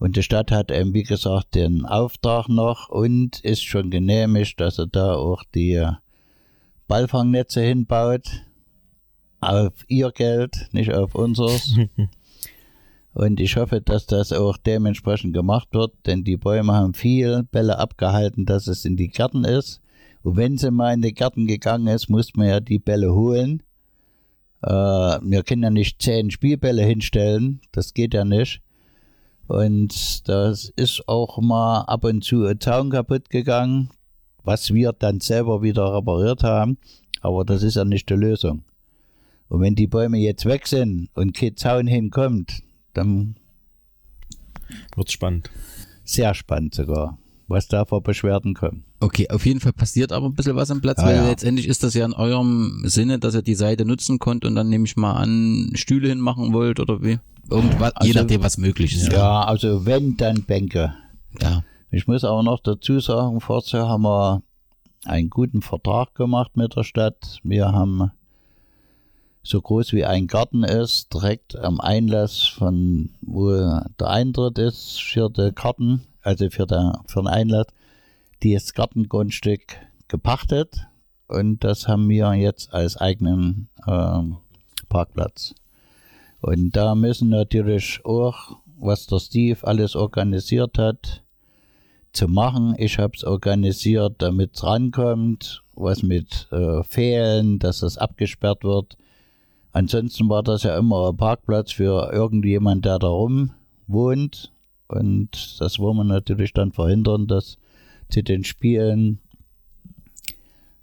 Und 0.00 0.16
die 0.16 0.24
Stadt 0.24 0.50
hat 0.50 0.72
eben, 0.72 0.92
wie 0.92 1.04
gesagt, 1.04 1.54
den 1.54 1.86
Auftrag 1.86 2.48
noch 2.48 2.88
und 2.88 3.40
ist 3.40 3.62
schon 3.62 3.90
genehmigt, 3.90 4.60
dass 4.60 4.78
er 4.78 4.88
da 4.88 5.14
auch 5.14 5.44
die 5.54 5.86
Ballfangnetze 6.88 7.62
hinbaut. 7.62 8.28
Auf 9.48 9.72
ihr 9.88 10.10
Geld, 10.10 10.68
nicht 10.72 10.92
auf 10.92 11.14
unseres. 11.14 11.76
Und 13.14 13.38
ich 13.38 13.56
hoffe, 13.56 13.80
dass 13.80 14.06
das 14.06 14.32
auch 14.32 14.56
dementsprechend 14.56 15.34
gemacht 15.34 15.68
wird, 15.72 15.92
denn 16.04 16.24
die 16.24 16.36
Bäume 16.36 16.72
haben 16.72 16.94
viel 16.94 17.44
Bälle 17.44 17.78
abgehalten, 17.78 18.44
dass 18.44 18.66
es 18.66 18.84
in 18.84 18.96
die 18.96 19.08
Gärten 19.08 19.44
ist. 19.44 19.80
Und 20.24 20.36
wenn 20.36 20.58
sie 20.58 20.72
mal 20.72 20.94
in 20.94 21.02
die 21.02 21.14
Gärten 21.14 21.46
gegangen 21.46 21.86
ist, 21.86 22.08
muss 22.08 22.34
man 22.34 22.48
ja 22.48 22.60
die 22.60 22.80
Bälle 22.80 23.14
holen. 23.14 23.62
Äh, 24.62 24.68
wir 24.68 25.44
können 25.44 25.62
ja 25.62 25.70
nicht 25.70 26.02
zehn 26.02 26.30
Spielbälle 26.30 26.82
hinstellen, 26.82 27.60
das 27.70 27.94
geht 27.94 28.14
ja 28.14 28.24
nicht. 28.24 28.62
Und 29.46 30.26
das 30.28 30.72
ist 30.74 31.06
auch 31.06 31.38
mal 31.38 31.82
ab 31.82 32.04
und 32.04 32.24
zu 32.24 32.46
ein 32.46 32.60
Zaun 32.60 32.90
kaputt 32.90 33.28
gegangen, 33.30 33.90
was 34.42 34.72
wir 34.72 34.92
dann 34.92 35.20
selber 35.20 35.62
wieder 35.62 35.94
repariert 35.94 36.42
haben. 36.42 36.78
Aber 37.20 37.44
das 37.44 37.62
ist 37.62 37.76
ja 37.76 37.84
nicht 37.84 38.08
die 38.08 38.14
Lösung. 38.14 38.64
Und 39.48 39.60
wenn 39.60 39.74
die 39.74 39.86
Bäume 39.86 40.18
jetzt 40.18 40.46
weg 40.46 40.66
sind 40.66 41.08
und 41.14 41.34
kein 41.34 41.56
Zaun 41.56 41.86
hinkommt, 41.86 42.62
dann 42.92 43.36
wird 44.96 45.10
spannend. 45.10 45.50
Sehr 46.04 46.34
spannend 46.34 46.74
sogar, 46.74 47.18
was 47.48 47.68
da 47.68 47.84
vor 47.84 48.02
Beschwerden 48.02 48.54
kommen. 48.54 48.84
Okay, 49.00 49.28
auf 49.30 49.44
jeden 49.44 49.60
Fall 49.60 49.72
passiert 49.72 50.12
aber 50.12 50.26
ein 50.26 50.34
bisschen 50.34 50.56
was 50.56 50.70
am 50.70 50.80
Platz, 50.80 50.98
ah, 50.98 51.06
weil 51.06 51.16
ja. 51.16 51.28
letztendlich 51.28 51.68
ist 51.68 51.82
das 51.82 51.94
ja 51.94 52.04
in 52.04 52.14
eurem 52.14 52.82
Sinne, 52.84 53.18
dass 53.18 53.34
ihr 53.34 53.42
die 53.42 53.54
Seite 53.54 53.84
nutzen 53.84 54.18
konnt 54.18 54.44
und 54.44 54.54
dann 54.54 54.68
nehme 54.68 54.86
ich 54.86 54.96
mal 54.96 55.12
an, 55.14 55.72
Stühle 55.74 56.08
hinmachen 56.08 56.52
wollt 56.52 56.80
oder 56.80 57.02
wie? 57.02 57.18
Irgendwas, 57.50 57.94
also, 57.96 58.08
je 58.08 58.14
nachdem, 58.14 58.42
was 58.42 58.56
möglich 58.56 58.96
ist. 58.96 59.12
Ja, 59.12 59.44
also 59.44 59.84
wenn, 59.84 60.16
dann 60.16 60.44
Bänke. 60.44 60.94
Ja. 61.40 61.62
Ich 61.90 62.06
muss 62.06 62.24
aber 62.24 62.42
noch 62.42 62.60
dazu 62.60 62.98
sagen, 62.98 63.40
vorher 63.40 63.88
haben 63.88 64.02
wir 64.02 64.42
einen 65.04 65.30
guten 65.30 65.62
Vertrag 65.62 66.14
gemacht 66.14 66.56
mit 66.56 66.74
der 66.76 66.82
Stadt. 66.82 67.38
Wir 67.42 67.72
haben 67.72 68.10
so 69.44 69.60
groß 69.60 69.92
wie 69.92 70.06
ein 70.06 70.26
Garten 70.26 70.64
ist, 70.64 71.12
direkt 71.12 71.56
am 71.56 71.78
Einlass 71.78 72.42
von 72.46 73.10
wo 73.20 73.50
der 73.50 74.08
Eintritt 74.08 74.58
ist 74.58 75.00
für 75.00 75.28
die 75.28 75.52
Karten, 75.52 76.02
also 76.22 76.48
für, 76.48 76.66
der, 76.66 77.02
für 77.06 77.20
den 77.20 77.28
Einlass, 77.28 77.66
dieses 78.42 78.72
Gartengrundstück 78.72 79.76
gepachtet 80.08 80.86
und 81.28 81.62
das 81.62 81.86
haben 81.86 82.08
wir 82.08 82.32
jetzt 82.34 82.72
als 82.72 82.96
eigenen 82.96 83.68
äh, 83.86 84.22
Parkplatz. 84.88 85.54
Und 86.40 86.72
da 86.72 86.94
müssen 86.94 87.28
natürlich 87.28 88.00
auch, 88.04 88.56
was 88.78 89.06
der 89.06 89.18
Steve 89.18 89.66
alles 89.66 89.94
organisiert 89.94 90.78
hat, 90.78 91.22
zu 92.12 92.28
machen. 92.28 92.74
Ich 92.78 92.98
habe 92.98 93.14
es 93.16 93.24
organisiert, 93.24 94.16
damit 94.18 94.54
es 94.54 94.64
rankommt, 94.64 95.62
was 95.74 96.02
mit 96.02 96.48
äh, 96.52 96.82
Fehlen, 96.84 97.58
dass 97.58 97.82
es 97.82 97.98
abgesperrt 97.98 98.62
wird 98.62 98.96
Ansonsten 99.74 100.28
war 100.28 100.44
das 100.44 100.62
ja 100.62 100.78
immer 100.78 101.08
ein 101.10 101.16
Parkplatz 101.16 101.72
für 101.72 102.12
irgendjemand, 102.12 102.84
der 102.84 103.00
da 103.00 103.08
rum 103.08 103.50
wohnt. 103.88 104.52
Und 104.86 105.60
das 105.60 105.80
wollen 105.80 105.96
wir 105.96 106.04
natürlich 106.04 106.52
dann 106.52 106.70
verhindern, 106.70 107.26
dass 107.26 107.58
zu 108.08 108.22
den 108.22 108.44
Spielen 108.44 109.18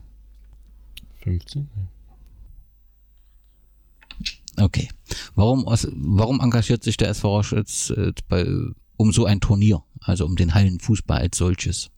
15? 1.21 1.67
Okay. 4.59 4.89
Warum, 5.35 5.65
warum 5.65 6.39
engagiert 6.39 6.83
sich 6.83 6.97
der 6.97 7.09
SV 7.09 7.37
Roche 7.37 7.55
jetzt 7.57 7.91
äh, 7.91 8.11
bei, 8.27 8.45
um 8.97 9.11
so 9.11 9.25
ein 9.25 9.39
Turnier, 9.39 9.83
also 10.01 10.25
um 10.25 10.35
den 10.35 10.53
Hallenfußball 10.53 11.19
als 11.19 11.37
solches? 11.37 11.91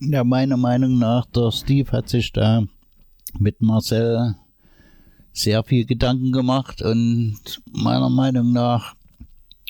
Ja, 0.00 0.22
meiner 0.24 0.56
Meinung 0.56 0.98
nach, 0.98 1.26
der 1.26 1.50
Steve 1.50 1.90
hat 1.90 2.08
sich 2.08 2.32
da 2.32 2.62
mit 3.38 3.60
Marcel 3.60 4.36
sehr 5.32 5.62
viel 5.64 5.86
Gedanken 5.86 6.32
gemacht 6.32 6.82
und 6.82 7.36
meiner 7.72 8.10
Meinung 8.10 8.52
nach, 8.52 8.94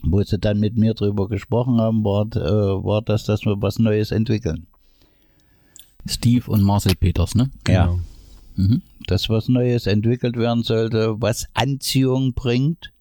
wo 0.02 0.22
sie 0.22 0.38
dann 0.38 0.58
mit 0.58 0.76
mir 0.76 0.94
drüber 0.94 1.28
gesprochen 1.28 1.80
haben, 1.80 2.04
war, 2.04 2.26
äh, 2.34 2.84
war 2.84 3.02
das, 3.02 3.24
dass 3.24 3.44
wir 3.44 3.60
was 3.60 3.78
Neues 3.78 4.10
entwickeln. 4.10 4.66
Steve 6.06 6.50
und 6.50 6.62
Marcel 6.62 6.94
Peters, 6.94 7.34
ne? 7.34 7.50
Ja. 7.66 7.98
Mhm. 8.58 8.82
Dass 9.06 9.30
was 9.30 9.48
Neues 9.48 9.86
entwickelt 9.86 10.36
werden 10.36 10.64
sollte, 10.64 11.20
was 11.20 11.46
Anziehung 11.54 12.34
bringt. 12.34 12.92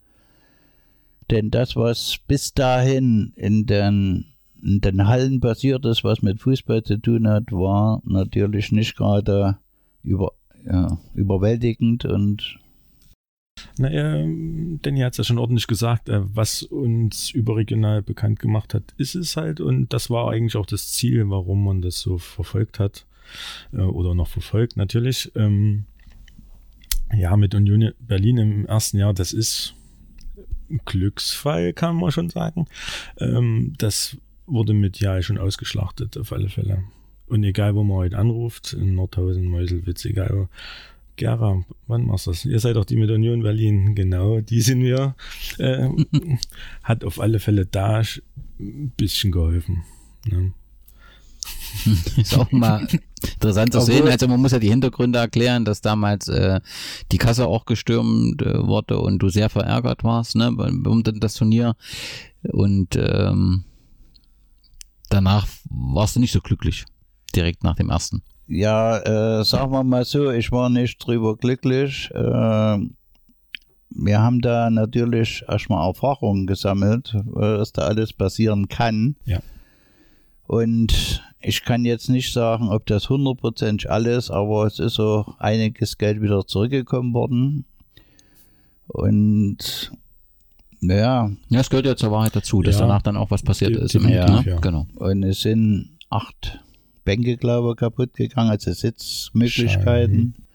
Denn 1.31 1.49
das, 1.49 1.75
was 1.75 2.19
bis 2.27 2.53
dahin 2.53 3.33
in 3.35 3.65
den 3.65 4.25
in 4.61 4.81
den 4.81 5.07
Hallen 5.07 5.39
passiert 5.39 5.85
ist, 5.85 6.03
was 6.03 6.21
mit 6.21 6.41
Fußball 6.41 6.83
zu 6.83 6.97
tun 6.97 7.27
hat, 7.27 7.51
war 7.51 8.01
natürlich 8.05 8.71
nicht 8.71 8.95
gerade 8.95 9.57
über, 10.03 10.31
ja, 10.65 10.97
überwältigend 11.13 12.05
und 12.05 12.59
naja, 13.77 14.23
Danny 14.81 14.99
hat 14.99 15.13
es 15.13 15.17
ja 15.17 15.23
schon 15.23 15.37
ordentlich 15.37 15.67
gesagt, 15.67 16.09
äh, 16.09 16.21
was 16.35 16.63
uns 16.63 17.31
überregional 17.31 18.01
bekannt 18.01 18.39
gemacht 18.39 18.73
hat, 18.73 18.93
ist 18.97 19.15
es 19.15 19.37
halt 19.37 19.59
und 19.59 19.93
das 19.93 20.09
war 20.09 20.31
eigentlich 20.31 20.55
auch 20.55 20.65
das 20.65 20.91
Ziel, 20.91 21.29
warum 21.29 21.63
man 21.63 21.81
das 21.81 21.99
so 21.99 22.17
verfolgt 22.17 22.79
hat 22.79 23.05
äh, 23.73 23.77
oder 23.77 24.15
noch 24.15 24.27
verfolgt 24.27 24.77
natürlich. 24.77 25.31
Ähm, 25.35 25.85
ja, 27.15 27.37
mit 27.37 27.55
Union 27.55 27.93
Berlin 27.99 28.37
im 28.37 28.65
ersten 28.65 28.97
Jahr, 28.97 29.13
das 29.13 29.31
ist 29.31 29.75
ein 30.69 30.81
Glücksfall, 30.85 31.73
kann 31.73 31.95
man 31.95 32.11
schon 32.11 32.29
sagen. 32.29 32.67
Ähm, 33.17 33.73
das 33.77 34.17
wurde 34.45 34.73
medial 34.73 35.21
schon 35.23 35.37
ausgeschlachtet, 35.37 36.17
auf 36.17 36.31
alle 36.31 36.49
Fälle. 36.49 36.83
Und 37.27 37.43
egal, 37.43 37.75
wo 37.75 37.83
man 37.83 37.97
heute 37.97 38.17
anruft, 38.17 38.73
in 38.73 38.95
Nordhausen, 38.95 39.45
Meuselwitz, 39.45 40.05
egal. 40.05 40.47
Gera, 41.17 41.63
wann 41.87 42.05
machst 42.05 42.27
du 42.27 42.31
das? 42.31 42.45
Ihr 42.45 42.59
seid 42.59 42.75
doch 42.75 42.85
die 42.85 42.95
mit 42.95 43.09
Union 43.09 43.41
Berlin, 43.41 43.95
genau, 43.95 44.39
die 44.39 44.61
sind 44.61 44.81
wir. 44.81 45.15
Äh, 45.57 45.89
hat 46.83 47.03
auf 47.03 47.19
alle 47.19 47.39
Fälle 47.39 47.65
da 47.65 48.03
ein 48.59 48.93
bisschen 48.95 49.31
geholfen. 49.31 49.83
Ne? 50.25 50.53
Ist 52.17 52.37
auch 52.37 52.51
mal 52.51 52.87
interessant 53.37 53.73
zu 53.73 53.81
sehen. 53.81 54.07
Also 54.07 54.27
man 54.27 54.41
muss 54.41 54.51
ja 54.51 54.59
die 54.59 54.69
Hintergründe 54.69 55.19
erklären, 55.19 55.65
dass 55.65 55.81
damals 55.81 56.27
äh, 56.27 56.59
die 57.11 57.17
Kasse 57.17 57.47
auch 57.47 57.65
gestürmt 57.65 58.41
äh, 58.41 58.65
wurde 58.65 58.99
und 58.99 59.19
du 59.19 59.29
sehr 59.29 59.49
verärgert 59.49 60.03
warst, 60.03 60.35
ne, 60.35 60.49
um 60.49 61.03
das 61.03 61.35
Turnier. 61.35 61.75
Und 62.43 62.95
ähm, 62.95 63.63
danach 65.09 65.47
warst 65.69 66.15
du 66.15 66.19
nicht 66.19 66.31
so 66.31 66.41
glücklich, 66.41 66.85
direkt 67.35 67.63
nach 67.63 67.75
dem 67.75 67.89
ersten. 67.89 68.21
Ja, 68.47 68.99
äh, 68.99 69.43
sagen 69.43 69.71
wir 69.71 69.83
mal 69.83 70.05
so, 70.05 70.31
ich 70.31 70.51
war 70.51 70.69
nicht 70.69 71.05
drüber 71.05 71.35
glücklich. 71.35 72.09
Äh, 72.13 72.77
wir 73.89 74.21
haben 74.21 74.41
da 74.41 74.69
natürlich 74.69 75.43
erstmal 75.47 75.87
Erfahrungen 75.87 76.47
gesammelt, 76.47 77.15
was 77.25 77.71
da 77.71 77.83
alles 77.83 78.13
passieren 78.13 78.67
kann. 78.67 79.15
Ja. 79.25 79.39
Und 80.47 81.23
ich 81.39 81.63
kann 81.63 81.85
jetzt 81.85 82.09
nicht 82.09 82.33
sagen, 82.33 82.69
ob 82.69 82.85
das 82.85 83.09
hundertprozentig 83.09 83.89
alles, 83.89 84.31
aber 84.31 84.65
es 84.65 84.79
ist 84.79 84.95
so 84.95 85.25
einiges 85.39 85.97
Geld 85.97 86.21
wieder 86.21 86.45
zurückgekommen 86.45 87.13
worden. 87.13 87.65
Und 88.87 89.91
naja. 90.79 91.31
Ja, 91.49 91.59
es 91.59 91.69
gehört 91.69 91.85
ja 91.85 91.95
zur 91.95 92.11
Wahrheit 92.11 92.35
dazu, 92.35 92.61
dass 92.61 92.75
ja, 92.75 92.81
danach 92.81 93.01
dann 93.01 93.17
auch 93.17 93.31
was 93.31 93.43
passiert 93.43 93.75
ist. 93.75 93.95
Im 93.95 94.07
ja, 94.09 94.41
ja, 94.41 94.59
genau. 94.59 94.87
Und 94.95 95.23
es 95.23 95.41
sind 95.41 95.97
acht 96.09 96.59
Bänke, 97.03 97.37
glaube 97.37 97.71
ich, 97.71 97.77
kaputt 97.77 98.13
gegangen, 98.13 98.49
also 98.49 98.71
Sitzmöglichkeiten, 98.71 100.33
Schein. 100.35 100.45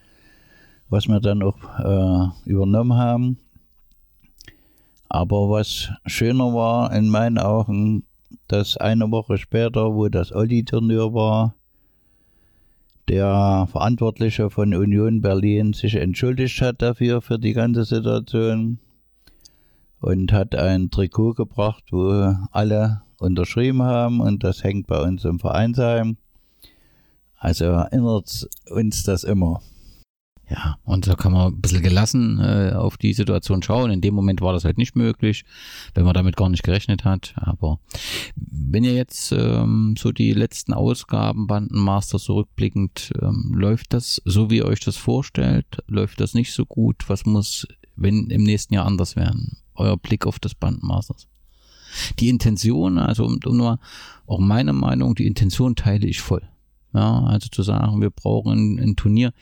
was 0.89 1.07
wir 1.07 1.19
dann 1.19 1.43
auch 1.43 1.57
äh, 1.79 2.49
übernommen 2.49 2.97
haben. 2.97 3.37
Aber 5.09 5.49
was 5.49 5.89
schöner 6.05 6.53
war 6.53 6.93
in 6.93 7.09
meinen 7.09 7.37
Augen, 7.37 8.03
dass 8.53 8.77
eine 8.77 9.09
Woche 9.09 9.39
später, 9.39 9.95
wo 9.95 10.09
das 10.09 10.31
Olli-Turnier 10.31 11.11
war, 11.11 11.55
der 13.09 13.67
Verantwortliche 13.71 14.51
von 14.51 14.75
Union 14.75 15.21
Berlin 15.21 15.73
sich 15.73 15.95
entschuldigt 15.95 16.61
hat 16.61 16.79
dafür, 16.83 17.23
für 17.23 17.39
die 17.39 17.53
ganze 17.53 17.83
Situation 17.83 18.77
und 20.01 20.31
hat 20.31 20.53
ein 20.53 20.91
Trikot 20.91 21.33
gebracht, 21.33 21.85
wo 21.89 22.35
alle 22.51 23.01
unterschrieben 23.17 23.81
haben 23.81 24.21
und 24.21 24.43
das 24.43 24.63
hängt 24.63 24.85
bei 24.85 25.01
uns 25.01 25.25
im 25.25 25.39
Vereinsheim. 25.39 26.17
Also 27.35 27.65
erinnert 27.65 28.47
uns 28.69 29.03
das 29.03 29.23
immer. 29.23 29.61
Ja, 30.49 30.77
und 30.83 31.07
da 31.07 31.15
kann 31.15 31.31
man 31.31 31.53
ein 31.53 31.61
bisschen 31.61 31.81
gelassen 31.81 32.39
äh, 32.39 32.73
auf 32.75 32.97
die 32.97 33.13
Situation 33.13 33.63
schauen. 33.63 33.91
In 33.91 34.01
dem 34.01 34.13
Moment 34.13 34.41
war 34.41 34.53
das 34.53 34.65
halt 34.65 34.77
nicht 34.77 34.95
möglich, 34.95 35.45
wenn 35.95 36.03
man 36.03 36.13
damit 36.13 36.35
gar 36.35 36.49
nicht 36.49 36.63
gerechnet 36.63 37.05
hat. 37.05 37.33
Aber 37.37 37.79
wenn 38.35 38.83
ihr 38.83 38.93
jetzt 38.93 39.31
ähm, 39.31 39.95
so 39.97 40.11
die 40.11 40.33
letzten 40.33 40.73
Ausgaben 40.73 41.47
Bandenmaster 41.47 42.19
zurückblickend, 42.19 43.13
ähm, 43.21 43.53
läuft 43.55 43.93
das 43.93 44.21
so, 44.25 44.49
wie 44.49 44.57
ihr 44.57 44.65
euch 44.65 44.81
das 44.81 44.97
vorstellt? 44.97 45.65
Läuft 45.87 46.19
das 46.19 46.33
nicht 46.33 46.53
so 46.53 46.65
gut? 46.65 47.05
Was 47.07 47.25
muss, 47.25 47.65
wenn 47.95 48.29
im 48.29 48.43
nächsten 48.43 48.73
Jahr 48.73 48.85
anders 48.85 49.15
werden? 49.15 49.57
Euer 49.75 49.97
Blick 49.97 50.27
auf 50.27 50.39
das 50.39 50.55
Bandenmasters. 50.55 51.27
Die 52.19 52.29
Intention, 52.29 52.97
also 52.97 53.25
um, 53.25 53.39
um 53.45 53.57
nur 53.57 53.79
auch 54.27 54.39
meine 54.39 54.73
Meinung, 54.73 55.15
die 55.15 55.27
Intention 55.27 55.75
teile 55.75 56.07
ich 56.07 56.21
voll. 56.21 56.41
Ja, 56.93 57.23
also 57.23 57.47
zu 57.49 57.63
sagen, 57.63 58.01
wir 58.01 58.11
brauchen 58.11 58.51
ein, 58.51 58.79
ein 58.79 58.95
Turnier. 58.95 59.33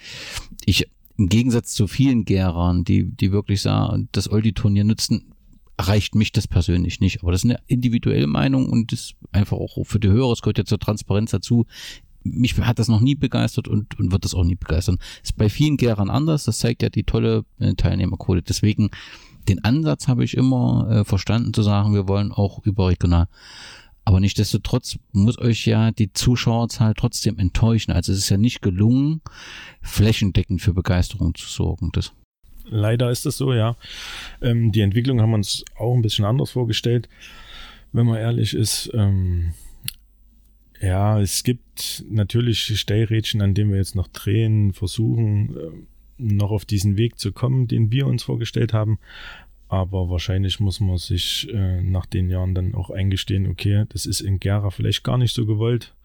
Ich, 0.65 0.87
im 1.17 1.27
Gegensatz 1.27 1.73
zu 1.73 1.87
vielen 1.87 2.25
Gärern, 2.25 2.83
die, 2.83 3.05
die 3.05 3.31
wirklich 3.31 3.61
sagen, 3.61 4.09
das 4.11 4.31
Oldie-Turnier 4.31 4.85
nutzen, 4.85 5.33
reicht 5.77 6.15
mich 6.15 6.31
das 6.31 6.47
persönlich 6.47 6.99
nicht. 6.99 7.21
Aber 7.21 7.31
das 7.31 7.43
ist 7.43 7.49
eine 7.49 7.59
individuelle 7.67 8.27
Meinung 8.27 8.69
und 8.69 8.91
das 8.91 9.13
einfach 9.31 9.57
auch 9.57 9.83
für 9.83 9.99
die 9.99 10.09
Hörer, 10.09 10.31
es 10.31 10.41
gehört 10.41 10.57
ja 10.57 10.65
zur 10.65 10.79
Transparenz 10.79 11.31
dazu. 11.31 11.65
Mich 12.23 12.57
hat 12.59 12.79
das 12.79 12.87
noch 12.87 13.01
nie 13.01 13.15
begeistert 13.15 13.67
und, 13.67 13.99
und 13.99 14.11
wird 14.11 14.25
das 14.25 14.35
auch 14.35 14.43
nie 14.43 14.55
begeistern. 14.55 14.99
Ist 15.23 15.37
bei 15.37 15.49
vielen 15.49 15.77
Gärern 15.77 16.09
anders, 16.09 16.43
das 16.43 16.59
zeigt 16.59 16.83
ja 16.83 16.89
die 16.89 17.03
tolle 17.03 17.45
äh, 17.59 17.73
Teilnehmerquote. 17.73 18.43
Deswegen, 18.43 18.91
den 19.49 19.63
Ansatz 19.63 20.07
habe 20.07 20.23
ich 20.23 20.37
immer 20.37 20.87
äh, 20.89 21.05
verstanden 21.05 21.53
zu 21.53 21.63
sagen, 21.63 21.93
wir 21.95 22.07
wollen 22.07 22.31
auch 22.31 22.63
überregional 22.63 23.27
aber 24.03 24.19
nichtdestotrotz 24.19 24.97
muss 25.11 25.37
euch 25.37 25.65
ja 25.65 25.91
die 25.91 26.11
Zuschauerzahl 26.11 26.93
trotzdem 26.95 27.37
enttäuschen. 27.37 27.91
Also 27.91 28.11
es 28.11 28.19
ist 28.19 28.29
ja 28.29 28.37
nicht 28.37 28.61
gelungen, 28.61 29.21
flächendeckend 29.81 30.61
für 30.61 30.73
Begeisterung 30.73 31.35
zu 31.35 31.47
sorgen. 31.47 31.91
Das 31.93 32.13
Leider 32.65 33.11
ist 33.11 33.25
das 33.25 33.37
so, 33.37 33.53
ja. 33.53 33.75
Ähm, 34.41 34.71
die 34.71 34.81
Entwicklung 34.81 35.19
haben 35.21 35.31
wir 35.31 35.37
uns 35.37 35.65
auch 35.75 35.93
ein 35.93 36.01
bisschen 36.01 36.25
anders 36.25 36.51
vorgestellt, 36.51 37.09
wenn 37.91 38.05
man 38.05 38.17
ehrlich 38.17 38.53
ist. 38.53 38.89
Ähm, 38.93 39.53
ja, 40.79 41.19
es 41.19 41.43
gibt 41.43 42.05
natürlich 42.09 42.79
Stellrädchen, 42.79 43.41
an 43.41 43.53
denen 43.53 43.71
wir 43.71 43.77
jetzt 43.77 43.95
noch 43.95 44.07
drehen, 44.07 44.73
versuchen, 44.73 45.55
äh, 45.57 45.71
noch 46.17 46.51
auf 46.51 46.65
diesen 46.65 46.97
Weg 46.97 47.19
zu 47.19 47.31
kommen, 47.31 47.67
den 47.67 47.91
wir 47.91 48.07
uns 48.07 48.23
vorgestellt 48.23 48.73
haben. 48.73 48.99
Aber 49.71 50.09
wahrscheinlich 50.09 50.59
muss 50.59 50.81
man 50.81 50.97
sich 50.97 51.47
äh, 51.49 51.81
nach 51.81 52.05
den 52.05 52.29
Jahren 52.29 52.53
dann 52.53 52.75
auch 52.75 52.89
eingestehen, 52.89 53.47
okay, 53.47 53.85
das 53.87 54.05
ist 54.05 54.19
in 54.19 54.37
Gera 54.37 54.69
vielleicht 54.69 55.01
gar 55.05 55.17
nicht 55.17 55.33
so 55.33 55.45
gewollt. 55.45 55.95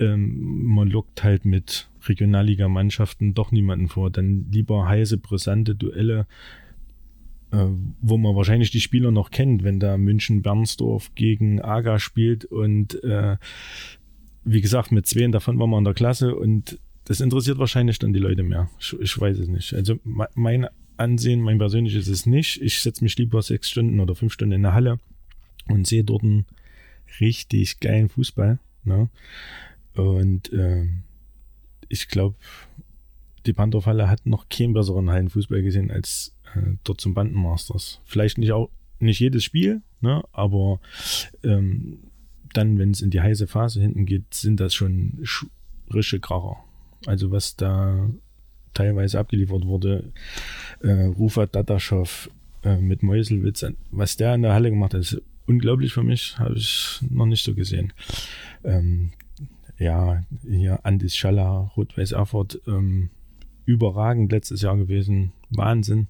Ähm, 0.00 0.64
man 0.64 0.90
lockt 0.90 1.22
halt 1.22 1.44
mit 1.44 1.88
Regionalliga-Mannschaften 2.08 3.32
doch 3.32 3.52
niemanden 3.52 3.86
vor. 3.86 4.10
Dann 4.10 4.46
lieber 4.50 4.88
heiße, 4.88 5.18
brisante 5.18 5.76
Duelle, 5.76 6.26
äh, 7.52 7.66
wo 8.00 8.18
man 8.18 8.34
wahrscheinlich 8.34 8.72
die 8.72 8.80
Spieler 8.80 9.12
noch 9.12 9.30
kennt, 9.30 9.62
wenn 9.62 9.78
da 9.78 9.96
München-Bernsdorf 9.96 11.14
gegen 11.14 11.62
Aga 11.62 12.00
spielt 12.00 12.44
und 12.44 13.04
äh, 13.04 13.36
wie 14.42 14.60
gesagt, 14.60 14.90
mit 14.90 15.06
zwei 15.06 15.28
davon 15.28 15.60
waren 15.60 15.70
wir 15.70 15.78
in 15.78 15.84
der 15.84 15.94
Klasse 15.94 16.34
und 16.34 16.80
das 17.04 17.20
interessiert 17.20 17.58
wahrscheinlich 17.58 18.00
dann 18.00 18.12
die 18.12 18.18
Leute 18.18 18.42
mehr. 18.42 18.68
Ich, 18.80 18.96
ich 19.00 19.20
weiß 19.20 19.38
es 19.38 19.46
nicht. 19.46 19.74
Also 19.74 20.00
mein 20.02 20.66
ansehen. 21.00 21.40
Mein 21.40 21.58
persönliches 21.58 22.06
ist 22.06 22.20
es 22.20 22.26
nicht. 22.26 22.60
Ich 22.62 22.80
setze 22.80 23.02
mich 23.02 23.16
lieber 23.18 23.42
sechs 23.42 23.70
Stunden 23.70 24.00
oder 24.00 24.14
fünf 24.14 24.32
Stunden 24.32 24.52
in 24.52 24.62
der 24.62 24.74
Halle 24.74 25.00
und 25.68 25.86
sehe 25.86 26.04
dort 26.04 26.22
einen 26.22 26.46
richtig 27.20 27.80
geilen 27.80 28.08
Fußball. 28.08 28.58
Ne? 28.84 29.08
Und 29.94 30.52
äh, 30.52 30.86
ich 31.88 32.08
glaube, 32.08 32.36
die 33.46 33.52
Pantherfalle 33.52 34.08
hat 34.08 34.26
noch 34.26 34.48
keinen 34.48 34.74
besseren 34.74 35.10
Hallenfußball 35.10 35.62
gesehen 35.62 35.90
als 35.90 36.34
äh, 36.54 36.74
dort 36.84 37.00
zum 37.00 37.14
Bandenmasters. 37.14 38.00
Vielleicht 38.04 38.38
nicht 38.38 38.52
auch 38.52 38.70
nicht 38.98 39.18
jedes 39.18 39.44
Spiel, 39.44 39.82
ne? 40.00 40.22
aber 40.32 40.78
ähm, 41.42 41.98
dann, 42.52 42.78
wenn 42.78 42.90
es 42.90 43.00
in 43.00 43.10
die 43.10 43.20
heiße 43.20 43.46
Phase 43.46 43.80
hinten 43.80 44.06
geht, 44.06 44.34
sind 44.34 44.60
das 44.60 44.74
schon 44.74 45.24
frische 45.88 46.20
Kracher. 46.20 46.56
Also 47.06 47.30
was 47.30 47.56
da 47.56 48.10
teilweise 48.74 49.18
abgeliefert 49.18 49.66
wurde. 49.66 50.12
Äh, 50.82 51.06
Rufat 51.06 51.54
Dataschow 51.54 52.30
äh, 52.64 52.76
mit 52.76 53.02
Meuselwitz, 53.02 53.64
was 53.90 54.16
der 54.16 54.34
in 54.34 54.42
der 54.42 54.54
Halle 54.54 54.70
gemacht 54.70 54.94
hat, 54.94 55.00
ist 55.00 55.22
unglaublich 55.46 55.92
für 55.92 56.02
mich, 56.02 56.38
habe 56.38 56.54
ich 56.56 57.00
noch 57.08 57.26
nicht 57.26 57.44
so 57.44 57.54
gesehen. 57.54 57.92
Ähm, 58.64 59.12
ja, 59.78 60.22
hier 60.46 60.84
Andis 60.84 61.16
Schaller, 61.16 61.72
Rot-Weiß 61.76 62.12
Erfurt, 62.12 62.60
ähm, 62.66 63.10
überragend 63.64 64.30
letztes 64.30 64.62
Jahr 64.62 64.76
gewesen, 64.76 65.32
Wahnsinn. 65.50 66.08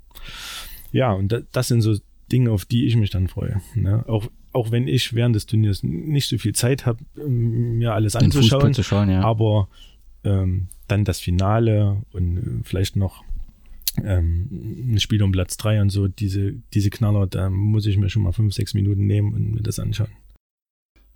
Ja, 0.92 1.12
und 1.12 1.30
das, 1.30 1.44
das 1.52 1.68
sind 1.68 1.82
so 1.82 1.96
Dinge, 2.32 2.50
auf 2.50 2.64
die 2.64 2.86
ich 2.86 2.96
mich 2.96 3.10
dann 3.10 3.28
freue. 3.28 3.60
Ne? 3.74 4.04
Auch, 4.08 4.26
auch 4.52 4.70
wenn 4.70 4.88
ich 4.88 5.14
während 5.14 5.36
des 5.36 5.46
Turniers 5.46 5.82
nicht 5.82 6.28
so 6.28 6.38
viel 6.38 6.54
Zeit 6.54 6.84
habe, 6.84 6.98
ähm, 7.16 7.78
mir 7.78 7.94
alles 7.94 8.14
Den 8.14 8.24
anzuschauen, 8.24 8.74
schauen, 8.74 9.10
ja. 9.10 9.22
aber 9.22 9.68
ähm, 10.24 10.68
dann 10.88 11.04
das 11.04 11.20
Finale 11.20 12.02
und 12.12 12.36
äh, 12.38 12.64
vielleicht 12.64 12.96
noch 12.96 13.24
ähm, 14.04 14.92
ein 14.94 15.00
Spiel 15.00 15.22
um 15.22 15.32
Platz 15.32 15.56
3 15.56 15.82
und 15.82 15.90
so, 15.90 16.08
diese, 16.08 16.52
diese 16.72 16.90
Knaller, 16.90 17.26
da 17.26 17.50
muss 17.50 17.86
ich 17.86 17.96
mir 17.96 18.08
schon 18.08 18.22
mal 18.22 18.32
5, 18.32 18.54
6 18.54 18.74
Minuten 18.74 19.06
nehmen 19.06 19.34
und 19.34 19.54
mir 19.54 19.62
das 19.62 19.78
anschauen. 19.78 20.10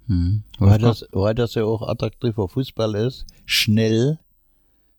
Hm. 0.07 0.43
Weil, 0.59 0.79
das, 0.79 1.07
weil 1.13 1.35
das 1.35 1.55
ja 1.55 1.65
auch 1.65 1.87
attraktiver 1.87 2.49
Fußball 2.49 2.95
ist, 2.95 3.27
schnell 3.47 4.19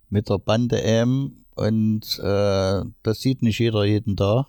mit 0.09 0.29
der 0.29 0.39
Bande 0.39 0.81
M 0.81 1.45
und 1.55 2.19
äh, 2.19 2.81
das 3.03 3.21
sieht 3.21 3.41
nicht 3.41 3.59
jeder 3.59 3.85
jeden 3.85 4.17
Tag. 4.17 4.47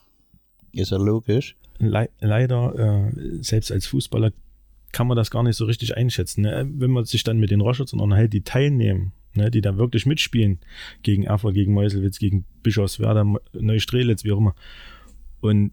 Ist 0.73 0.91
ja 0.91 0.99
logisch. 0.99 1.57
Le 1.79 2.09
leider, 2.21 3.13
äh, 3.15 3.43
selbst 3.43 3.71
als 3.71 3.87
Fußballer 3.87 4.33
kann 4.93 5.07
man 5.07 5.17
das 5.17 5.31
gar 5.31 5.43
nicht 5.43 5.57
so 5.57 5.67
richtig 5.67 5.97
einschätzen. 5.97 6.43
Ne? 6.43 6.69
Wenn 6.75 6.91
man 6.91 7.05
sich 7.05 7.23
dann 7.23 7.39
mit 7.39 7.51
den 7.51 7.61
Roschützern 7.61 8.01
unterhält, 8.01 8.33
die 8.33 8.43
teilnehmen, 8.43 9.13
ne, 9.37 9.51
die 9.51 9.61
dann 9.61 9.79
wirklich 9.79 10.07
mitspielen, 10.07 10.59
gegen 11.03 11.25
Erfurt, 11.25 11.55
gegen 11.55 11.73
Meuselwitz, 11.73 12.19
gegen 12.19 12.45
Bischofswerda, 12.63 13.25
Neustrelitz, 13.53 14.25
wie 14.25 14.33
auch 14.33 14.39
immer. 14.39 14.55
Und 15.41 15.73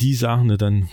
die 0.00 0.14
sagen 0.14 0.56
dann, 0.58 0.88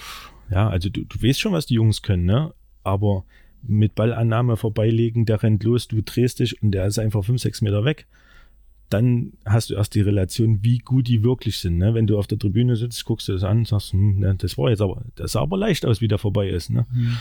ja, 0.50 0.70
also 0.70 0.90
du, 0.90 1.06
du 1.06 1.22
weißt 1.22 1.40
schon, 1.40 1.54
was 1.54 1.66
die 1.66 1.76
Jungs 1.76 2.02
können, 2.02 2.26
ne? 2.26 2.54
aber 2.84 3.26
mit 3.64 3.96
Ballannahme 3.96 4.58
vorbeilegen, 4.58 5.26
der 5.26 5.44
rennt 5.44 5.64
los, 5.64 5.88
du 5.88 6.02
drehst 6.02 6.40
dich 6.40 6.62
und 6.62 6.72
der 6.72 6.86
ist 6.88 7.00
einfach 7.00 7.24
fünf, 7.24 7.42
sechs 7.42 7.62
Meter 7.62 7.86
weg. 7.86 8.08
Dann 8.90 9.34
hast 9.46 9.70
du 9.70 9.76
erst 9.76 9.96
die 9.96 10.02
Relation, 10.02 10.64
wie 10.64 10.80
gut 10.80 11.08
die 11.08 11.24
wirklich 11.24 11.60
sind. 11.60 11.78
Ne? 11.78 11.94
Wenn 11.94 12.08
du 12.08 12.18
auf 12.18 12.28
der 12.28 12.38
Tribüne 12.38 12.76
sitzt, 12.76 13.06
guckst 13.06 13.30
du 13.30 13.34
das 13.34 13.44
an, 13.44 13.64
sagst, 13.64 13.94
hm, 13.94 14.20
ne, 14.20 14.36
das 14.38 14.58
war 14.58 14.70
jetzt 14.70 14.82
aber, 14.82 15.04
das 15.16 15.34
sah 15.34 15.42
aber 15.42 15.58
leicht 15.58 15.86
aus, 15.86 16.02
wie 16.02 16.10
der 16.10 16.18
vorbei 16.18 16.50
ist. 16.50 16.70
Ne? 16.70 16.86
Mhm. 16.92 17.18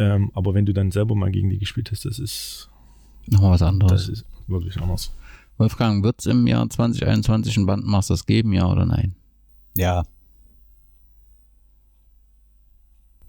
Ähm, 0.00 0.30
aber 0.34 0.54
wenn 0.54 0.66
du 0.66 0.72
dann 0.72 0.90
selber 0.90 1.14
mal 1.14 1.30
gegen 1.30 1.50
die 1.50 1.58
gespielt 1.58 1.92
hast, 1.92 2.06
das 2.06 2.18
ist 2.18 2.70
nochmal 3.26 3.52
was 3.52 3.62
anderes. 3.62 4.06
Das 4.06 4.08
ist 4.08 4.24
wirklich 4.46 4.80
anders. 4.80 5.12
Wolfgang, 5.58 6.02
wird 6.02 6.20
es 6.20 6.26
im 6.26 6.46
Jahr 6.46 6.68
2021 6.68 7.56
ein 7.56 7.66
Bandmasters 7.66 8.26
geben, 8.26 8.52
ja 8.52 8.66
oder 8.66 8.84
nein? 8.84 9.14
Ja. 9.76 10.04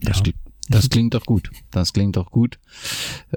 Das, 0.02 0.22
ja. 0.26 0.34
Das 0.70 0.90
klingt 0.90 1.14
doch 1.14 1.26
gut. 1.26 1.52
Das 1.72 1.94
klingt 1.94 2.16
doch 2.16 2.32
gut. 2.32 2.58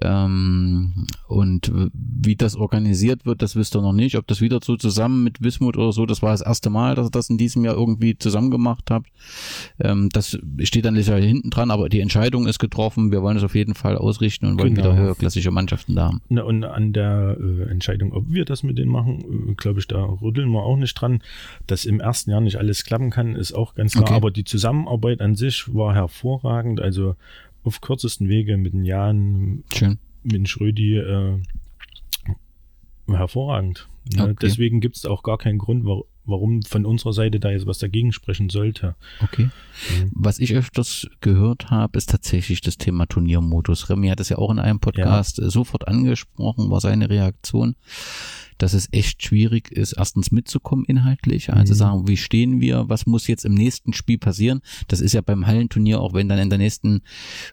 Ähm, 0.01 1.07
und 1.27 1.73
wie 1.93 2.37
das 2.37 2.55
organisiert 2.55 3.27
wird, 3.27 3.43
das 3.43 3.57
wisst 3.57 3.75
ihr 3.75 3.83
noch 3.83 3.93
nicht. 3.93 4.17
Ob 4.17 4.27
das 4.27 4.41
wieder 4.41 4.61
so 4.63 4.77
zusammen 4.77 5.25
mit 5.25 5.43
Wismut 5.43 5.77
oder 5.77 5.93
so, 5.93 6.07
das 6.07 6.23
war 6.23 6.31
das 6.31 6.41
erste 6.41 6.71
Mal, 6.71 6.95
dass 6.95 7.09
ihr 7.09 7.11
das 7.11 7.29
in 7.29 7.39
diesem 7.39 7.65
Jahr 7.65 7.75
irgendwie 7.75 8.17
zusammen 8.17 8.51
gemacht 8.51 8.91
habt. 8.91 9.09
Ähm, 9.81 10.09
das 10.13 10.39
steht 10.63 10.85
dann 10.85 10.95
sicher 10.95 11.17
hinten 11.17 11.51
dran, 11.51 11.71
aber 11.71 11.89
die 11.89 12.01
Entscheidung 12.01 12.47
ist 12.47 12.59
getroffen. 12.59 13.11
Wir 13.11 13.23
wollen 13.23 13.37
es 13.37 13.43
auf 13.43 13.55
jeden 13.55 13.75
Fall 13.75 13.97
ausrichten 13.97 14.47
und 14.47 14.61
wollen 14.61 14.75
genau. 14.75 14.91
wieder 14.91 14.97
höherklassige 14.97 15.51
Mannschaften 15.51 15.97
da 15.97 16.07
haben. 16.07 16.23
Na, 16.29 16.43
und 16.43 16.65
an 16.65 16.93
der 16.93 17.37
äh, 17.41 17.71
Entscheidung, 17.71 18.13
ob 18.13 18.31
wir 18.31 18.45
das 18.45 18.63
mit 18.63 18.79
denen 18.79 18.93
machen, 18.93 19.51
äh, 19.51 19.55
glaube 19.55 19.81
ich, 19.81 19.89
da 19.89 20.03
rütteln 20.05 20.51
wir 20.51 20.63
auch 20.63 20.77
nicht 20.77 20.95
dran. 20.95 21.23
Dass 21.67 21.85
im 21.85 21.99
ersten 21.99 22.31
Jahr 22.31 22.41
nicht 22.41 22.57
alles 22.57 22.85
klappen 22.85 23.11
kann, 23.11 23.35
ist 23.35 23.53
auch 23.53 23.75
ganz 23.75 23.93
klar. 23.93 24.05
Okay. 24.05 24.15
Aber 24.15 24.31
die 24.31 24.45
Zusammenarbeit 24.45 25.21
an 25.21 25.35
sich 25.35 25.75
war 25.75 25.95
hervorragend. 25.95 26.81
Also 26.81 27.16
auf 27.65 27.81
kürzesten 27.81 28.29
Wege 28.29 28.57
mit 28.57 28.73
den 28.73 28.85
Jahren, 28.85 29.65
Schön. 29.75 29.99
mit 30.23 30.35
den 30.35 30.47
Schrödi, 30.47 30.97
äh, 30.97 31.41
hervorragend. 33.09 33.89
Ne? 34.15 34.23
Okay. 34.23 34.37
Deswegen 34.43 34.81
gibt 34.81 34.97
es 34.97 35.05
auch 35.05 35.23
gar 35.23 35.39
keinen 35.39 35.59
Grund, 35.59 35.85
warum 36.25 36.63
von 36.63 36.87
unserer 36.87 37.13
Seite 37.13 37.41
da 37.41 37.51
jetzt 37.51 37.67
was 37.67 37.79
dagegen 37.79 38.13
sprechen 38.13 38.51
sollte. 38.51 38.97
Okay. 39.23 39.45
Mhm. 39.45 40.11
Was 40.13 40.39
ich 40.39 40.55
öfters 40.55 41.09
gehört 41.21 41.71
habe, 41.71 41.99
ist 41.99 42.11
tatsächlich 42.11 42.61
das 42.61 42.79
Thema 42.79 43.07
Turniermodus. 43.07 43.89
Remy 43.89 44.09
hat 44.09 44.21
es 44.21 44.29
ja 44.29 44.39
auch 44.39 44.51
in 44.51 44.59
einem 44.59 44.81
Podcast 44.81 45.39
ja. 45.39 45.51
sofort 45.51 45.89
angesprochen, 45.89 46.71
war 46.71 46.81
seine 46.81 47.11
Reaktion 47.11 47.77
dass 48.59 48.73
es 48.73 48.89
echt 48.93 49.23
schwierig 49.23 49.71
ist, 49.71 49.93
erstens 49.93 50.31
mitzukommen 50.31 50.85
inhaltlich, 50.87 51.53
also 51.53 51.75
mhm. 51.75 51.79
sagen, 51.79 52.09
wie 52.09 52.17
stehen 52.17 52.61
wir, 52.61 52.89
was 52.89 53.07
muss 53.07 53.27
jetzt 53.27 53.45
im 53.45 53.55
nächsten 53.55 53.93
Spiel 53.93 54.19
passieren. 54.19 54.61
Das 54.89 55.01
ist 55.01 55.13
ja 55.13 55.21
beim 55.21 55.47
Hallenturnier, 55.47 56.01
auch 56.01 56.15
wenn 56.15 56.29
dann 56.29 56.39
in 56.39 56.51
der 56.51 56.59
nächsten, 56.59 57.03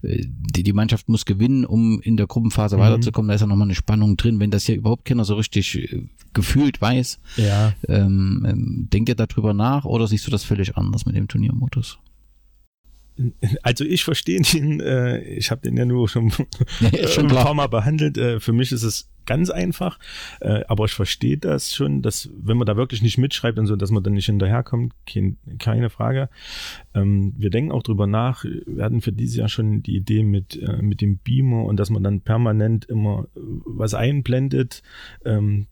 äh, 0.01 0.24
die, 0.26 0.64
die 0.64 0.74
Mannschaft 0.74 1.10
muss 1.10 1.26
gewinnen, 1.26 1.66
um 1.66 2.01
in 2.01 2.18
der 2.18 2.28
Gruppenphase 2.28 2.78
mhm. 2.78 2.82
weiterzukommen, 2.82 3.28
da 3.30 3.36
ist 3.36 3.41
ja 3.41 3.47
nochmal 3.47 3.68
eine 3.68 3.76
Spannung 3.76 4.18
drin. 4.18 4.39
Wenn 4.39 4.51
das 4.51 4.66
hier 4.66 4.76
überhaupt 4.76 5.06
keiner 5.06 5.26
so 5.26 5.36
richtig 5.36 5.76
äh, 5.76 6.08
gefühlt 6.44 6.82
weiß, 6.82 7.20
ja. 7.38 7.74
ähm, 7.88 8.46
ähm, 8.48 8.88
denkt 8.91 9.10
ihr 9.10 9.16
darüber 9.16 9.54
nach 9.54 9.86
oder 9.86 10.08
siehst 10.08 10.28
du 10.28 10.32
das 10.32 10.44
völlig 10.44 10.76
anders 10.76 11.06
mit 11.06 11.16
dem 11.16 11.28
Turniermodus? 11.28 12.00
Also 13.62 13.86
ich 13.86 14.04
verstehe 14.04 14.41
ihn, 14.54 14.80
äh, 14.80 15.22
ich 15.22 15.52
habe 15.52 15.62
den 15.62 15.78
ja 15.78 15.86
nur 15.86 16.10
schon, 16.10 16.34
ja, 16.80 17.08
schon 17.08 17.28
ein 17.28 17.36
paar 17.36 17.54
Mal 17.54 17.68
behandelt. 17.68 18.18
Äh, 18.18 18.39
für 18.39 18.54
mich 18.54 18.72
ist 18.72 18.84
es 18.84 19.08
ganz 19.26 19.50
einfach, 19.50 20.00
äh, 20.41 20.64
aber 20.68 20.86
ich 20.86 20.94
verstehe 20.94 21.38
das 21.38 21.74
schon, 21.74 22.02
dass 22.02 22.30
wenn 22.36 22.58
man 22.58 22.66
da 22.66 22.76
wirklich 22.76 23.02
nicht 23.02 23.18
mitschreibt 23.18 23.60
und 23.60 23.68
so, 23.68 23.76
dass 23.76 23.91
man 23.91 24.04
dann 24.04 24.14
nicht 24.14 24.26
hinterherkommt, 24.26 24.94
kein, 25.06 25.38
keine 25.60 25.89
Frage. 25.89 26.28
Ähm, 26.94 27.34
wir 27.38 27.52
denken 27.52 27.72
auch 27.72 27.84
drüber 27.84 28.08
nach, 28.08 28.44
wir 28.44 28.84
hatten 28.84 29.02
für 29.02 29.12
dieses 29.12 29.38
Jahr 29.38 29.50
schon 29.50 29.84
die 29.84 29.96
Idee 29.96 30.24
mit, 30.24 30.62
äh, 30.62 30.82
mit 30.82 31.00
dem 31.00 31.20
Beamer 31.20 31.66
und 31.66 31.78
dass 31.78 31.91
man 31.91 32.04
dann 32.04 32.22
permanent 32.22 32.86
immer 32.86 33.28
äh, 33.36 33.39
was 33.66 33.94
einblendet. 33.94 34.82
Ähm, 35.24 35.68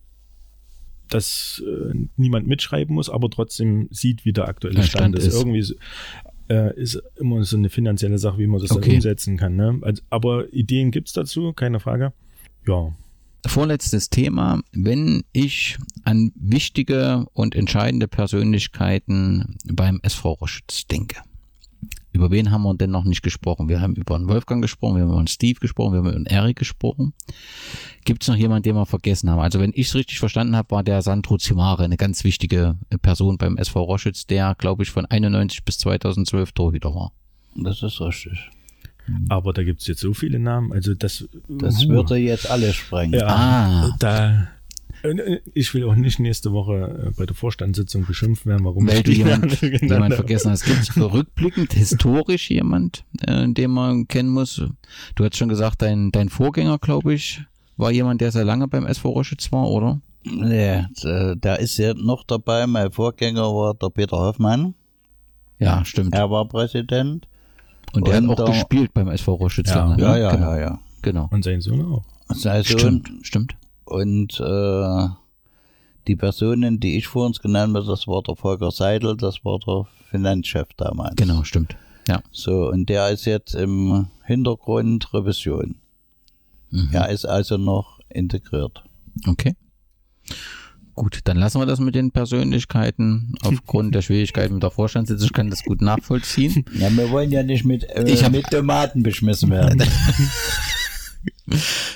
dass 1.13 1.61
äh, 1.65 1.93
niemand 2.17 2.47
mitschreiben 2.47 2.95
muss, 2.95 3.09
aber 3.09 3.29
trotzdem 3.29 3.87
sieht, 3.91 4.25
wie 4.25 4.33
der 4.33 4.47
aktuelle 4.47 4.83
Stand, 4.83 5.15
Stand 5.15 5.17
ist. 5.17 5.27
ist. 5.27 5.35
Irgendwie 5.35 5.61
so, 5.61 5.75
äh, 6.49 6.75
ist 6.79 7.01
immer 7.17 7.43
so 7.43 7.57
eine 7.57 7.69
finanzielle 7.69 8.17
Sache, 8.17 8.37
wie 8.39 8.47
man 8.47 8.59
das 8.59 8.71
okay. 8.71 8.95
umsetzen 8.95 9.37
kann. 9.37 9.55
Ne? 9.55 9.79
Also, 9.81 10.01
aber 10.09 10.51
Ideen 10.53 10.91
gibt 10.91 11.07
es 11.07 11.13
dazu, 11.13 11.53
keine 11.53 11.79
Frage. 11.79 12.13
Ja. 12.67 12.93
Vorletztes 13.47 14.09
Thema. 14.09 14.61
Wenn 14.71 15.23
ich 15.31 15.77
an 16.03 16.31
wichtige 16.35 17.25
und 17.33 17.55
entscheidende 17.55 18.07
Persönlichkeiten 18.07 19.57
beim 19.65 19.99
SV 20.03 20.33
Roschütz 20.33 20.85
denke, 20.85 21.21
über 22.11 22.31
wen 22.31 22.51
haben 22.51 22.63
wir 22.63 22.73
denn 22.75 22.91
noch 22.91 23.05
nicht 23.05 23.21
gesprochen? 23.21 23.69
Wir 23.69 23.81
haben 23.81 23.95
über 23.95 24.17
den 24.17 24.27
Wolfgang 24.27 24.61
gesprochen, 24.61 24.95
wir 24.95 25.03
haben 25.03 25.11
über 25.11 25.21
den 25.21 25.27
Steve 25.27 25.59
gesprochen, 25.59 25.93
wir 25.93 25.99
haben 25.99 26.07
über 26.07 26.17
den 26.17 26.25
Eric 26.25 26.57
gesprochen. 26.57 27.13
Gibt 28.03 28.23
es 28.23 28.29
noch 28.29 28.35
jemanden, 28.35 28.63
den 28.63 28.75
wir 28.75 28.85
vergessen 28.85 29.29
haben? 29.29 29.39
Also 29.39 29.59
wenn 29.59 29.71
ich 29.73 29.87
es 29.87 29.95
richtig 29.95 30.19
verstanden 30.19 30.55
habe, 30.55 30.71
war 30.71 30.83
der 30.83 31.01
Sandro 31.01 31.37
Zimare 31.37 31.83
eine 31.83 31.97
ganz 31.97 32.23
wichtige 32.23 32.77
Person 33.01 33.37
beim 33.37 33.57
SV 33.57 33.81
Roschütz, 33.81 34.25
der, 34.25 34.55
glaube 34.57 34.83
ich, 34.83 34.91
von 34.91 35.05
91 35.05 35.63
bis 35.63 35.77
2012 35.79 36.51
Torhüter 36.51 36.93
war. 36.93 37.13
Das 37.55 37.81
ist 37.81 38.01
richtig. 38.01 38.49
Aber 39.29 39.51
da 39.53 39.63
gibt 39.63 39.81
es 39.81 39.87
jetzt 39.87 39.99
so 39.99 40.13
viele 40.13 40.39
Namen, 40.39 40.71
also 40.71 40.93
das... 40.93 41.27
Das 41.49 41.85
uh, 41.85 41.89
würde 41.89 42.15
jetzt 42.17 42.49
alles 42.49 42.75
sprengen. 42.75 43.19
Ja, 43.19 43.27
ah. 43.27 43.95
da 43.99 44.41
äh, 44.41 44.45
ich 45.53 45.73
will 45.73 45.85
auch 45.85 45.95
nicht 45.95 46.19
nächste 46.19 46.51
Woche 46.51 47.07
äh, 47.07 47.11
bei 47.17 47.25
der 47.25 47.35
Vorstandssitzung 47.35 48.05
beschimpft 48.05 48.45
werden, 48.45 48.65
warum 48.65 48.87
Weil 48.87 49.03
du 49.03 49.11
jemand, 49.11 49.61
jemand 49.61 50.13
vergessen 50.13 50.51
hast. 50.51 50.65
Gibt 50.65 50.81
es 50.81 50.97
rückblickend 50.97 51.73
historisch 51.73 52.49
jemand, 52.49 53.03
äh, 53.25 53.47
den 53.47 53.71
man 53.71 54.07
kennen 54.07 54.29
muss? 54.29 54.61
Du 55.15 55.25
hast 55.25 55.37
schon 55.37 55.49
gesagt, 55.49 55.81
dein, 55.81 56.11
dein 56.11 56.29
Vorgänger, 56.29 56.77
glaube 56.79 57.13
ich, 57.13 57.41
war 57.77 57.91
jemand, 57.91 58.21
der 58.21 58.31
sehr 58.31 58.45
lange 58.45 58.67
beim 58.67 58.85
SV 58.85 59.09
Roschitz 59.09 59.51
war, 59.51 59.67
oder? 59.67 60.01
Nee, 60.23 60.85
der 61.03 61.59
ist 61.59 61.77
ja 61.77 61.95
noch 61.95 62.23
dabei. 62.23 62.67
Mein 62.67 62.91
Vorgänger 62.91 63.41
war 63.41 63.73
der 63.73 63.89
Peter 63.89 64.17
Hoffmann. 64.17 64.75
Ja, 65.57 65.83
stimmt. 65.83 66.13
Er 66.13 66.29
war 66.29 66.47
Präsident. 66.47 67.27
Und 67.93 68.07
der 68.07 68.17
und 68.19 68.29
hat 68.29 68.41
auch 68.41 68.45
der, 68.45 68.53
gespielt 68.53 68.93
beim 68.93 69.07
SV 69.09 69.33
Roschitz. 69.33 69.69
Ja, 69.69 69.85
lange, 69.85 70.01
ja, 70.01 70.13
ne? 70.13 70.19
ja, 70.21 70.35
genau. 70.35 70.53
ja, 70.53 70.59
ja. 70.59 70.79
Genau. 71.01 71.29
Und 71.31 71.43
sein 71.43 71.61
Sohn 71.61 71.85
auch. 71.85 72.03
Sein 72.29 72.63
Sohn, 72.63 72.79
stimmt, 72.79 73.11
stimmt. 73.23 73.55
Und 73.91 74.39
äh, 74.39 75.09
die 76.07 76.15
Personen, 76.15 76.79
die 76.79 76.97
ich 76.97 77.07
vor 77.07 77.25
uns 77.25 77.41
genannt 77.41 77.75
habe, 77.75 77.85
das 77.85 78.07
war 78.07 78.23
der 78.23 78.37
Volker 78.37 78.71
Seidel, 78.71 79.17
das 79.17 79.43
war 79.43 79.59
der 79.59 79.85
Finanzchef 80.09 80.69
damals. 80.77 81.17
Genau, 81.17 81.43
stimmt. 81.43 81.75
Ja. 82.07 82.21
So, 82.31 82.69
und 82.69 82.87
der 82.87 83.09
ist 83.09 83.25
jetzt 83.25 83.53
im 83.53 84.07
Hintergrund 84.25 85.13
Revision. 85.13 85.75
Mhm. 86.69 86.89
Er 86.93 87.09
ist 87.09 87.25
also 87.25 87.57
noch 87.57 87.99
integriert. 88.07 88.81
Okay. 89.27 89.55
Gut, 90.95 91.19
dann 91.25 91.37
lassen 91.37 91.59
wir 91.59 91.65
das 91.65 91.79
mit 91.79 91.95
den 91.95 92.11
Persönlichkeiten 92.11 93.33
aufgrund 93.43 93.93
der 93.93 94.01
Schwierigkeiten 94.01 94.53
mit 94.53 94.63
der 94.63 94.71
Vorstandssitzung. 94.71 95.25
Ich 95.25 95.33
kann 95.33 95.49
das 95.49 95.63
gut 95.63 95.81
nachvollziehen. 95.81 96.63
Ja, 96.79 96.89
wir 96.95 97.09
wollen 97.11 97.31
ja 97.31 97.43
nicht 97.43 97.65
mit, 97.65 97.83
äh, 97.89 98.29
mit 98.29 98.45
Tomaten 98.47 99.03
beschmissen 99.03 99.49
werden. 99.49 99.83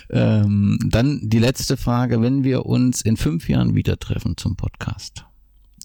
ähm, 0.10 0.80
dann 0.84 1.22
die 1.24 1.40
letzte 1.40 1.78
Frage, 1.78 2.22
wenn 2.22 2.44
wir 2.44 2.66
uns 2.66 3.02
in 3.02 3.18
fünf 3.18 3.50
Jahren 3.50 3.76
wieder 3.76 3.98
treffen 3.98 4.38
zum 4.38 4.56
Podcast, 4.56 5.26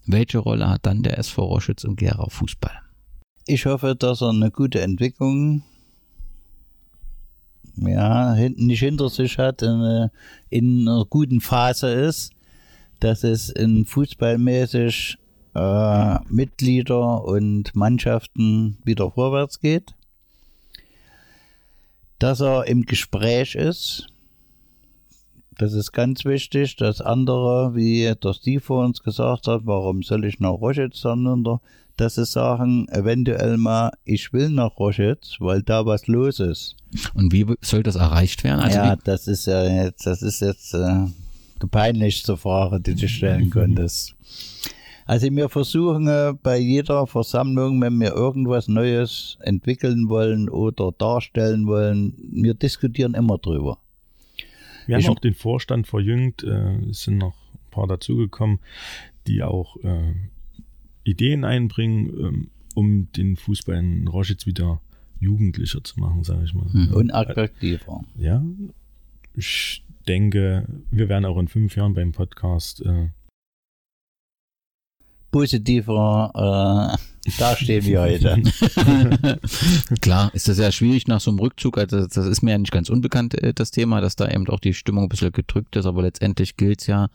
welche 0.07 0.39
Rolle 0.39 0.69
hat 0.69 0.87
dann 0.87 1.03
der 1.03 1.19
SV 1.19 1.45
Roschütz 1.45 1.85
im 1.85 1.97
Gera 1.97 2.29
Fußball? 2.29 2.79
Ich 3.47 3.67
hoffe, 3.67 3.97
dass 3.97 4.23
er 4.23 4.31
eine 4.31 4.51
gute 4.51 4.81
Entwicklung 4.81 5.63
ja, 7.77 8.35
nicht 8.35 8.81
hinter 8.81 9.09
sich 9.09 9.39
hat, 9.39 9.63
in, 9.63 10.11
in 10.51 10.89
einer 10.89 11.05
guten 11.09 11.41
Phase 11.41 11.91
ist, 11.91 12.33
dass 12.99 13.25
es 13.25 13.49
in 13.49 13.87
fußballmäßig 13.87 15.17
äh, 15.55 16.19
Mitglieder 16.29 17.25
und 17.25 17.75
Mannschaften 17.75 18.79
wieder 18.85 19.11
vorwärts 19.11 19.61
geht 19.61 19.95
dass 22.21 22.41
er 22.41 22.67
im 22.69 22.87
Gespräch 22.87 23.57
ist. 23.57 24.07
Das 25.59 25.73
ist 25.73 25.93
ganz 25.93 26.25
wichtig, 26.25 26.77
dass 26.77 27.01
andere, 27.01 27.75
wie 27.75 28.15
der 28.23 28.33
Steve 28.33 28.61
vor 28.61 28.85
uns 28.85 29.03
gesagt 29.03 29.47
hat, 29.47 29.63
warum 29.65 30.03
soll 30.03 30.25
ich 30.25 30.39
nach 30.39 30.53
Roschitz, 30.53 31.01
sondern 31.01 31.61
dass 31.97 32.15
sie 32.15 32.25
sagen, 32.25 32.89
eventuell 32.89 33.57
mal, 33.59 33.91
ich 34.05 34.33
will 34.33 34.49
nach 34.49 34.79
Roschitz, 34.79 35.37
weil 35.39 35.63
da 35.63 35.85
was 35.85 36.07
los 36.07 36.41
ist. 36.41 36.77
Und 37.15 37.33
wie 37.33 37.47
soll 37.61 37.83
das 37.83 37.97
erreicht 37.97 38.43
werden? 38.45 38.61
Also 38.61 38.79
ja, 38.79 38.97
das 38.97 39.27
ist 39.27 39.47
ja 39.47 39.65
jetzt, 39.65 40.07
das 40.07 40.23
ist 40.23 40.41
jetzt 40.41 40.73
äh, 40.73 41.07
die 41.63 41.67
peinlichste 41.67 42.37
Frage, 42.37 42.81
die 42.81 42.95
du 42.95 43.09
stellen 43.09 43.51
könntest. 43.51 44.15
Also 45.11 45.27
wir 45.35 45.49
versuchen 45.49 46.07
äh, 46.07 46.35
bei 46.41 46.57
jeder 46.59 47.05
Versammlung, 47.09 47.81
wenn 47.81 47.99
wir 47.99 48.13
irgendwas 48.13 48.69
Neues 48.69 49.39
entwickeln 49.41 50.09
wollen 50.09 50.49
oder 50.49 50.93
darstellen 50.97 51.67
wollen, 51.67 52.15
wir 52.31 52.55
diskutieren 52.55 53.15
immer 53.15 53.37
drüber. 53.39 53.79
Wir 54.87 54.95
haben 54.95 55.01
Ich- 55.01 55.09
auch 55.09 55.19
den 55.19 55.35
Vorstand 55.35 55.89
verjüngt, 55.89 56.45
äh, 56.45 56.77
es 56.91 57.03
sind 57.03 57.19
noch 57.19 57.35
ein 57.55 57.71
paar 57.73 57.89
dazugekommen, 57.89 58.61
die 59.27 59.43
auch 59.43 59.77
äh, 59.83 60.15
Ideen 61.03 61.45
einbringen, 61.45 62.07
ähm, 62.21 62.51
um 62.77 63.11
den 63.11 63.37
Fußball 63.37 63.79
in 63.79 64.07
Roschitz 64.07 64.47
wieder 64.47 64.81
jugendlicher 65.19 65.83
zu 65.83 65.99
machen, 65.99 66.23
sage 66.23 66.45
ich 66.45 66.55
mal. 66.55 66.67
Mhm. 66.73 66.95
Und 66.95 67.11
attraktiver. 67.13 68.05
Ja, 68.17 68.45
ich 69.35 69.83
denke, 70.07 70.69
wir 70.93 71.09
werden 71.09 71.25
auch 71.25 71.39
in 71.39 71.49
fünf 71.49 71.75
Jahren 71.75 71.95
beim 71.95 72.13
Podcast 72.13 72.81
äh, 72.87 73.09
Positiver, 75.31 76.97
äh, 76.97 77.11
da 77.39 77.57
stehen 77.57 77.85
wir 77.85 78.01
heute. 78.01 78.43
Klar, 80.01 80.35
ist 80.35 80.49
das 80.49 80.59
ja 80.59 80.73
schwierig 80.73 81.07
nach 81.07 81.21
so 81.21 81.31
einem 81.31 81.39
Rückzug. 81.39 81.79
Also 81.79 82.07
das 82.07 82.17
ist 82.27 82.43
mir 82.43 82.53
ja 82.53 82.59
nicht 82.59 82.73
ganz 82.73 82.89
unbekannt, 82.89 83.35
äh, 83.35 83.53
das 83.53 83.71
Thema, 83.71 84.01
dass 84.01 84.17
da 84.17 84.29
eben 84.29 84.49
auch 84.49 84.61
die 84.61 84.75
Stimmung 84.75 85.05
ein 85.05 85.09
bisschen 85.09 85.33
gedrückt 85.33 85.77
ist, 85.77 85.87
aber 85.87 86.03
letztendlich 86.03 86.57
gilt 86.57 86.81
es 86.81 86.87
ja, 86.87 87.09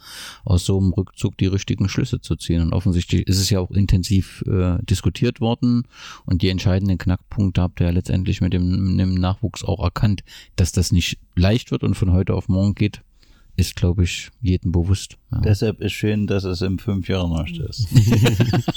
aus 0.44 0.66
so 0.66 0.78
einem 0.78 0.94
Rückzug 0.94 1.38
die 1.38 1.48
richtigen 1.48 1.90
Schlüsse 1.90 2.22
zu 2.22 2.36
ziehen. 2.36 2.62
Und 2.62 2.74
offensichtlich 2.74 3.28
ist 3.28 3.40
es 3.40 3.50
ja 3.50 3.60
auch 3.60 3.72
intensiv 3.72 4.44
äh, 4.48 4.78
diskutiert 4.84 5.42
worden 5.42 5.84
und 6.26 6.42
die 6.42 6.50
entscheidenden 6.50 6.98
Knackpunkte 6.98 7.62
habt 7.62 7.82
ihr 7.82 7.88
ja 7.88 7.94
letztendlich 7.94 8.42
mit 8.42 8.54
dem, 8.54 8.96
mit 8.96 9.00
dem 9.00 9.16
Nachwuchs 9.16 9.64
auch 9.64 9.84
erkannt, 9.84 10.24
dass 10.56 10.72
das 10.72 10.92
nicht 10.92 11.18
leicht 11.36 11.72
wird 11.72 11.84
und 11.84 11.96
von 11.96 12.12
heute 12.12 12.34
auf 12.36 12.48
morgen 12.48 12.76
geht, 12.76 13.02
ist, 13.56 13.76
glaube 13.76 14.04
ich, 14.04 14.30
jedem 14.42 14.72
bewusst. 14.72 15.18
Ja. 15.32 15.42
Deshalb 15.42 15.82
ist 15.82 15.94
schön, 15.94 16.28
dass 16.28 16.44
es 16.44 16.62
in 16.62 16.80
fünf 16.80 17.08
Jahren 17.08 17.32
noch 17.32 17.48
ist. 17.48 17.88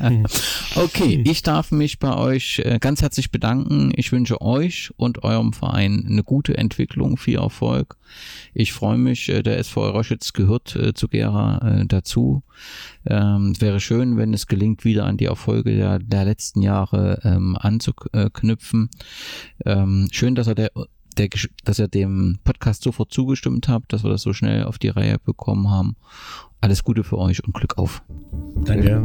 Okay, 0.76 1.22
ich 1.24 1.42
darf 1.42 1.70
mich 1.70 1.98
bei 1.98 2.14
euch 2.16 2.60
äh, 2.64 2.78
ganz 2.80 3.00
herzlich 3.02 3.30
bedanken. 3.30 3.92
Ich 3.94 4.10
wünsche 4.12 4.40
euch 4.40 4.92
und 4.96 5.22
eurem 5.22 5.52
Verein 5.52 6.04
eine 6.08 6.24
gute 6.24 6.56
Entwicklung, 6.56 7.16
viel 7.16 7.38
Erfolg. 7.38 7.96
Ich 8.54 8.72
freue 8.72 8.98
mich, 8.98 9.28
äh, 9.28 9.42
der 9.42 9.58
SV 9.58 9.90
Roschitz 9.90 10.32
gehört 10.32 10.74
äh, 10.76 10.94
zu 10.94 11.08
Gera 11.08 11.58
äh, 11.80 11.86
dazu. 11.86 12.42
Ähm, 13.06 13.52
es 13.54 13.60
wäre 13.60 13.80
schön, 13.80 14.16
wenn 14.16 14.34
es 14.34 14.46
gelingt, 14.46 14.84
wieder 14.84 15.06
an 15.06 15.16
die 15.16 15.26
Erfolge 15.26 15.76
der, 15.76 15.98
der 15.98 16.24
letzten 16.24 16.62
Jahre 16.62 17.20
ähm, 17.22 17.56
anzuknüpfen. 17.58 18.90
Ähm, 19.64 20.08
schön, 20.10 20.34
dass 20.34 20.48
er 20.48 20.54
der 20.54 20.72
der, 21.18 21.28
dass 21.64 21.78
ihr 21.78 21.88
dem 21.88 22.38
Podcast 22.44 22.82
sofort 22.82 23.12
zugestimmt 23.12 23.68
habt, 23.68 23.92
dass 23.92 24.04
wir 24.04 24.10
das 24.10 24.22
so 24.22 24.32
schnell 24.32 24.64
auf 24.64 24.78
die 24.78 24.88
Reihe 24.88 25.18
bekommen 25.18 25.70
haben. 25.70 25.96
Alles 26.60 26.82
Gute 26.82 27.04
für 27.04 27.18
euch 27.18 27.44
und 27.44 27.54
Glück 27.54 27.78
auf. 27.78 28.02
Danke. 28.64 28.96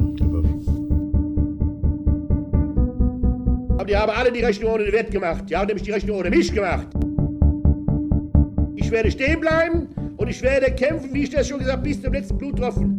Aber 3.74 3.86
die 3.86 3.96
haben 3.96 4.12
alle 4.12 4.32
die 4.32 4.42
Rechnung 4.42 4.74
ohne 4.74 4.86
den 4.86 4.94
Wert 4.94 5.12
gemacht. 5.12 5.46
Die 5.50 5.56
haben 5.56 5.68
nämlich 5.68 5.84
die 5.84 5.92
Rechnung 5.92 6.18
ohne 6.18 6.30
mich 6.30 6.54
gemacht. 6.54 6.88
Ich 8.76 8.92
werde 8.92 9.12
stehen 9.12 9.40
bleiben 9.40 9.88
und 10.18 10.28
ich 10.28 10.42
werde 10.42 10.72
kämpfen, 10.72 11.14
wie 11.14 11.24
ich 11.24 11.30
das 11.30 11.48
schon 11.48 11.60
gesagt, 11.60 11.84
bis 11.84 12.02
zum 12.02 12.14
letzten 12.14 12.38
Bluttropfen. 12.38 12.98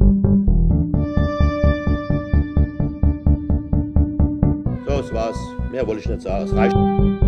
So, 4.86 5.02
das 5.02 5.12
war's. 5.12 5.36
Mehr 5.72 5.86
wollte 5.86 6.00
ich 6.00 6.08
nicht 6.08 6.22
sagen. 6.22 6.44
Es 6.44 6.54
reicht. 6.54 7.19